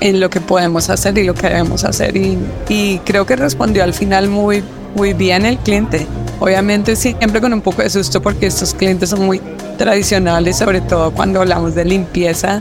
en 0.01 0.19
lo 0.19 0.29
que 0.31 0.41
podemos 0.41 0.91
hacer 0.91 1.17
y 1.19 1.25
lo 1.25 1.35
que 1.35 1.49
debemos 1.49 1.85
hacer. 1.85 2.17
Y, 2.17 2.37
y 2.69 2.99
creo 3.05 3.27
que 3.27 3.37
respondió 3.37 3.85
al 3.85 3.95
final 3.95 4.29
muy, 4.29 4.65
muy 4.97 5.13
bien 5.13 5.47
el 5.47 5.59
cliente. 5.59 6.07
Obviamente 6.41 6.97
siempre 6.97 7.41
con 7.41 7.53
un 7.53 7.61
poco 7.61 7.83
de 7.83 7.91
susto 7.91 8.21
porque 8.21 8.47
estos 8.47 8.75
clientes 8.75 9.11
son 9.11 9.25
muy 9.27 9.41
tradicionales, 9.79 10.57
sobre 10.59 10.81
todo 10.81 11.13
cuando 11.13 11.41
hablamos 11.41 11.75
de 11.75 11.85
limpieza. 11.85 12.61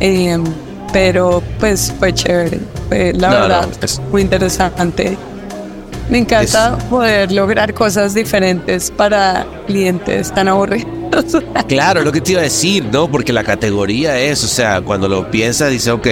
Eh, 0.00 0.38
pero 0.92 1.42
pues 1.58 1.92
fue 1.98 2.14
chévere, 2.14 2.60
fue 2.88 3.12
la 3.14 3.28
No, 3.28 3.34
no, 3.34 3.42
verdad 3.42 3.68
es- 3.82 4.00
muy 4.12 4.22
interesante. 4.22 5.16
Me 6.08 6.18
encanta 6.18 6.78
poder 6.88 7.30
lograr 7.32 7.74
cosas 7.74 8.14
diferentes 8.14 8.90
para 8.90 9.46
clientes 9.66 10.32
tan 10.32 10.48
aburridos. 10.48 10.86
Claro, 11.68 12.02
lo 12.02 12.12
que 12.12 12.20
te 12.20 12.32
iba 12.32 12.40
a 12.40 12.44
decir, 12.44 12.84
¿no? 12.92 13.10
Porque 13.10 13.32
la 13.32 13.42
categoría 13.44 14.18
es, 14.18 14.44
o 14.44 14.46
sea, 14.46 14.80
cuando 14.82 15.08
lo 15.08 15.30
piensas, 15.30 15.70
dices, 15.70 15.88
ok, 15.88 16.06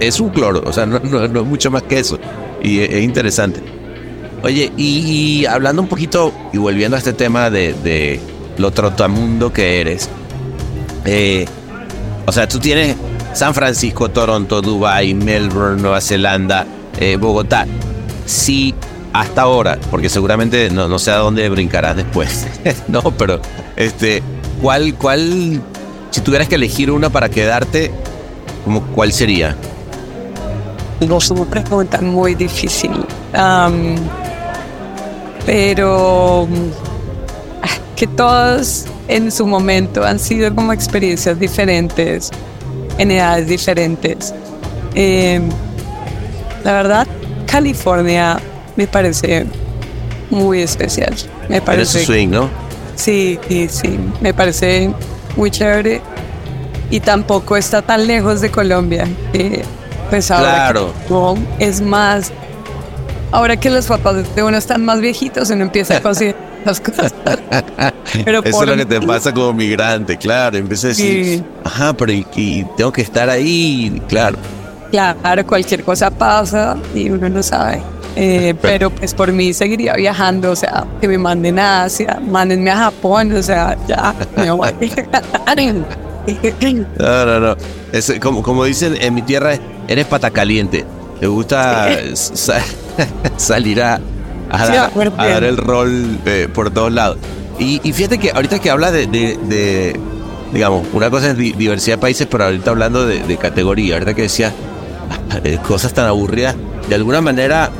es 0.00 0.18
un 0.20 0.30
cloro, 0.30 0.62
o 0.66 0.72
sea, 0.72 0.84
no, 0.86 0.98
no- 0.98 1.28
no 1.28 1.40
es 1.40 1.46
mucho 1.46 1.70
más 1.70 1.82
que 1.84 1.98
eso. 2.00 2.18
Y 2.62 2.80
es, 2.80 2.90
es 2.90 3.02
interesante. 3.02 3.60
Oye, 4.42 4.72
y, 4.76 5.40
y 5.42 5.46
hablando 5.46 5.82
un 5.82 5.88
poquito 5.88 6.32
y 6.52 6.58
volviendo 6.58 6.96
a 6.96 6.98
este 6.98 7.12
tema 7.12 7.50
de, 7.50 8.20
lo 8.56 8.70
trotamundo 8.70 9.52
que 9.52 9.80
eres, 9.80 10.08
eh, 11.04 11.46
o 12.26 12.32
sea, 12.32 12.48
tú 12.48 12.58
tienes 12.58 12.96
San 13.34 13.54
Francisco, 13.54 14.10
Toronto, 14.10 14.62
Dubai, 14.62 15.14
Melbourne, 15.14 15.80
Nueva 15.80 16.00
Zelanda, 16.00 16.66
eh, 16.98 17.16
Bogotá. 17.16 17.66
Sí, 18.24 18.74
hasta 19.12 19.42
ahora, 19.42 19.78
porque 19.90 20.08
seguramente 20.08 20.70
no, 20.70 20.98
sé 20.98 21.10
a 21.10 21.16
dónde 21.16 21.48
brincarás 21.48 21.96
después. 21.96 22.46
no, 22.88 23.02
pero 23.02 23.40
este, 23.76 24.22
¿cuál, 24.62 24.94
cuál, 24.94 25.60
si 26.10 26.20
tuvieras 26.20 26.48
que 26.48 26.54
elegir 26.54 26.90
una 26.90 27.10
para 27.10 27.28
quedarte, 27.28 27.90
como 28.64 28.82
cuál 28.86 29.12
sería? 29.12 29.56
No 31.06 31.18
es 31.18 31.30
una 31.30 31.44
pregunta 31.44 32.00
muy 32.00 32.34
difícil. 32.34 32.92
Pero 35.46 36.46
ah, 37.62 37.68
que 37.96 38.06
todos 38.06 38.86
en 39.08 39.30
su 39.32 39.46
momento 39.46 40.04
han 40.04 40.18
sido 40.18 40.54
como 40.54 40.72
experiencias 40.72 41.38
diferentes, 41.38 42.30
en 42.98 43.10
edades 43.10 43.46
diferentes. 43.46 44.34
Em, 44.94 45.48
la 46.64 46.72
verdad, 46.72 47.06
California 47.46 48.38
me 48.76 48.86
parece 48.86 49.46
muy 50.30 50.62
especial. 50.62 51.14
Me 51.48 51.56
Eres 51.56 51.62
parece 51.66 52.04
swing, 52.04 52.28
¿no? 52.28 52.48
Sí, 52.96 53.38
sí, 53.48 53.68
sí, 53.70 53.98
me 54.20 54.34
parece 54.34 54.90
muy 55.36 55.50
chévere 55.50 56.00
y 56.90 57.00
tampoco 57.00 57.56
está 57.56 57.82
tan 57.82 58.06
lejos 58.06 58.40
de 58.40 58.50
Colombia. 58.50 59.08
que, 59.32 59.62
pues 60.10 60.30
ahora 60.30 60.70
Claro. 60.72 60.92
que 61.58 61.64
es 61.64 61.80
más, 61.80 62.32
ahora 63.32 63.56
que 63.58 63.70
los 63.70 63.86
papás 63.86 64.34
de 64.34 64.42
uno 64.42 64.56
están 64.56 64.84
más 64.84 65.00
viejitos, 65.00 65.50
uno 65.50 65.62
empieza 65.64 65.96
a 65.98 66.00
considerar 66.02 66.40
las 66.64 66.80
cosas. 66.80 67.14
Pero 68.24 68.42
Eso 68.44 68.62
es 68.62 68.68
lo 68.68 68.76
que 68.76 68.86
te 68.86 69.00
pasa 69.00 69.32
como 69.32 69.52
migrante, 69.52 70.16
claro. 70.16 70.56
Empieza 70.58 70.88
a 70.88 70.90
decir, 70.90 71.24
Sí. 71.38 71.44
ajá, 71.64 71.92
pero 71.92 72.12
y, 72.12 72.26
y 72.36 72.64
tengo 72.76 72.92
que 72.92 73.02
estar 73.02 73.28
ahí, 73.30 74.00
claro. 74.08 74.36
Claro, 74.90 75.46
cualquier 75.46 75.84
cosa 75.84 76.10
pasa 76.10 76.76
y 76.94 77.10
uno 77.10 77.28
no 77.28 77.42
sabe. 77.42 77.80
Eh, 78.16 78.54
pero 78.62 78.90
pues 78.90 79.14
por 79.14 79.32
mí 79.32 79.52
seguiría 79.54 79.94
viajando, 79.94 80.50
o 80.50 80.56
sea, 80.56 80.84
que 81.00 81.06
me 81.06 81.16
manden 81.16 81.58
a 81.60 81.84
Asia, 81.84 82.20
mándenme 82.20 82.70
a 82.70 82.76
Japón, 82.76 83.32
o 83.36 83.42
sea, 83.42 83.76
ya, 83.86 84.14
me 84.36 84.50
voy. 84.50 84.70
No, 86.98 87.24
no, 87.26 87.40
no. 87.40 87.56
Es, 87.92 88.12
como, 88.20 88.42
como 88.42 88.64
dicen 88.64 88.96
en 89.00 89.14
mi 89.14 89.22
tierra, 89.22 89.54
eres 89.88 90.06
pata 90.06 90.30
caliente. 90.30 90.84
Te 91.20 91.26
gusta 91.26 91.88
sa- 92.14 92.60
salir 93.36 93.82
a, 93.82 94.00
a 94.50 94.66
Sí, 94.66 94.72
dar, 94.72 94.86
acuerdo. 94.90 95.14
a 95.20 95.26
dar 95.28 95.44
el 95.44 95.56
rol 95.56 96.18
eh, 96.26 96.48
por 96.52 96.70
todos 96.70 96.92
lados. 96.92 97.18
Y, 97.58 97.80
y 97.86 97.92
fíjate 97.92 98.18
que 98.18 98.30
ahorita 98.30 98.58
que 98.58 98.70
habla 98.70 98.90
de, 98.90 99.06
de- 99.06 99.38
de, 99.44 100.00
digamos, 100.52 100.86
una 100.92 101.10
cosa 101.10 101.30
es 101.30 101.36
di- 101.36 101.52
diversidad 101.52 101.96
de 101.96 102.00
países, 102.00 102.26
pero 102.30 102.44
ahorita 102.44 102.70
hablando 102.70 103.06
de, 103.06 103.22
de 103.22 103.36
categoría, 103.36 103.94
ahorita 103.94 104.14
que 104.14 104.22
decía 104.22 104.52
cosas 105.68 105.92
tan 105.92 106.06
aburridas, 106.06 106.56
de 106.88 106.94
alguna 106.94 107.20
manera 107.20 107.70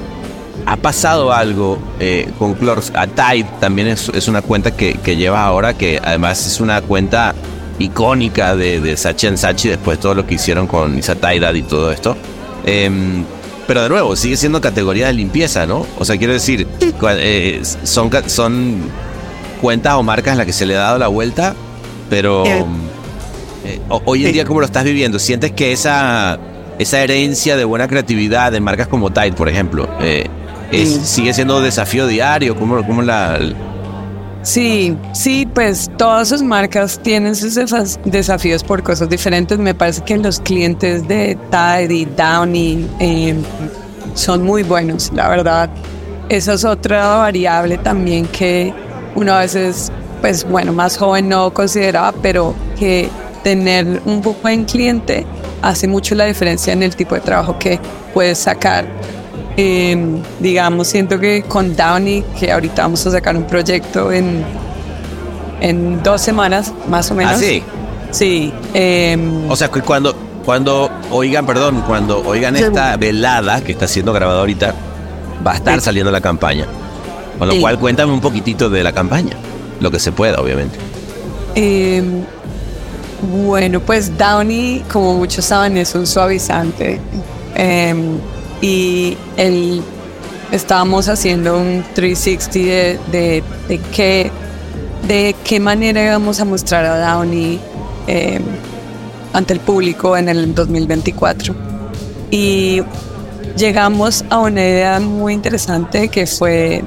ha 0.66 0.76
pasado 0.76 1.32
algo 1.32 1.78
eh, 1.98 2.28
con 2.38 2.52
Clors. 2.54 2.92
A 2.94 3.06
Tide 3.06 3.46
también 3.58 3.88
es, 3.88 4.10
es 4.10 4.28
una 4.28 4.42
cuenta 4.42 4.72
que, 4.72 4.94
que 4.94 5.16
llevas 5.16 5.40
ahora, 5.40 5.72
que 5.74 5.98
además 6.04 6.46
es 6.46 6.60
una 6.60 6.82
cuenta 6.82 7.34
icónica 7.78 8.54
de, 8.54 8.80
de 8.80 8.96
Sachi 8.96 9.26
and 9.28 9.38
Sachi 9.38 9.70
después 9.70 9.96
de 9.96 10.02
todo 10.02 10.14
lo 10.14 10.26
que 10.26 10.34
hicieron 10.34 10.66
con 10.66 10.98
Isa 10.98 11.14
Tide 11.14 11.56
y 11.56 11.62
todo 11.62 11.90
esto. 11.90 12.14
Em, 12.64 13.24
pero 13.66 13.82
de 13.82 13.88
nuevo, 13.88 14.16
sigue 14.16 14.36
siendo 14.36 14.60
categoría 14.60 15.06
de 15.06 15.12
limpieza, 15.12 15.66
¿no? 15.66 15.86
O 15.98 16.04
sea, 16.04 16.16
quiero 16.16 16.32
decir, 16.32 16.66
eh, 17.18 17.62
son, 17.84 18.10
son 18.26 18.76
cuentas 19.60 19.94
o 19.94 20.02
marcas 20.02 20.32
en 20.32 20.38
las 20.38 20.46
que 20.46 20.52
se 20.52 20.66
le 20.66 20.76
ha 20.76 20.80
dado 20.80 20.98
la 20.98 21.08
vuelta, 21.08 21.54
pero 22.08 22.44
Eh. 22.46 22.64
eh, 23.66 23.80
ho- 23.88 24.02
hoy 24.06 24.26
en 24.26 24.32
día, 24.32 24.44
¿cómo 24.44 24.60
lo 24.60 24.66
estás 24.66 24.84
viviendo? 24.84 25.18
¿Sientes 25.18 25.52
que 25.52 25.72
esa, 25.72 26.38
esa 26.78 27.00
herencia 27.00 27.56
de 27.56 27.64
buena 27.64 27.86
creatividad 27.86 28.50
de 28.52 28.60
marcas 28.60 28.88
como 28.88 29.10
Tide, 29.12 29.32
por 29.32 29.48
ejemplo, 29.48 29.88
es- 30.72 30.98
sigue 31.04 31.32
siendo 31.34 31.60
desafío 31.60 32.06
diario? 32.06 32.56
¿Cómo, 32.56 32.84
cómo 32.86 33.02
la...? 33.02 33.38
Sí, 34.42 34.96
sí, 35.12 35.46
pues 35.52 35.90
todas 35.98 36.30
sus 36.30 36.42
marcas 36.42 36.98
tienen 37.02 37.36
sus 37.36 37.56
desaf- 37.58 38.00
desafíos 38.04 38.64
por 38.64 38.82
cosas 38.82 39.08
diferentes. 39.10 39.58
Me 39.58 39.74
parece 39.74 40.00
que 40.02 40.16
los 40.16 40.40
clientes 40.40 41.06
de 41.06 41.36
Tide 41.50 42.06
Downy 42.16 42.86
eh, 43.00 43.34
son 44.14 44.42
muy 44.42 44.62
buenos, 44.62 45.12
la 45.12 45.28
verdad. 45.28 45.68
Esa 46.30 46.54
es 46.54 46.64
otra 46.64 47.16
variable 47.16 47.76
también 47.78 48.26
que 48.28 48.72
uno 49.14 49.34
a 49.34 49.40
veces, 49.40 49.92
pues 50.22 50.48
bueno, 50.48 50.72
más 50.72 50.96
joven 50.96 51.28
no 51.28 51.52
consideraba, 51.52 52.12
pero 52.22 52.54
que 52.78 53.10
tener 53.44 54.00
un 54.06 54.22
buen 54.22 54.64
cliente 54.64 55.26
hace 55.60 55.86
mucho 55.86 56.14
la 56.14 56.24
diferencia 56.24 56.72
en 56.72 56.82
el 56.82 56.96
tipo 56.96 57.14
de 57.14 57.20
trabajo 57.20 57.58
que 57.58 57.78
puedes 58.14 58.38
sacar. 58.38 58.86
Eh, 59.56 59.96
digamos, 60.38 60.88
siento 60.88 61.18
que 61.18 61.42
con 61.42 61.74
Downey, 61.76 62.24
que 62.38 62.50
ahorita 62.52 62.82
vamos 62.82 63.06
a 63.06 63.10
sacar 63.10 63.36
un 63.36 63.44
proyecto 63.44 64.10
en, 64.12 64.42
en 65.60 66.02
dos 66.02 66.20
semanas, 66.22 66.72
más 66.88 67.10
o 67.10 67.14
menos. 67.14 67.34
Ah, 67.34 67.38
sí. 67.38 67.62
Sí. 68.10 68.52
eh, 68.74 69.16
O 69.48 69.56
sea, 69.56 69.68
cuando, 69.70 70.14
cuando 70.44 70.90
oigan, 71.10 71.46
perdón, 71.46 71.82
cuando 71.86 72.22
oigan 72.26 72.56
esta 72.56 72.96
velada 72.96 73.60
que 73.62 73.72
está 73.72 73.86
siendo 73.86 74.12
grabada 74.12 74.40
ahorita, 74.40 74.74
va 75.46 75.52
a 75.52 75.56
estar 75.56 75.78
Sí. 75.78 75.84
saliendo 75.84 76.10
la 76.10 76.20
campaña. 76.20 76.66
Con 77.38 77.48
lo 77.48 77.54
Sí. 77.54 77.60
cual, 77.60 77.78
cuéntame 77.78 78.12
un 78.12 78.20
poquitito 78.20 78.68
de 78.70 78.82
la 78.82 78.92
campaña. 78.92 79.36
Lo 79.80 79.90
que 79.90 79.98
se 79.98 80.12
pueda, 80.12 80.40
obviamente. 80.40 80.78
eh, 81.54 82.02
Bueno, 83.22 83.80
pues 83.80 84.16
Downy, 84.16 84.82
como 84.90 85.14
muchos 85.18 85.44
saben, 85.44 85.76
es 85.76 85.94
un 85.94 86.06
suavizante. 86.06 86.98
Em, 87.54 88.16
y 88.60 89.16
el, 89.36 89.82
estábamos 90.52 91.08
haciendo 91.08 91.58
un 91.58 91.84
360 91.94 92.52
de, 92.60 93.00
de, 93.10 93.44
de, 93.68 93.78
qué, 93.94 94.30
de 95.06 95.34
qué 95.44 95.60
manera 95.60 96.04
íbamos 96.04 96.40
a 96.40 96.44
mostrar 96.44 96.84
a 96.84 96.98
Downy 96.98 97.58
em, 98.06 98.42
ante 99.32 99.54
el 99.54 99.60
público 99.60 100.16
en 100.16 100.28
el 100.28 100.54
2024. 100.54 101.54
Y 102.30 102.82
llegamos 103.56 104.24
a 104.30 104.38
una 104.38 104.60
idea 104.60 105.00
muy 105.00 105.34
interesante 105.34 106.08
que 106.08 106.26
fue 106.26 106.82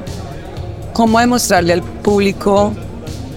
cómo 0.94 1.20
demostrarle 1.20 1.74
al 1.74 1.84
público 1.84 2.74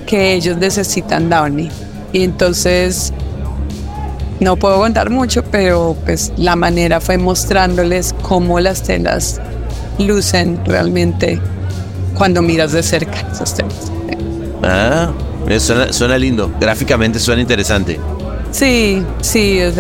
que 0.07 0.35
ellos 0.35 0.57
necesitan 0.57 1.29
Downy. 1.29 1.69
Y 2.13 2.23
entonces, 2.23 3.13
no 4.41 4.57
puedo 4.57 4.79
contar 4.79 5.11
mucho, 5.11 5.43
pero 5.45 5.97
pues 6.05 6.33
la 6.37 6.57
manera 6.57 7.01
fue 7.01 7.19
mostrándoles 7.19 8.15
cómo 8.23 8.61
las 8.61 8.83
telas 8.83 9.41
lucen 9.99 10.61
realmente 10.65 11.41
cuando 12.15 12.43
miras 12.43 12.73
de 12.73 12.83
cerca 12.83 13.27
esas 13.33 13.55
telas. 13.55 13.93
Ah, 14.63 15.13
suena, 15.59 15.93
suena 15.93 16.19
lindo. 16.19 16.53
Gráficamente 16.61 17.19
suena 17.19 17.41
interesante. 17.41 17.99
Sí, 18.57 19.03
sí, 19.21 19.59
es, 19.59 19.77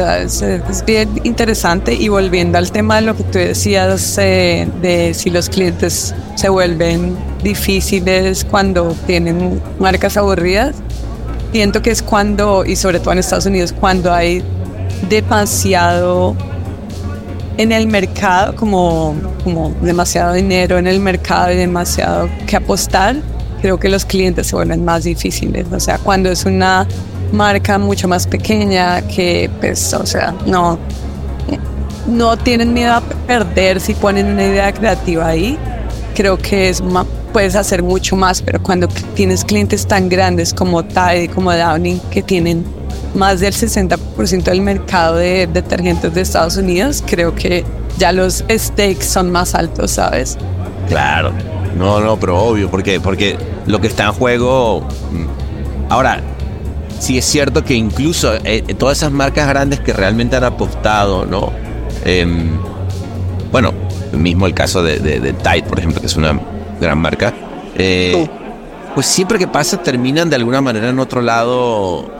bien 0.85 1.09
interesante 1.25 1.95
y 1.95 2.09
volviendo 2.09 2.59
al 2.59 2.71
tema 2.71 2.97
de 2.97 3.03
lo 3.03 3.17
que 3.17 3.23
tú 3.23 3.39
decías 3.39 4.19
eh, 4.19 4.69
de 4.83 5.15
si 5.15 5.31
los 5.31 5.49
clientes 5.49 6.15
se 6.35 6.49
vuelven 6.51 7.17
difíciles 7.43 8.45
cuando 8.45 8.95
tienen 9.07 9.63
marcas 9.79 10.19
aburridas, 10.19 10.77
siento 11.57 11.81
que 11.81 11.91
es 11.91 12.03
cuando, 12.03 12.67
y 12.67 12.77
sobre 12.77 13.01
todo 13.01 13.13
en 13.13 13.19
Estados 13.19 13.47
Unidos, 13.47 13.73
cuando 13.73 14.13
hay 14.13 14.43
demasiado 15.09 16.37
en 17.57 17.73
el 17.73 17.87
mercado, 17.87 18.55
como, 18.55 19.17
como 19.43 19.75
demasiado 19.81 20.35
dinero 20.35 20.77
en 20.77 20.87
el 20.87 21.01
mercado 21.01 21.53
y 21.53 21.57
demasiado 21.57 22.29
que 22.47 22.57
apostar, 22.57 23.17
creo 23.63 23.81
que 23.81 23.89
los 23.89 24.05
clientes 24.05 24.49
se 24.49 24.55
vuelven 24.55 24.85
más 24.85 25.05
difíciles. 25.05 25.67
O 25.73 25.81
sea, 25.81 25.97
cuando 25.97 26.31
es 26.31 26.45
una 26.45 26.87
marca 27.33 27.79
mucho 27.79 28.07
más 28.07 28.27
pequeña 28.27 29.01
que, 29.09 29.49
pues, 29.59 29.95
o 29.95 30.05
sea, 30.05 30.35
no, 30.45 30.79
no 32.07 32.37
tienen 32.37 32.75
miedo 32.75 32.93
a 32.93 33.01
perder 33.01 33.81
si 33.81 33.95
ponen 33.95 34.27
una 34.27 34.45
idea 34.45 34.75
creativa 34.75 35.27
ahí. 35.27 35.59
Creo 36.15 36.37
que 36.37 36.69
es 36.69 36.83
puedes 37.37 37.55
hacer 37.55 37.82
mucho 37.82 38.16
más, 38.16 38.41
pero 38.41 38.62
cuando 38.62 38.89
tienes 39.14 39.45
clientes 39.45 39.87
tan 39.87 40.09
grandes 40.09 40.55
como 40.55 40.82
Tide, 40.82 41.28
como 41.28 41.53
Downing, 41.53 42.01
que 42.11 42.22
tienen 42.22 42.64
más 43.14 43.41
del 43.41 43.53
60% 43.53 44.45
del 44.45 44.62
mercado 44.62 45.16
de 45.16 45.47
detergentes 45.47 46.14
de 46.14 46.22
Estados 46.22 46.57
Unidos, 46.57 47.05
creo 47.07 47.34
que 47.34 47.62
ya 47.99 48.12
los 48.12 48.43
stakes 48.51 49.05
son 49.05 49.30
más 49.30 49.55
altos, 49.55 49.91
¿sabes? 49.91 50.39
Claro. 50.89 51.30
No, 51.76 52.01
no, 52.01 52.18
pero 52.18 52.39
obvio, 52.39 52.70
porque, 52.70 53.01
porque 53.01 53.37
lo 53.66 53.82
que 53.82 53.89
está 53.89 54.05
en 54.05 54.12
juego. 54.12 54.80
Mm, 55.12 55.93
ahora, 55.93 56.22
sí 56.99 57.18
es 57.18 57.26
cierto 57.26 57.62
que 57.62 57.74
incluso 57.74 58.32
eh, 58.45 58.62
todas 58.78 58.97
esas 58.97 59.12
marcas 59.12 59.47
grandes 59.47 59.80
que 59.80 59.93
realmente 59.93 60.37
han 60.37 60.45
apostado, 60.45 61.26
¿no? 61.26 61.53
Em, 62.03 62.59
bueno, 63.53 63.74
mismo 64.14 64.47
el 64.47 64.55
caso 64.55 64.82
de, 64.82 65.34
Tide, 65.34 65.64
por 65.64 65.78
ejemplo, 65.78 66.01
que 66.01 66.07
es 66.07 66.16
una 66.16 66.56
gran 66.81 66.99
marca. 66.99 67.33
Eh, 67.77 68.27
pues 68.95 69.07
siempre 69.07 69.39
que 69.39 69.47
pasa 69.47 69.83
terminan 69.83 70.31
de 70.31 70.37
alguna 70.37 70.61
manera 70.61 70.89
en 70.89 70.99
otro 70.99 71.20
lado 71.20 72.11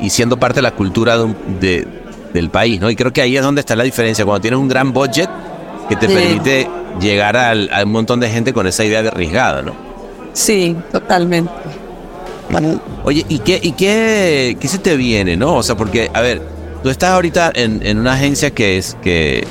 y 0.00 0.10
siendo 0.10 0.38
parte 0.38 0.56
de 0.56 0.62
la 0.62 0.72
cultura 0.72 1.16
de, 1.60 1.88
del 2.34 2.50
país, 2.50 2.80
¿no? 2.80 2.90
Y 2.90 2.96
creo 2.96 3.12
que 3.12 3.22
ahí 3.22 3.36
es 3.36 3.42
donde 3.42 3.60
está 3.60 3.74
la 3.76 3.84
diferencia. 3.84 4.24
Cuando 4.24 4.42
tienes 4.42 4.60
un 4.60 4.68
gran 4.68 4.92
budget 4.92 5.30
que 5.88 5.96
te 5.96 6.08
permite 6.08 6.68
llegar 7.00 7.36
al, 7.36 7.70
a 7.72 7.84
un 7.84 7.92
montón 7.92 8.20
de 8.20 8.28
gente 8.28 8.52
con 8.52 8.66
esa 8.66 8.84
idea 8.84 9.02
de 9.02 9.08
arriesgada, 9.08 9.62
¿no? 9.62 9.74
Sí, 10.32 10.76
totalmente. 10.92 11.50
Oye, 13.04 13.24
¿y 13.28 13.38
qué, 13.38 13.58
y 13.62 13.72
qué, 13.72 14.56
qué 14.60 14.68
se 14.68 14.78
te 14.78 14.96
viene, 14.96 15.36
no? 15.36 15.56
O 15.56 15.62
sea, 15.62 15.76
porque, 15.76 16.10
a 16.12 16.20
ver, 16.20 16.42
tú 16.82 16.90
estás 16.90 17.10
ahorita 17.10 17.52
en, 17.54 17.80
en 17.84 17.98
una 17.98 18.12
agencia 18.12 18.50
que 18.50 18.76
es, 18.76 18.96
que, 19.02 19.46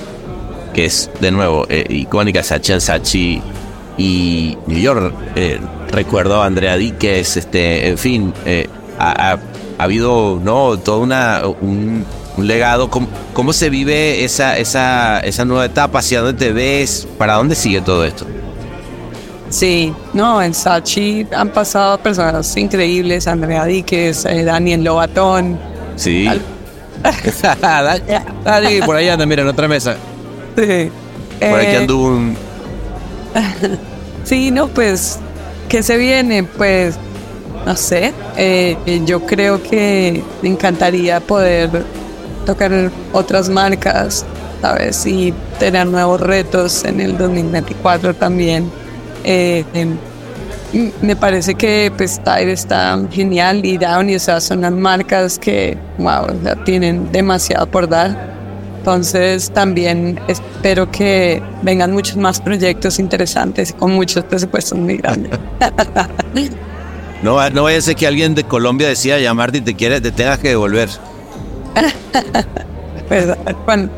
que 0.73 0.85
es 0.85 1.09
de 1.19 1.31
nuevo, 1.31 1.65
eh, 1.69 1.85
icónica, 1.89 2.43
Sachi 2.43 2.79
Sachi 2.79 3.41
y 3.97 4.57
New 4.67 4.79
York. 4.79 5.13
Eh, 5.35 5.59
recuerdo 5.89 6.41
a 6.41 6.45
Andrea 6.45 6.77
Díquez, 6.77 7.37
este, 7.37 7.89
en 7.89 7.97
fin, 7.97 8.33
eh, 8.45 8.67
ha, 8.99 9.33
ha, 9.33 9.39
habido, 9.83 10.39
¿no? 10.43 10.77
Todo 10.77 10.99
una, 10.99 11.41
un, 11.61 12.05
un 12.37 12.47
legado. 12.47 12.89
¿Cómo, 12.89 13.07
¿Cómo, 13.33 13.53
se 13.53 13.69
vive 13.69 14.23
esa, 14.23 14.57
esa, 14.57 15.19
esa 15.19 15.45
nueva 15.45 15.65
etapa? 15.65 15.99
¿Hacia 15.99 16.21
dónde 16.21 16.45
te 16.45 16.51
ves? 16.51 17.07
¿Para 17.17 17.35
dónde 17.35 17.55
sigue 17.55 17.81
todo 17.81 18.05
esto? 18.05 18.25
Sí, 19.49 19.93
no, 20.13 20.41
en 20.41 20.53
Sachi 20.53 21.27
han 21.33 21.49
pasado 21.49 21.97
personas 21.99 22.55
increíbles, 22.57 23.27
Andrea 23.27 23.65
Díquez, 23.65 24.25
eh, 24.25 24.43
Daniel 24.43 24.83
Lobatón. 24.83 25.57
Sí. 25.95 26.27
Dani, 28.43 28.81
por 28.85 28.95
ahí 28.95 29.07
anda, 29.09 29.25
mira, 29.25 29.43
en 29.43 29.47
otra 29.47 29.67
mesa. 29.67 29.95
Sí. 30.57 30.89
Por 31.39 31.59
aquí 31.59 31.75
anduvo 31.75 32.07
un... 32.07 32.44
sí, 34.23 34.51
no, 34.51 34.67
pues, 34.67 35.19
¿qué 35.69 35.83
se 35.83 35.97
viene? 35.97 36.43
Pues, 36.43 36.95
no 37.65 37.75
sé, 37.75 38.13
eh, 38.37 38.77
yo 39.05 39.25
creo 39.25 39.61
que 39.61 40.23
me 40.41 40.49
encantaría 40.49 41.19
poder 41.19 41.83
tocar 42.45 42.91
otras 43.11 43.49
marcas, 43.49 44.23
¿sabes? 44.61 45.05
Y 45.05 45.33
tener 45.59 45.87
nuevos 45.87 46.21
retos 46.21 46.85
en 46.85 47.01
el 47.01 47.17
2024 47.17 48.13
también. 48.13 48.69
Eh, 49.23 49.65
em, 49.73 49.97
me 51.01 51.15
parece 51.15 51.55
que 51.55 51.91
pues 51.95 52.19
Tide 52.23 52.51
está 52.51 52.99
genial 53.09 53.65
y 53.65 53.77
Downey, 53.77 54.15
o 54.15 54.19
sea, 54.19 54.41
son 54.41 54.61
las 54.61 54.73
marcas 54.73 55.39
que, 55.39 55.77
wow, 55.97 56.27
tienen 56.65 57.11
demasiado 57.11 57.65
por 57.65 57.87
dar. 57.87 58.34
Entonces 58.85 59.49
también 59.49 60.19
espero 60.27 60.91
que 60.91 61.41
vengan 61.63 61.91
muchos 61.91 62.17
más 62.17 62.39
proyectos 62.39 62.99
interesantes 62.99 63.73
con 63.73 63.93
muchos 63.93 64.23
presupuestos 64.25 64.77
muy 64.77 64.97
grandes. 64.97 65.31
no, 67.23 67.49
no 67.49 67.63
vaya 67.63 67.79
a 67.79 67.81
ser 67.81 67.95
que 67.95 68.05
alguien 68.05 68.35
de 68.35 68.43
Colombia 68.43 68.87
decida 68.87 69.17
llamarte 69.17 69.57
y 69.57 69.61
te 69.61 69.73
quiere, 69.73 70.01
te 70.01 70.11
tengas 70.11 70.37
que 70.37 70.49
devolver. 70.49 70.89
pues, 73.07 73.29
bueno, 73.65 73.89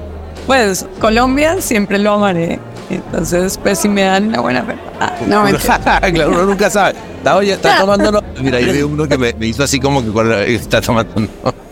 pues 0.48 0.86
Colombia 1.02 1.60
siempre 1.60 2.00
lo 2.00 2.14
amaré. 2.14 2.58
Entonces, 2.90 3.60
pues 3.62 3.80
si 3.80 3.90
me 3.90 4.04
dan 4.04 4.30
una 4.30 4.40
buena 4.40 4.66
ah, 5.02 5.12
no 5.28 5.44
me 5.44 5.54
claro, 6.14 6.30
uno 6.30 6.46
nunca 6.46 6.70
sabe. 6.70 6.96
Está, 7.18 7.36
oye, 7.36 7.52
está 7.52 7.80
tomando. 7.80 8.24
Mira, 8.42 8.60
ahí 8.60 8.72
vi 8.72 8.84
uno 8.84 9.06
que 9.06 9.18
me, 9.18 9.34
me, 9.34 9.48
hizo 9.48 9.64
así 9.66 9.82
como 9.82 10.02
que 10.02 10.56
está 10.56 10.80
tomando 10.80 11.30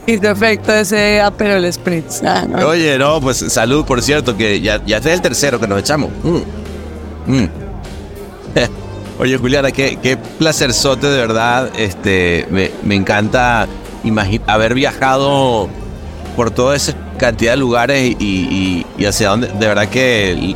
Y 0.08 0.14
efecto 0.26 0.72
ese 0.74 1.20
apero 1.22 1.56
el 1.56 1.72
spritz. 1.72 2.22
Ah, 2.24 2.46
no. 2.48 2.68
Oye, 2.68 2.98
no, 2.98 3.20
pues 3.22 3.38
salud, 3.38 3.86
por 3.86 4.02
cierto, 4.02 4.38
que 4.38 4.62
ya, 4.62 4.84
ya 4.86 4.98
es 4.98 5.06
el 5.06 5.22
tercero 5.22 5.60
que 5.60 5.68
nos 5.68 5.80
echamos. 5.80 6.12
Mm. 6.24 7.34
Mm. 7.34 7.50
Oye, 9.20 9.38
Juliana, 9.38 9.72
qué, 9.72 9.98
qué 10.02 10.18
placerzote 10.18 11.08
de 11.08 11.18
verdad. 11.18 11.72
Este, 11.78 12.46
me, 12.52 12.72
me 12.84 12.96
encanta 12.96 13.68
haber 14.46 14.74
viajado 14.76 15.70
por 16.36 16.52
toda 16.52 16.76
esa 16.76 16.94
cantidad 17.18 17.54
de 17.54 17.58
lugares 17.58 18.16
y, 18.20 18.24
y, 18.24 18.86
y 18.98 19.06
hacia 19.06 19.30
donde, 19.30 19.48
de 19.48 19.68
verdad 19.68 19.88
que 19.90 20.56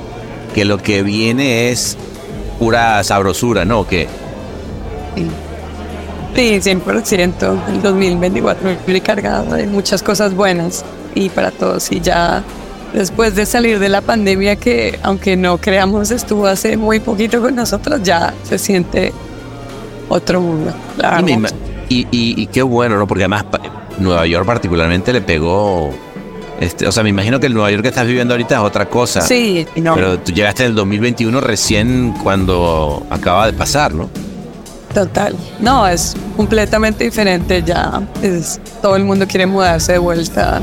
que 0.53 0.65
lo 0.65 0.77
que 0.77 1.03
viene 1.03 1.69
es 1.69 1.97
pura 2.57 3.03
sabrosura, 3.03 3.65
¿no? 3.65 3.87
Que... 3.87 4.07
Sí, 5.15 5.27
100%. 6.35 7.69
El 7.69 7.81
2024 7.81 8.69
muy 8.87 9.01
cargado 9.01 9.55
de 9.55 9.67
muchas 9.67 10.03
cosas 10.03 10.33
buenas 10.33 10.85
y 11.15 11.29
para 11.29 11.51
todos. 11.51 11.91
Y 11.91 12.01
ya 12.01 12.43
después 12.93 13.35
de 13.35 13.45
salir 13.45 13.79
de 13.79 13.89
la 13.89 14.01
pandemia, 14.01 14.55
que 14.55 14.99
aunque 15.03 15.35
no 15.35 15.57
creamos 15.57 16.11
estuvo 16.11 16.47
hace 16.47 16.77
muy 16.77 16.99
poquito 16.99 17.41
con 17.41 17.55
nosotros, 17.55 18.01
ya 18.03 18.33
se 18.43 18.57
siente 18.57 19.13
otro 20.07 20.41
mundo. 20.41 20.73
Y, 21.89 22.01
y, 22.11 22.41
y, 22.41 22.47
qué 22.47 22.61
bueno, 22.61 22.97
¿no? 22.97 23.07
Porque 23.07 23.23
además 23.23 23.45
Nueva 23.97 24.27
York 24.27 24.45
particularmente 24.45 25.11
le 25.11 25.21
pegó 25.21 25.91
este, 26.59 26.85
o 26.85 26.91
sea, 26.91 27.03
me 27.03 27.09
imagino 27.09 27.39
que 27.39 27.47
el 27.47 27.53
Nueva 27.53 27.71
York 27.71 27.83
que 27.83 27.87
estás 27.87 28.05
viviendo 28.05 28.33
ahorita 28.33 28.55
es 28.55 28.61
otra 28.61 28.87
cosa. 28.87 29.21
Sí, 29.21 29.65
no. 29.77 29.95
Pero 29.95 30.19
tú 30.19 30.33
llegaste 30.33 30.63
en 30.63 30.71
el 30.71 30.75
2021 30.75 31.39
recién 31.39 32.13
cuando 32.21 33.05
acaba 33.09 33.45
de 33.45 33.53
pasar, 33.53 33.93
¿no? 33.93 34.09
Total. 34.93 35.35
No, 35.59 35.87
es 35.87 36.15
completamente 36.35 37.03
diferente 37.03 37.61
ya. 37.63 38.01
Es, 38.21 38.59
todo 38.81 38.95
el 38.95 39.03
mundo 39.03 39.27
quiere 39.27 39.45
mudarse 39.45 39.93
de 39.93 39.97
vuelta. 39.99 40.59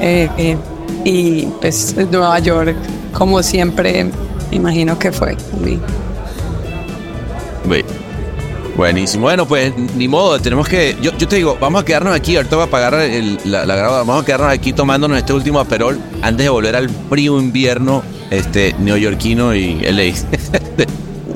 Eh, 0.00 0.28
eh, 0.36 0.56
y 1.04 1.42
pues 1.60 1.94
Nueva 2.10 2.38
York, 2.40 2.74
como 3.12 3.42
siempre, 3.42 4.10
imagino 4.50 4.98
que 4.98 5.12
fue. 5.12 5.36
Buenísimo. 8.76 9.24
Bueno, 9.24 9.46
pues 9.46 9.72
ni 9.96 10.08
modo, 10.08 10.40
tenemos 10.40 10.66
que. 10.66 10.96
Yo, 11.02 11.12
yo 11.18 11.28
te 11.28 11.36
digo, 11.36 11.56
vamos 11.60 11.82
a 11.82 11.84
quedarnos 11.84 12.14
aquí. 12.16 12.36
Ahorita 12.36 12.56
voy 12.56 12.64
a 12.64 12.66
apagar 12.66 12.94
el- 12.94 13.38
la, 13.44 13.66
la 13.66 13.76
grabada. 13.76 13.98
Vamos 14.02 14.22
a 14.22 14.26
quedarnos 14.26 14.48
aquí 14.50 14.72
tomándonos 14.72 15.18
este 15.18 15.32
último 15.34 15.60
aperol 15.60 16.00
antes 16.22 16.44
de 16.44 16.48
volver 16.50 16.74
al 16.76 16.88
frío 17.10 17.38
invierno 17.38 18.02
este 18.30 18.74
neoyorquino 18.78 19.54
y 19.54 19.80
LA. 19.82 20.14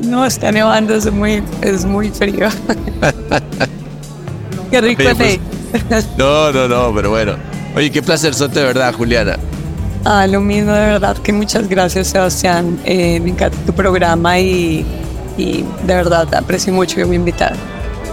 No, 0.07 0.24
está 0.24 0.52
nevando, 0.52 0.94
es 0.94 1.11
muy, 1.12 1.42
es 1.62 1.84
muy 1.84 2.11
frío. 2.11 2.48
Qué 4.70 4.80
rico 4.80 5.02
Oye, 5.02 5.14
pues- 5.14 5.40
no, 6.16 6.52
no, 6.52 6.68
no, 6.68 6.94
pero 6.94 7.11
bueno. 7.11 7.34
Oye, 7.74 7.90
qué 7.90 8.02
placer 8.02 8.34
de 8.34 8.64
verdad, 8.64 8.94
Juliana. 8.94 9.36
Ah, 10.04 10.26
lo 10.26 10.40
mismo, 10.40 10.72
de 10.72 10.86
verdad, 10.86 11.16
que 11.18 11.32
muchas 11.32 11.68
gracias, 11.68 12.09
Sebastián. 12.09 12.78
Eh, 12.84 13.20
me 13.20 13.30
encanta 13.30 13.57
tu 13.66 13.72
programa 13.72 14.38
y, 14.38 14.86
y 15.36 15.64
de 15.84 15.94
verdad 15.94 16.32
aprecio 16.34 16.72
mucho 16.72 16.96
que 16.96 17.04
me 17.04 17.16
invitaron. 17.16 17.59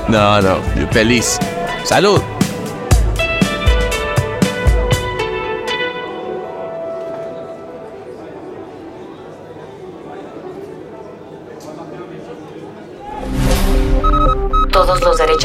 No, 0.09 0.41
no, 0.41 0.57
feliz. 0.91 1.37
Salud. 1.85 2.19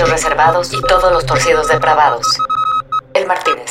Reservados 0.06 0.72
y 0.72 0.80
todos 0.82 1.12
los 1.12 1.26
torcidos 1.26 1.68
depravados. 1.68 2.26
El 3.14 3.26
Martínez. 3.26 3.70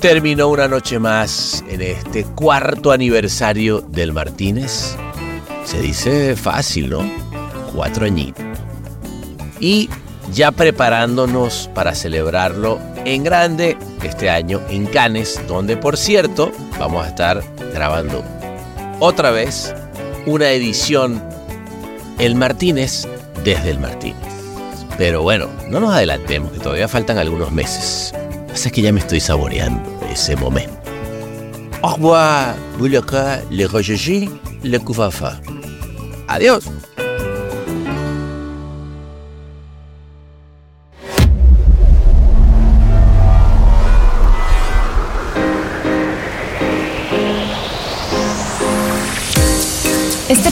Terminó 0.00 0.48
una 0.48 0.66
noche 0.66 0.98
más 0.98 1.62
en 1.68 1.82
este 1.82 2.24
cuarto 2.24 2.90
aniversario 2.90 3.82
del 3.82 4.14
Martínez. 4.14 4.96
Se 5.64 5.80
dice 5.80 6.36
fácil, 6.36 6.88
¿no? 6.88 7.00
Cuatro 7.74 8.06
añitos. 8.06 8.44
Y 9.60 9.90
ya 10.32 10.52
preparándonos 10.52 11.68
para 11.74 11.94
celebrarlo 11.94 12.80
en 13.04 13.24
grande 13.24 13.76
este 14.02 14.30
año 14.30 14.62
en 14.70 14.86
Cannes, 14.86 15.40
donde 15.46 15.76
por 15.76 15.98
cierto 15.98 16.50
vamos 16.78 17.04
a 17.04 17.08
estar 17.08 17.42
grabando 17.74 18.24
otra 19.00 19.30
vez 19.30 19.74
una 20.26 20.50
edición 20.50 21.22
El 22.18 22.34
Martínez 22.34 23.08
desde 23.42 23.70
el 23.70 23.80
Martínez. 23.80 24.16
Pero 24.96 25.22
bueno, 25.22 25.48
no 25.68 25.80
nos 25.80 25.92
adelantemos, 25.92 26.52
que 26.52 26.58
todavía 26.58 26.86
faltan 26.86 27.18
algunos 27.18 27.50
meses. 27.50 28.12
Pasa 28.48 28.70
que 28.70 28.82
ya 28.82 28.92
me 28.92 29.00
estoy 29.00 29.20
saboreando 29.20 29.82
ese 30.12 30.36
momento. 30.36 30.78
Au 31.82 31.94
revoir, 31.94 32.54
Boulaka, 32.78 33.40
le 33.50 33.66
Roger, 33.66 34.28
le 34.62 34.78
Kufafa. 34.78 35.40
Adiós. 36.28 36.64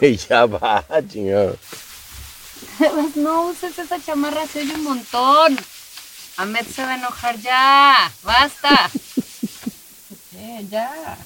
ya 0.28 0.46
va, 0.46 0.84
chingado. 1.08 1.56
No 3.14 3.46
uses 3.48 3.78
esa 3.78 4.00
chamarra, 4.00 4.46
se 4.46 4.60
oye 4.60 4.74
un 4.74 4.84
montón. 4.84 5.58
Ahmed 6.36 6.66
se 6.66 6.82
va 6.82 6.92
a 6.92 6.96
enojar 6.96 7.38
ya. 7.38 8.12
Basta. 8.22 8.90
Eh, 10.36 10.66
ya. 10.70 11.16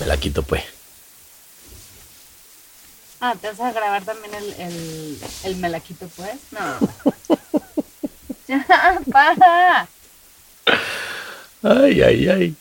Me 0.00 0.06
la 0.06 0.16
quito 0.16 0.42
pues. 0.42 0.64
Ah, 3.20 3.36
¿te 3.40 3.48
vas 3.48 3.60
a 3.60 3.72
grabar 3.72 4.04
también 4.04 4.34
el, 4.34 4.52
el, 4.54 5.20
el 5.44 5.56
melaquito, 5.56 6.08
pues? 6.16 6.34
No. 6.50 6.78
ya, 8.48 9.00
para. 9.12 9.88
Ay, 11.62 12.02
ay, 12.02 12.28
ay. 12.28 12.56